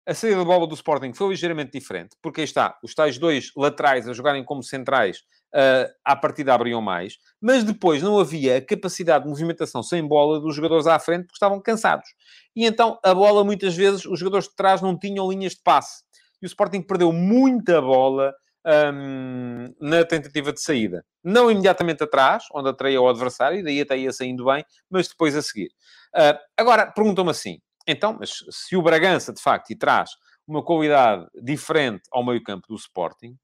A 0.06 0.14
saída 0.14 0.40
de 0.40 0.46
bola 0.46 0.68
do 0.68 0.74
Sporting 0.76 1.14
foi 1.14 1.30
ligeiramente 1.30 1.72
diferente, 1.72 2.18
porque 2.22 2.42
aí 2.42 2.46
está, 2.46 2.78
os 2.84 2.94
tais 2.94 3.18
dois 3.18 3.52
laterais 3.56 4.06
a 4.08 4.12
jogarem 4.12 4.44
como 4.44 4.62
centrais 4.62 5.20
uh, 5.56 5.90
à 6.04 6.14
partida 6.14 6.54
abriam 6.54 6.82
mais, 6.82 7.18
mas 7.42 7.64
depois 7.64 8.04
não 8.04 8.20
havia 8.20 8.58
a 8.58 8.62
capacidade 8.62 9.24
de 9.24 9.30
movimentação 9.30 9.82
sem 9.82 10.06
bola 10.06 10.42
dos 10.42 10.56
jogadores 10.56 10.88
à 10.88 11.00
frente 11.00 11.28
porque 11.28 11.36
estavam 11.36 11.62
cansados. 11.62 12.08
E 12.54 12.66
então 12.66 13.00
a 13.02 13.14
bola, 13.14 13.46
muitas 13.46 13.76
vezes, 13.76 14.06
os 14.06 14.20
jogadores 14.20 14.50
de 14.50 14.56
trás 14.56 14.82
não 14.82 14.98
tinham 15.00 15.30
linhas 15.32 15.54
de 15.54 15.62
passe. 15.64 16.04
E 16.42 16.46
o 16.46 16.48
Sporting 16.48 16.82
perdeu 16.82 17.14
muita 17.14 17.82
bola 17.82 18.34
um, 18.66 19.74
na 19.80 20.04
tentativa 20.04 20.52
de 20.52 20.62
saída. 20.62 21.06
Não 21.24 21.50
imediatamente 21.50 22.04
atrás, 22.04 22.44
onde 22.54 22.70
atraía 22.70 23.02
o 23.02 23.08
adversário, 23.08 23.60
e 23.60 23.64
daí 23.64 23.80
até 23.80 23.98
ia 23.98 24.12
saindo 24.12 24.46
bem, 24.46 24.66
mas 24.90 25.08
depois 25.08 25.36
a 25.36 25.42
seguir. 25.42 25.70
Uh, 26.14 26.38
agora, 26.58 26.92
perguntam-me 26.92 27.32
assim, 27.32 27.60
então, 27.88 28.18
mas 28.20 28.32
se 28.50 28.76
o 28.76 28.82
Bragança, 28.82 29.34
de 29.34 29.42
facto, 29.42 29.72
e 29.72 29.76
traz 29.76 30.12
uma 30.48 30.64
qualidade 30.64 31.26
diferente 31.42 32.04
ao 32.12 32.26
meio 32.26 32.44
campo 32.44 32.68
do 32.68 32.76
Sporting, 32.76 33.38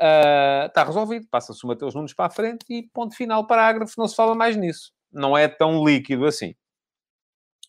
Uh, 0.00 0.64
está 0.64 0.82
resolvido, 0.82 1.26
passa-se 1.30 1.62
o 1.62 1.68
Mateus 1.68 1.94
Nunes 1.94 2.14
para 2.14 2.24
a 2.24 2.30
frente 2.30 2.64
e 2.70 2.88
ponto 2.88 3.14
final, 3.14 3.46
parágrafo, 3.46 3.92
não 3.98 4.08
se 4.08 4.16
fala 4.16 4.34
mais 4.34 4.56
nisso. 4.56 4.94
Não 5.12 5.36
é 5.36 5.46
tão 5.46 5.84
líquido 5.84 6.24
assim. 6.24 6.54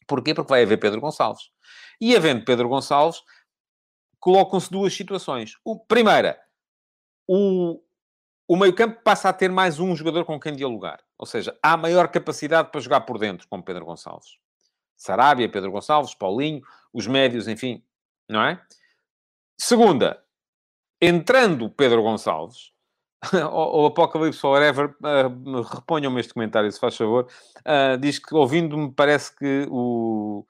Porquê? 0.08 0.34
Porque 0.34 0.50
vai 0.50 0.64
haver 0.64 0.78
Pedro 0.78 1.02
Gonçalves. 1.02 1.50
E 2.00 2.16
havendo 2.16 2.46
Pedro 2.46 2.70
Gonçalves, 2.70 3.22
colocam-se 4.18 4.72
duas 4.72 4.94
situações. 4.94 5.58
O, 5.66 5.78
primeira, 5.78 6.40
o, 7.28 7.82
o 8.48 8.56
meio-campo 8.56 9.02
passa 9.04 9.28
a 9.28 9.34
ter 9.34 9.50
mais 9.50 9.78
um 9.80 9.94
jogador 9.94 10.24
com 10.24 10.40
quem 10.40 10.56
dialogar. 10.56 11.04
Ou 11.18 11.26
seja, 11.26 11.58
há 11.62 11.76
maior 11.76 12.08
capacidade 12.08 12.72
para 12.72 12.80
jogar 12.80 13.02
por 13.02 13.18
dentro 13.18 13.46
com 13.50 13.62
Pedro 13.62 13.86
Gonçalves. 13.86 14.38
Sarabia, 15.02 15.50
Pedro 15.50 15.72
Gonçalves, 15.72 16.14
Paulinho, 16.14 16.62
os 16.94 17.08
médios, 17.08 17.48
enfim, 17.48 17.84
não 18.30 18.44
é? 18.44 18.64
Segunda, 19.60 20.24
entrando 21.02 21.72
Pedro 21.72 22.04
Gonçalves, 22.04 22.72
o, 23.52 23.88
Apocalipse 23.88 24.40
Forever, 24.40 24.96
uh, 25.02 25.62
reponham-me 25.64 26.20
este 26.20 26.36
comentário, 26.36 26.72
se 26.72 26.80
faz 26.80 26.96
favor, 26.96 27.28
uh, 27.62 27.98
diz 27.98 28.20
que, 28.20 28.36
ouvindo-me, 28.36 28.94
parece 28.94 29.36
que 29.36 29.66
o, 29.72 30.46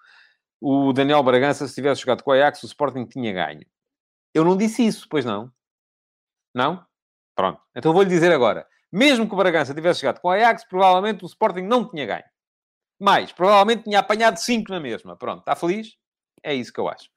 o 0.60 0.92
Daniel 0.92 1.24
Bragança, 1.24 1.66
se 1.66 1.74
tivesse 1.74 2.02
jogado 2.02 2.22
com 2.22 2.32
o 2.32 2.34
Ajax, 2.34 2.64
o 2.64 2.66
Sporting 2.66 3.06
tinha 3.06 3.32
ganho. 3.32 3.66
Eu 4.34 4.44
não 4.44 4.58
disse 4.58 4.86
isso, 4.86 5.08
pois 5.10 5.24
não? 5.24 5.50
Não? 6.54 6.86
Pronto. 7.38 7.62
Então 7.74 7.94
vou-lhe 7.94 8.10
dizer 8.10 8.34
agora. 8.34 8.68
Mesmo 8.92 9.26
que 9.26 9.34
o 9.34 9.38
Bragança 9.38 9.74
tivesse 9.74 10.02
jogado 10.02 10.20
com 10.20 10.28
o 10.28 10.32
Ajax, 10.32 10.66
provavelmente 10.66 11.24
o 11.24 11.28
Sporting 11.28 11.62
não 11.62 11.90
tinha 11.90 12.06
ganho. 12.06 12.26
Mais, 13.02 13.32
provavelmente 13.32 13.86
tinha 13.86 13.98
apanhado 13.98 14.38
5 14.38 14.72
na 14.72 14.80
mesma. 14.80 15.16
Pronto, 15.16 15.40
está 15.40 15.56
feliz? 15.56 15.96
É 16.44 16.54
isso 16.54 16.72
que 16.72 16.80
eu 16.80 16.88
acho. 16.88 17.10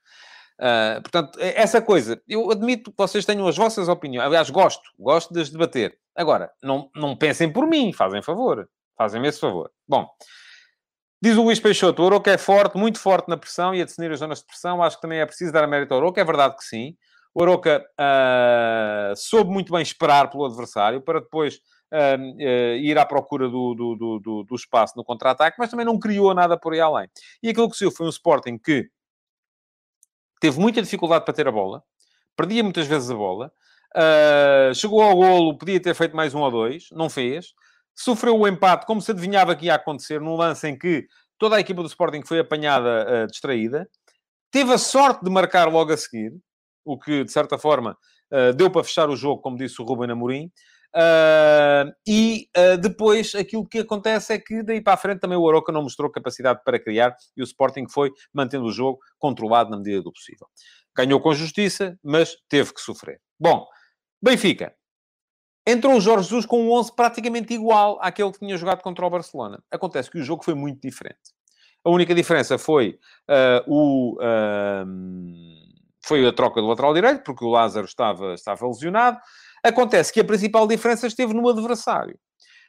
Uh, 0.58 1.02
portanto, 1.02 1.38
é, 1.38 1.60
essa 1.60 1.82
coisa, 1.82 2.22
eu 2.26 2.50
admito 2.50 2.90
que 2.90 2.96
vocês 2.96 3.26
tenham 3.26 3.46
as 3.46 3.54
vossas 3.54 3.86
opiniões. 3.86 4.26
Aliás, 4.26 4.48
gosto, 4.48 4.82
gosto 4.98 5.34
de 5.34 5.42
as 5.42 5.50
debater. 5.50 5.98
Agora, 6.16 6.50
não, 6.62 6.90
não 6.96 7.14
pensem 7.14 7.52
por 7.52 7.66
mim, 7.66 7.92
fazem 7.92 8.22
favor. 8.22 8.66
Fazem-me 8.96 9.28
esse 9.28 9.38
favor. 9.38 9.70
Bom, 9.86 10.08
diz 11.20 11.36
o 11.36 11.42
Luís 11.42 11.60
Peixoto, 11.60 12.00
o 12.00 12.06
Oroco 12.06 12.30
é 12.30 12.38
forte, 12.38 12.78
muito 12.78 12.98
forte 12.98 13.28
na 13.28 13.36
pressão 13.36 13.74
e 13.74 13.82
a 13.82 13.84
definir 13.84 14.10
as 14.10 14.20
zonas 14.20 14.38
de 14.38 14.46
pressão. 14.46 14.82
Acho 14.82 14.96
que 14.96 15.02
também 15.02 15.18
é 15.18 15.26
preciso 15.26 15.52
dar 15.52 15.64
a 15.64 15.66
mérito 15.66 15.92
ao 15.92 16.00
Oroco. 16.00 16.18
É 16.18 16.24
verdade 16.24 16.56
que 16.56 16.64
sim. 16.64 16.96
O 17.34 17.42
Oroca 17.42 17.84
uh, 18.00 19.14
soube 19.16 19.50
muito 19.50 19.70
bem 19.70 19.82
esperar 19.82 20.30
pelo 20.30 20.46
adversário 20.46 21.02
para 21.02 21.20
depois 21.20 21.60
uh, 21.94 22.76
ir 22.76 22.98
à 22.98 23.06
procura 23.06 23.48
do, 23.48 23.74
do, 23.74 24.18
do, 24.18 24.42
do 24.42 24.54
espaço 24.54 24.94
no 24.96 25.04
contra-ataque, 25.04 25.56
mas 25.58 25.70
também 25.70 25.86
não 25.86 25.98
criou 25.98 26.34
nada 26.34 26.58
por 26.58 26.72
aí 26.72 26.80
além. 26.80 27.08
E 27.42 27.48
aquilo 27.48 27.70
que 27.70 27.76
se 27.76 27.90
foi 27.90 28.06
um 28.06 28.10
Sporting 28.10 28.58
que 28.58 28.88
teve 30.40 30.58
muita 30.58 30.82
dificuldade 30.82 31.24
para 31.24 31.34
ter 31.34 31.46
a 31.48 31.52
bola, 31.52 31.82
perdia 32.36 32.62
muitas 32.62 32.86
vezes 32.86 33.10
a 33.10 33.14
bola, 33.14 33.52
uh, 33.96 34.74
chegou 34.74 35.02
ao 35.02 35.14
golo, 35.14 35.56
podia 35.56 35.80
ter 35.80 35.94
feito 35.94 36.16
mais 36.16 36.34
um 36.34 36.40
ou 36.40 36.50
dois, 36.50 36.88
não 36.92 37.08
fez, 37.08 37.54
sofreu 37.94 38.36
o 38.36 38.48
empate, 38.48 38.86
como 38.86 39.00
se 39.00 39.12
adivinhava 39.12 39.54
que 39.54 39.66
ia 39.66 39.74
acontecer, 39.74 40.20
num 40.20 40.36
lance 40.36 40.68
em 40.68 40.76
que 40.76 41.06
toda 41.38 41.56
a 41.56 41.60
equipa 41.60 41.82
do 41.82 41.88
Sporting 41.88 42.22
foi 42.24 42.40
apanhada 42.40 43.24
uh, 43.24 43.26
distraída, 43.26 43.88
teve 44.50 44.72
a 44.72 44.78
sorte 44.78 45.24
de 45.24 45.30
marcar 45.30 45.68
logo 45.68 45.92
a 45.92 45.96
seguir, 45.96 46.32
o 46.84 46.98
que, 46.98 47.24
de 47.24 47.32
certa 47.32 47.56
forma, 47.56 47.96
uh, 48.32 48.52
deu 48.52 48.70
para 48.70 48.84
fechar 48.84 49.08
o 49.08 49.16
jogo, 49.16 49.40
como 49.40 49.56
disse 49.56 49.80
o 49.80 49.84
Ruben 49.84 50.10
Amorim, 50.10 50.50
Uh, 50.94 51.92
e 52.06 52.48
uh, 52.56 52.78
depois 52.78 53.34
aquilo 53.34 53.66
que 53.66 53.80
acontece 53.80 54.32
é 54.32 54.38
que 54.38 54.62
daí 54.62 54.80
para 54.80 54.92
a 54.92 54.96
frente 54.96 55.18
também 55.18 55.36
o 55.36 55.48
Aroca 55.48 55.72
não 55.72 55.82
mostrou 55.82 56.08
capacidade 56.08 56.60
para 56.64 56.78
criar 56.78 57.16
e 57.36 57.42
o 57.42 57.44
Sporting 57.44 57.88
foi 57.88 58.12
mantendo 58.32 58.64
o 58.64 58.70
jogo 58.70 59.00
controlado 59.18 59.70
na 59.70 59.76
medida 59.76 60.00
do 60.00 60.12
possível. 60.12 60.46
Ganhou 60.96 61.20
com 61.20 61.34
justiça, 61.34 61.98
mas 62.00 62.36
teve 62.48 62.72
que 62.72 62.80
sofrer. 62.80 63.20
Bom, 63.38 63.66
Benfica. 64.22 64.72
Entrou 65.66 65.96
o 65.96 66.00
Jorge 66.00 66.28
Jesus 66.28 66.46
com 66.46 66.62
um 66.62 66.70
11 66.72 66.94
praticamente 66.94 67.52
igual 67.52 67.98
àquele 68.00 68.30
que 68.30 68.38
tinha 68.38 68.56
jogado 68.56 68.82
contra 68.82 69.04
o 69.04 69.10
Barcelona. 69.10 69.64
Acontece 69.72 70.10
que 70.10 70.18
o 70.18 70.22
jogo 70.22 70.44
foi 70.44 70.54
muito 70.54 70.80
diferente. 70.80 71.34
A 71.82 71.90
única 71.90 72.14
diferença 72.14 72.56
foi 72.56 72.98
uh, 73.28 73.64
o 73.66 74.16
foi 76.06 76.26
a 76.26 76.32
troca 76.32 76.60
do 76.60 76.66
lateral 76.66 76.92
direito, 76.92 77.22
porque 77.24 77.44
o 77.44 77.48
Lázaro 77.48 77.86
estava, 77.86 78.34
estava 78.34 78.66
lesionado. 78.66 79.18
Acontece 79.64 80.12
que 80.12 80.20
a 80.20 80.24
principal 80.24 80.66
diferença 80.66 81.06
esteve 81.06 81.32
no 81.32 81.48
adversário. 81.48 82.18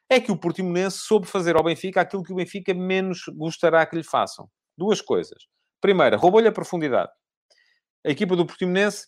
É 0.09 0.17
que 0.17 0.31
o 0.31 0.37
Portimonense 0.37 0.99
soube 0.99 1.27
fazer 1.27 1.57
ao 1.57 1.63
Benfica 1.63 1.99
aquilo 1.99 2.23
que 2.23 2.31
o 2.31 2.35
Benfica 2.37 2.73
menos 2.73 3.23
gostará 3.35 3.85
que 3.85 3.97
lhe 3.97 4.03
façam. 4.03 4.47
Duas 4.77 5.01
coisas. 5.01 5.43
Primeira, 5.81 6.15
roubou-lhe 6.15 6.47
a 6.47 6.53
profundidade. 6.53 7.11
A 8.05 8.09
equipa 8.09 8.35
do 8.35 8.45
Portimonense 8.45 9.07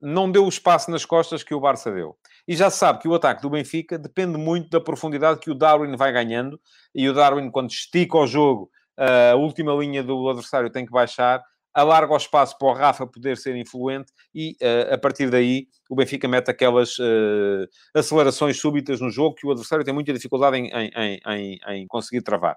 não 0.00 0.30
deu 0.30 0.44
o 0.44 0.48
espaço 0.48 0.92
nas 0.92 1.04
costas 1.04 1.42
que 1.42 1.52
o 1.52 1.60
Barça 1.60 1.90
deu. 1.90 2.16
E 2.46 2.54
já 2.54 2.70
sabe 2.70 3.00
que 3.00 3.08
o 3.08 3.14
ataque 3.14 3.42
do 3.42 3.50
Benfica 3.50 3.98
depende 3.98 4.38
muito 4.38 4.70
da 4.70 4.80
profundidade 4.80 5.40
que 5.40 5.50
o 5.50 5.56
Darwin 5.56 5.96
vai 5.96 6.12
ganhando. 6.12 6.60
E 6.94 7.08
o 7.08 7.12
Darwin, 7.12 7.50
quando 7.50 7.70
estica 7.70 8.16
o 8.16 8.26
jogo, 8.28 8.70
a 8.96 9.34
última 9.34 9.72
linha 9.74 10.04
do 10.04 10.28
adversário 10.28 10.70
tem 10.70 10.86
que 10.86 10.92
baixar 10.92 11.42
alarga 11.78 12.12
o 12.12 12.16
espaço 12.16 12.58
para 12.58 12.68
o 12.68 12.72
Rafa 12.72 13.06
poder 13.06 13.36
ser 13.36 13.56
influente 13.56 14.12
e, 14.34 14.56
uh, 14.60 14.94
a 14.94 14.98
partir 14.98 15.30
daí, 15.30 15.68
o 15.88 15.94
Benfica 15.94 16.26
mete 16.26 16.50
aquelas 16.50 16.98
uh, 16.98 17.68
acelerações 17.94 18.58
súbitas 18.58 19.00
no 19.00 19.10
jogo 19.10 19.36
que 19.36 19.46
o 19.46 19.50
adversário 19.50 19.84
tem 19.84 19.94
muita 19.94 20.12
dificuldade 20.12 20.56
em, 20.56 20.66
em, 20.66 21.20
em, 21.26 21.58
em, 21.68 21.86
conseguir 21.86 22.22
travar. 22.22 22.56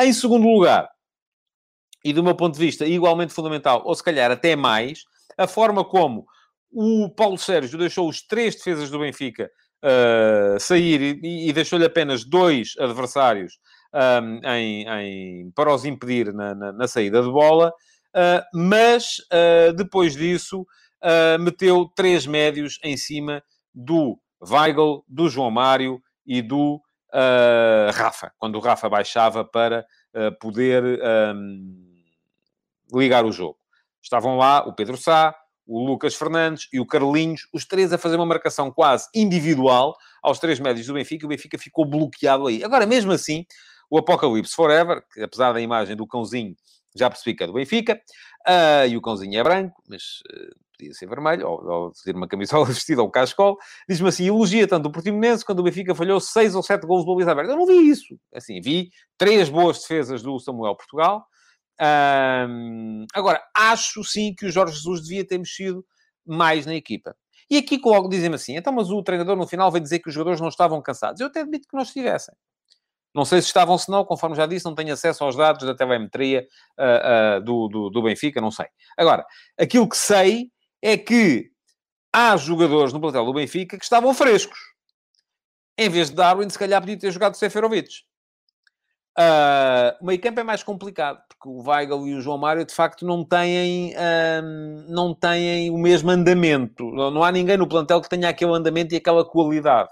Em 0.00 0.12
segundo 0.12 0.46
lugar, 0.48 0.88
e 2.04 2.12
do 2.12 2.22
meu 2.22 2.34
ponto 2.34 2.54
de 2.54 2.64
vista 2.64 2.86
igualmente 2.86 3.34
fundamental, 3.34 3.82
ou 3.84 3.94
se 3.94 4.02
calhar 4.02 4.30
até 4.30 4.56
mais, 4.56 5.04
a 5.36 5.46
forma 5.46 5.84
como 5.84 6.24
o 6.70 7.10
Paulo 7.10 7.36
Sérgio 7.36 7.78
deixou 7.78 8.08
os 8.08 8.26
três 8.26 8.56
defesas 8.56 8.90
do 8.90 8.98
Benfica 8.98 9.50
uh, 9.84 10.58
sair 10.58 11.20
e, 11.22 11.48
e 11.48 11.52
deixou-lhe 11.52 11.84
apenas 11.84 12.24
dois 12.24 12.74
adversários 12.78 13.58
um, 13.94 14.40
em, 14.48 15.50
para 15.54 15.74
os 15.74 15.84
impedir 15.84 16.32
na, 16.32 16.54
na, 16.54 16.72
na 16.72 16.88
saída 16.88 17.22
de 17.22 17.30
bola, 17.30 17.72
mas 18.52 19.18
uh, 19.32 19.72
depois 19.74 20.14
disso 20.14 20.62
uh, 20.62 21.38
meteu 21.40 21.90
três 21.94 22.26
médios 22.26 22.78
em 22.82 22.96
cima 22.96 23.42
do 23.74 24.18
Weigl, 24.40 25.04
do 25.08 25.28
João 25.28 25.50
Mário 25.50 26.00
e 26.26 26.42
do 26.42 26.80
Rafa, 27.94 28.32
quando 28.38 28.56
o 28.56 28.60
Rafa 28.60 28.88
baixava 28.88 29.44
para 29.44 29.84
poder 30.40 30.82
um, 30.82 31.92
ligar 32.90 33.26
o 33.26 33.32
jogo. 33.32 33.58
Estavam 34.02 34.38
lá 34.38 34.66
o 34.66 34.74
Pedro 34.74 34.96
Sá, 34.96 35.34
o 35.66 35.84
Lucas 35.84 36.14
Fernandes 36.14 36.68
e 36.72 36.80
o 36.80 36.86
Carlinhos, 36.86 37.46
os 37.52 37.66
três 37.66 37.92
a 37.92 37.98
fazer 37.98 38.16
uma 38.16 38.24
marcação 38.24 38.72
quase 38.72 39.08
individual 39.14 39.94
aos 40.22 40.38
três 40.38 40.58
médios 40.58 40.86
do 40.86 40.94
Benfica, 40.94 41.24
e 41.24 41.26
o 41.26 41.28
Benfica 41.28 41.58
ficou 41.58 41.84
bloqueado 41.84 42.46
aí. 42.46 42.64
Agora, 42.64 42.86
mesmo 42.86 43.12
assim, 43.12 43.44
o 43.90 43.98
Apocalipse 43.98 44.54
Forever, 44.54 45.02
que 45.12 45.22
apesar 45.22 45.52
da 45.52 45.60
imagem 45.60 45.94
do 45.94 46.06
cãozinho 46.06 46.56
já 46.96 47.08
percebi 47.08 47.36
que 47.36 47.44
é 47.44 47.46
do 47.46 47.52
Benfica. 47.52 48.00
Uh, 48.46 48.86
e 48.88 48.96
o 48.96 49.00
cãozinho 49.00 49.38
é 49.38 49.42
branco, 49.42 49.82
mas 49.88 50.02
uh, 50.30 50.54
podia 50.76 50.92
ser 50.94 51.06
vermelho, 51.06 51.48
ou, 51.48 51.64
ou 51.64 51.92
ter 52.04 52.14
uma 52.14 52.26
camisola 52.26 52.64
vestida 52.66 53.02
ou 53.02 53.08
um 53.08 53.10
cascol. 53.10 53.56
Diz-me 53.88 54.08
assim, 54.08 54.26
elogia 54.26 54.66
tanto 54.66 54.88
o 54.88 54.92
Portimonense 54.92 55.44
quando 55.44 55.60
o 55.60 55.62
Benfica 55.62 55.94
falhou 55.94 56.20
seis 56.20 56.54
ou 56.54 56.62
sete 56.62 56.86
gols 56.86 57.04
de 57.04 57.10
baliza 57.10 57.32
aberta. 57.32 57.52
Eu 57.52 57.56
não 57.56 57.66
vi 57.66 57.88
isso. 57.88 58.18
Assim, 58.34 58.60
vi 58.60 58.90
três 59.16 59.48
boas 59.48 59.80
defesas 59.80 60.22
do 60.22 60.38
Samuel 60.38 60.76
Portugal. 60.76 61.26
Um, 61.80 63.06
agora, 63.14 63.42
acho 63.56 64.04
sim 64.04 64.34
que 64.34 64.46
o 64.46 64.50
Jorge 64.50 64.76
Jesus 64.76 65.02
devia 65.02 65.26
ter 65.26 65.38
mexido 65.38 65.84
mais 66.26 66.66
na 66.66 66.74
equipa. 66.74 67.16
E 67.50 67.56
aqui 67.58 67.80
logo 67.84 68.08
dizem-me 68.08 68.36
assim, 68.36 68.56
então 68.56 68.72
mas 68.72 68.90
o 68.90 69.02
treinador 69.02 69.36
no 69.36 69.46
final 69.46 69.70
veio 69.70 69.82
dizer 69.82 69.98
que 69.98 70.08
os 70.08 70.14
jogadores 70.14 70.40
não 70.40 70.48
estavam 70.48 70.80
cansados. 70.80 71.20
Eu 71.20 71.26
até 71.26 71.40
admito 71.40 71.68
que 71.68 71.76
não 71.76 71.82
estivessem. 71.82 72.34
Não 73.14 73.24
sei 73.24 73.40
se 73.40 73.48
estavam, 73.48 73.76
se 73.76 73.90
não, 73.90 74.04
conforme 74.04 74.34
já 74.34 74.46
disse, 74.46 74.64
não 74.64 74.74
tenho 74.74 74.92
acesso 74.92 75.22
aos 75.22 75.36
dados 75.36 75.66
da 75.66 75.74
telemetria 75.74 76.46
uh, 76.78 77.38
uh, 77.38 77.44
do, 77.44 77.68
do, 77.68 77.90
do 77.90 78.02
Benfica, 78.02 78.40
não 78.40 78.50
sei. 78.50 78.66
Agora, 78.96 79.24
aquilo 79.58 79.88
que 79.88 79.96
sei 79.96 80.50
é 80.80 80.96
que 80.96 81.50
há 82.12 82.36
jogadores 82.36 82.92
no 82.92 83.00
plantel 83.00 83.24
do 83.24 83.34
Benfica 83.34 83.78
que 83.78 83.84
estavam 83.84 84.14
frescos. 84.14 84.58
Em 85.76 85.88
vez 85.88 86.10
de 86.10 86.16
Darwin, 86.16 86.48
se 86.48 86.58
calhar 86.58 86.80
podia 86.80 86.98
ter 86.98 87.10
jogado 87.10 87.36
Seferovic. 87.36 87.88
Uh, 89.18 89.92
o 90.00 90.06
meio 90.06 90.20
campo 90.20 90.40
é 90.40 90.42
mais 90.42 90.62
complicado, 90.62 91.22
porque 91.28 91.46
o 91.46 91.62
Weigl 91.68 92.08
e 92.08 92.14
o 92.14 92.20
João 92.22 92.38
Mário, 92.38 92.64
de 92.64 92.74
facto, 92.74 93.06
não 93.06 93.22
têm, 93.22 93.92
uh, 93.94 94.88
não 94.88 95.14
têm 95.14 95.70
o 95.70 95.76
mesmo 95.76 96.10
andamento. 96.10 96.90
Não 96.90 97.22
há 97.22 97.30
ninguém 97.30 97.58
no 97.58 97.68
plantel 97.68 98.00
que 98.00 98.08
tenha 98.08 98.28
aquele 98.28 98.52
andamento 98.52 98.94
e 98.94 98.96
aquela 98.96 99.24
qualidade. 99.24 99.90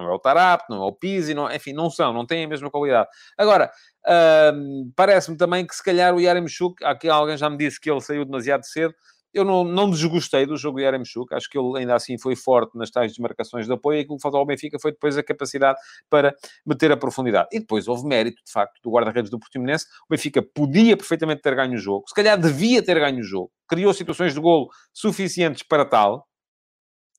Não 0.00 0.10
é 0.10 0.14
o 0.14 0.18
Tarap, 0.18 0.64
não 0.68 0.82
é 0.82 0.86
o 0.86 0.92
Pizzi, 0.92 1.34
não, 1.34 1.50
enfim, 1.50 1.72
não 1.72 1.90
são, 1.90 2.12
não 2.12 2.26
têm 2.26 2.44
a 2.44 2.48
mesma 2.48 2.70
qualidade. 2.70 3.08
Agora, 3.36 3.70
uh, 4.06 4.92
parece-me 4.96 5.36
também 5.36 5.66
que 5.66 5.74
se 5.74 5.82
calhar 5.82 6.14
o 6.14 6.20
Yaremchuk, 6.20 6.84
aqui 6.84 7.08
alguém 7.08 7.36
já 7.36 7.48
me 7.48 7.56
disse 7.56 7.80
que 7.80 7.90
ele 7.90 8.00
saiu 8.00 8.24
demasiado 8.24 8.64
cedo, 8.64 8.94
eu 9.32 9.44
não, 9.44 9.62
não 9.64 9.88
desgostei 9.88 10.44
do 10.44 10.56
jogo 10.56 10.78
do 10.78 10.82
Yaremchuk, 10.82 11.32
acho 11.34 11.48
que 11.48 11.58
ele 11.58 11.78
ainda 11.78 11.94
assim 11.94 12.18
foi 12.18 12.34
forte 12.34 12.76
nas 12.76 12.90
tais 12.90 13.12
desmarcações 13.12 13.66
de 13.66 13.72
apoio, 13.72 13.98
e 13.98 14.00
aquilo 14.00 14.16
que 14.16 14.22
faltou 14.22 14.40
ao 14.40 14.46
Benfica 14.46 14.78
foi 14.80 14.92
depois 14.92 15.16
a 15.16 15.22
capacidade 15.22 15.78
para 16.08 16.34
meter 16.66 16.90
a 16.90 16.96
profundidade. 16.96 17.48
E 17.52 17.60
depois 17.60 17.86
houve 17.86 18.06
mérito, 18.06 18.42
de 18.44 18.52
facto, 18.52 18.80
do 18.82 18.90
guarda-redes 18.90 19.30
do 19.30 19.38
Portimonense, 19.38 19.86
o 20.08 20.10
Benfica 20.10 20.42
podia 20.42 20.96
perfeitamente 20.96 21.42
ter 21.42 21.54
ganho 21.54 21.74
o 21.74 21.78
jogo, 21.78 22.04
se 22.08 22.14
calhar 22.14 22.38
devia 22.38 22.82
ter 22.82 22.98
ganho 22.98 23.20
o 23.20 23.22
jogo, 23.22 23.52
criou 23.68 23.94
situações 23.94 24.34
de 24.34 24.40
golo 24.40 24.68
suficientes 24.92 25.62
para 25.62 25.84
tal, 25.84 26.26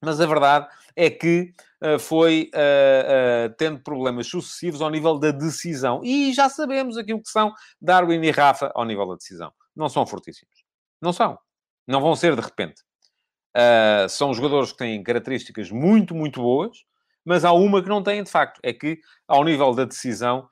mas 0.02 0.20
a 0.20 0.26
verdade 0.26 0.68
é 0.96 1.10
que 1.10 1.54
uh, 1.82 2.00
foi 2.00 2.50
uh, 2.54 3.50
uh, 3.50 3.56
tendo 3.58 3.80
problemas 3.80 4.28
sucessivos 4.28 4.82
ao 4.82 4.90
nível 4.90 5.18
da 5.20 5.32
decisão. 5.32 6.02
E 6.04 6.34
já 6.34 6.50
sabemos 6.50 6.98
aquilo 6.98 7.22
que 7.22 7.30
são 7.30 7.54
Darwin 7.80 8.22
e 8.22 8.32
Rafa 8.32 8.72
ao 8.74 8.84
nível 8.84 9.08
da 9.08 9.16
decisão. 9.16 9.54
Não 9.76 9.88
são 9.88 10.06
fortíssimos. 10.06 10.64
Não 11.02 11.14
são. 11.14 11.38
Não 11.88 12.02
vão 12.02 12.16
ser 12.16 12.36
de 12.36 12.42
repente. 12.42 12.82
são 14.10 14.34
jogadores 14.34 14.72
que 14.72 14.80
têm 14.80 15.02
características 15.04 15.72
muito, 15.72 16.14
muito 16.14 16.42
boas, 16.42 16.84
mas 17.24 17.46
há 17.46 17.52
uma 17.52 17.82
que 17.82 17.90
não 17.90 18.04
têm 18.04 18.24
de 18.24 18.30
facto. 18.30 18.60
É 18.64 18.74
que, 18.74 19.00
ao 19.28 19.44
nível 19.44 19.74
da 19.74 19.86
decisão, 19.86 20.48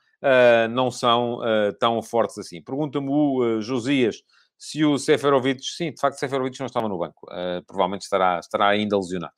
não 0.71 0.89
são 0.89 1.39
tão 1.79 2.01
fortes 2.01 2.37
assim. 2.39 2.61
Pergunta-me 2.61 3.09
o 3.09 3.61
Josias 3.61 4.23
se 4.59 4.83
o 4.83 4.97
Seferovic, 4.99 5.63
sim, 5.63 5.91
de 5.91 5.99
facto, 5.99 6.19
Seferovic 6.19 6.59
não 6.59 6.67
estava 6.67 6.89
no 6.89 6.99
banco. 6.99 7.25
provavelmente 7.65 8.01
estará, 8.01 8.39
estará 8.39 8.67
ainda 8.67 8.97
lesionado. 8.97 9.33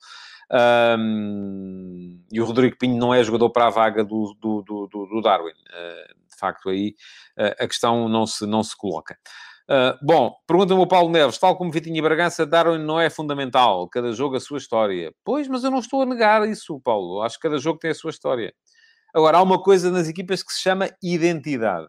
Um, 0.98 2.22
e 2.30 2.38
o 2.40 2.44
Rodrigo 2.44 2.76
Pinho 2.76 2.98
não 2.98 3.14
é 3.14 3.24
jogador 3.24 3.48
para 3.50 3.68
a 3.68 3.70
vaga 3.70 4.04
do, 4.04 4.36
do, 4.38 4.62
do, 4.62 4.86
do 4.86 5.20
Darwin. 5.22 5.52
Uh, 5.52 6.14
de 6.28 6.36
facto, 6.38 6.68
aí 6.68 6.94
uh, 7.38 7.64
a 7.64 7.66
questão 7.66 8.08
não 8.08 8.26
se, 8.26 8.46
não 8.46 8.62
se 8.62 8.76
coloca. 8.76 9.16
Uh, 9.62 9.96
bom, 10.04 10.34
pergunta-me 10.46 10.80
o 10.80 10.86
Paulo 10.86 11.08
Neves, 11.10 11.38
tal 11.38 11.56
como 11.56 11.72
Vitinho 11.72 11.96
e 11.96 12.02
Bragança, 12.02 12.44
Darwin 12.44 12.78
não 12.78 13.00
é 13.00 13.08
fundamental, 13.08 13.88
cada 13.88 14.12
jogo 14.12 14.36
a 14.36 14.40
sua 14.40 14.58
história. 14.58 15.14
Pois, 15.24 15.48
mas 15.48 15.64
eu 15.64 15.70
não 15.70 15.78
estou 15.78 16.02
a 16.02 16.06
negar 16.06 16.46
isso, 16.46 16.78
Paulo. 16.80 17.22
Acho 17.22 17.36
que 17.36 17.48
cada 17.48 17.58
jogo 17.58 17.78
tem 17.78 17.90
a 17.90 17.94
sua 17.94 18.10
história. 18.10 18.52
Agora, 19.14 19.38
há 19.38 19.42
uma 19.42 19.62
coisa 19.62 19.90
nas 19.90 20.08
equipas 20.08 20.42
que 20.42 20.52
se 20.52 20.60
chama 20.60 20.90
identidade. 21.02 21.86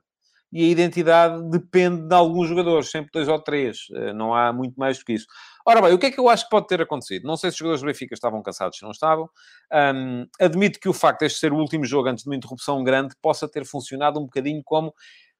E 0.54 0.66
a 0.66 0.68
identidade 0.68 1.50
depende 1.50 2.08
de 2.08 2.14
alguns 2.14 2.48
jogadores, 2.48 2.92
sempre 2.92 3.10
dois 3.12 3.28
ou 3.28 3.40
três. 3.40 3.88
Não 4.14 4.36
há 4.36 4.54
muito 4.54 4.76
mais 4.76 5.00
do 5.00 5.06
que 5.06 5.14
isso. 5.14 5.26
Ora 5.66 5.82
bem, 5.82 5.94
o 5.94 5.98
que 5.98 6.06
é 6.06 6.12
que 6.12 6.20
eu 6.20 6.30
acho 6.30 6.44
que 6.44 6.52
pode 6.52 6.68
ter 6.68 6.80
acontecido? 6.80 7.26
Não 7.26 7.36
sei 7.36 7.50
se 7.50 7.56
os 7.56 7.58
jogadores 7.58 7.82
do 7.82 7.88
Benfica 7.88 8.14
estavam 8.14 8.44
cansados, 8.44 8.78
se 8.78 8.84
não 8.84 8.92
estavam. 8.92 9.28
Um, 9.74 10.28
admito 10.40 10.80
que 10.80 10.88
o 10.88 10.94
facto 10.94 11.22
de 11.22 11.26
este 11.26 11.40
ser 11.40 11.52
o 11.52 11.58
último 11.58 11.86
jogo 11.86 12.08
antes 12.10 12.24
de 12.24 12.30
uma 12.30 12.36
interrupção 12.36 12.84
grande 12.84 13.16
possa 13.20 13.48
ter 13.48 13.66
funcionado 13.66 14.20
um 14.20 14.26
bocadinho 14.26 14.62
como 14.64 14.94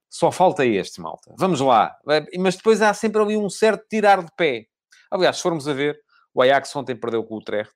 só 0.10 0.32
falta 0.32 0.66
este, 0.66 1.00
malta. 1.00 1.32
Vamos 1.38 1.60
lá. 1.60 1.96
Mas 2.40 2.56
depois 2.56 2.82
há 2.82 2.94
sempre 2.94 3.22
ali 3.22 3.38
um 3.38 3.50
certo 3.50 3.86
tirar 3.88 4.24
de 4.24 4.32
pé. 4.36 4.66
Aliás, 5.12 5.38
se 5.38 5.44
formos 5.44 5.68
a 5.68 5.74
ver, 5.74 6.00
o 6.34 6.42
Ajax 6.42 6.76
ontem 6.76 6.96
perdeu 6.96 7.24
com 7.24 7.36
o 7.36 7.38
Utrecht, 7.38 7.74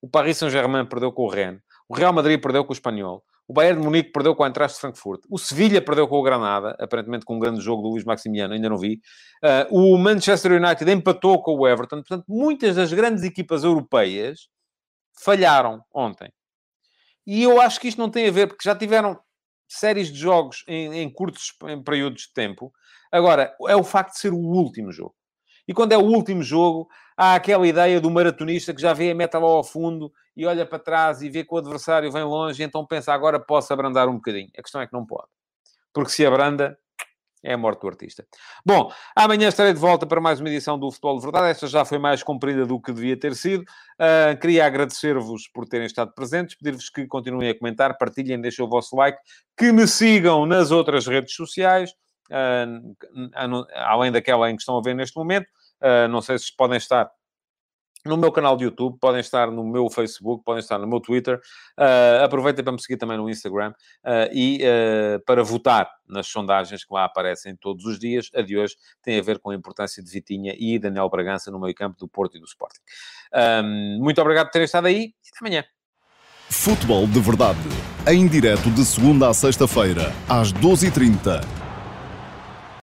o 0.00 0.08
Paris 0.08 0.38
Saint-Germain 0.38 0.86
perdeu 0.86 1.12
com 1.12 1.24
o 1.24 1.28
Rennes, 1.28 1.60
o 1.88 1.94
Real 1.94 2.12
Madrid 2.12 2.40
perdeu 2.40 2.64
com 2.64 2.70
o 2.70 2.72
Espanhol, 2.72 3.22
o 3.48 3.54
Bayern 3.54 3.80
de 3.80 3.84
Munique 3.86 4.12
perdeu 4.12 4.36
com 4.36 4.44
a 4.44 4.46
Eintracht 4.46 4.74
de 4.74 4.80
Frankfurt. 4.82 5.22
O 5.30 5.38
Sevilha 5.38 5.80
perdeu 5.80 6.06
com 6.06 6.16
o 6.16 6.22
Granada, 6.22 6.76
aparentemente 6.78 7.24
com 7.24 7.36
um 7.36 7.38
grande 7.38 7.62
jogo 7.62 7.80
do 7.80 7.88
Luís 7.88 8.04
Maximiano, 8.04 8.52
ainda 8.52 8.68
não 8.68 8.76
vi. 8.76 9.00
Uh, 9.42 9.94
o 9.94 9.96
Manchester 9.96 10.52
United 10.52 10.90
empatou 10.90 11.42
com 11.42 11.56
o 11.56 11.66
Everton. 11.66 12.02
Portanto, 12.02 12.26
muitas 12.28 12.76
das 12.76 12.92
grandes 12.92 13.24
equipas 13.24 13.64
europeias 13.64 14.48
falharam 15.18 15.82
ontem. 15.94 16.30
E 17.26 17.42
eu 17.42 17.58
acho 17.58 17.80
que 17.80 17.88
isto 17.88 17.98
não 17.98 18.10
tem 18.10 18.28
a 18.28 18.30
ver, 18.30 18.48
porque 18.48 18.68
já 18.68 18.76
tiveram 18.76 19.18
séries 19.66 20.12
de 20.12 20.18
jogos 20.18 20.62
em, 20.68 20.98
em 21.00 21.10
curtos 21.10 21.54
em 21.68 21.82
períodos 21.82 22.24
de 22.24 22.32
tempo. 22.34 22.70
Agora, 23.10 23.56
é 23.66 23.74
o 23.74 23.82
facto 23.82 24.12
de 24.12 24.18
ser 24.18 24.32
o 24.34 24.38
último 24.38 24.92
jogo. 24.92 25.14
E 25.68 25.74
quando 25.74 25.92
é 25.92 25.98
o 25.98 26.02
último 26.02 26.42
jogo, 26.42 26.88
há 27.14 27.34
aquela 27.34 27.68
ideia 27.68 28.00
do 28.00 28.10
maratonista 28.10 28.72
que 28.72 28.80
já 28.80 28.94
vê 28.94 29.10
a 29.10 29.14
meta 29.14 29.38
lá 29.38 29.46
ao 29.46 29.62
fundo 29.62 30.10
e 30.34 30.46
olha 30.46 30.64
para 30.64 30.78
trás 30.78 31.20
e 31.20 31.28
vê 31.28 31.44
que 31.44 31.54
o 31.54 31.58
adversário 31.58 32.10
vem 32.10 32.24
longe, 32.24 32.62
então 32.62 32.86
pensa, 32.86 33.12
agora 33.12 33.38
posso 33.38 33.72
abrandar 33.72 34.08
um 34.08 34.14
bocadinho. 34.14 34.48
A 34.56 34.62
questão 34.62 34.80
é 34.80 34.86
que 34.86 34.92
não 34.92 35.04
pode. 35.04 35.28
Porque 35.92 36.10
se 36.10 36.24
abranda, 36.24 36.78
é 37.42 37.54
a 37.54 37.58
morte 37.58 37.80
do 37.80 37.88
artista. 37.88 38.26
Bom, 38.64 38.92
amanhã 39.14 39.48
estarei 39.48 39.72
de 39.72 39.78
volta 39.78 40.06
para 40.06 40.20
mais 40.20 40.40
uma 40.40 40.48
edição 40.48 40.78
do 40.78 40.90
Futebol 40.90 41.18
de 41.18 41.22
Verdade. 41.22 41.50
Esta 41.50 41.66
já 41.66 41.84
foi 41.84 41.98
mais 41.98 42.22
comprida 42.22 42.66
do 42.66 42.80
que 42.80 42.92
devia 42.92 43.18
ter 43.18 43.34
sido. 43.34 43.62
Uh, 43.62 44.38
queria 44.40 44.66
agradecer-vos 44.66 45.48
por 45.48 45.66
terem 45.66 45.86
estado 45.86 46.12
presentes, 46.14 46.56
pedir-vos 46.56 46.90
que 46.90 47.06
continuem 47.06 47.50
a 47.50 47.58
comentar, 47.58 47.96
partilhem, 47.96 48.40
deixem 48.40 48.64
o 48.64 48.68
vosso 48.68 48.96
like, 48.96 49.18
que 49.56 49.72
me 49.72 49.86
sigam 49.86 50.46
nas 50.46 50.70
outras 50.70 51.06
redes 51.06 51.34
sociais, 51.34 51.90
uh, 52.30 53.66
além 53.74 54.10
daquela 54.10 54.50
em 54.50 54.56
que 54.56 54.62
estão 54.62 54.76
a 54.76 54.82
ver 54.82 54.94
neste 54.94 55.16
momento. 55.16 55.46
Uh, 55.80 56.08
não 56.08 56.20
sei 56.20 56.38
se 56.38 56.54
podem 56.54 56.76
estar 56.76 57.10
no 58.04 58.16
meu 58.16 58.32
canal 58.32 58.56
de 58.56 58.64
YouTube, 58.64 58.98
podem 58.98 59.20
estar 59.20 59.50
no 59.50 59.64
meu 59.64 59.88
Facebook, 59.90 60.42
podem 60.44 60.60
estar 60.60 60.78
no 60.78 60.86
meu 60.86 61.00
Twitter. 61.00 61.40
Uh, 61.78 62.24
aproveitem 62.24 62.64
para 62.64 62.72
me 62.72 62.80
seguir 62.80 62.96
também 62.96 63.16
no 63.16 63.28
Instagram 63.28 63.72
uh, 64.04 64.32
e 64.32 64.60
uh, 64.62 65.20
para 65.24 65.42
votar 65.42 65.88
nas 66.06 66.26
sondagens 66.26 66.84
que 66.84 66.92
lá 66.92 67.04
aparecem 67.04 67.56
todos 67.56 67.84
os 67.84 67.98
dias. 67.98 68.30
A 68.34 68.42
de 68.42 68.56
hoje 68.56 68.76
tem 69.02 69.18
a 69.18 69.22
ver 69.22 69.38
com 69.38 69.50
a 69.50 69.54
importância 69.54 70.02
de 70.02 70.10
Vitinha 70.10 70.54
e 70.58 70.78
Daniel 70.78 71.08
Bragança 71.08 71.50
no 71.50 71.60
meio 71.60 71.74
campo 71.74 71.98
do 71.98 72.08
Porto 72.08 72.36
e 72.36 72.40
do 72.40 72.46
Sporting. 72.46 72.80
Um, 73.62 73.98
muito 74.02 74.20
obrigado 74.20 74.46
por 74.46 74.52
terem 74.52 74.64
estado 74.64 74.86
aí 74.86 75.12
e 75.24 75.28
até 75.34 75.38
amanhã. 75.40 75.64
Futebol 76.50 77.06
de 77.06 77.20
Verdade, 77.20 77.58
em 78.06 78.26
direto 78.26 78.70
de 78.70 78.82
segunda 78.84 79.28
a 79.28 79.34
sexta-feira, 79.34 80.12
às 80.28 80.50
12h30 80.50 81.57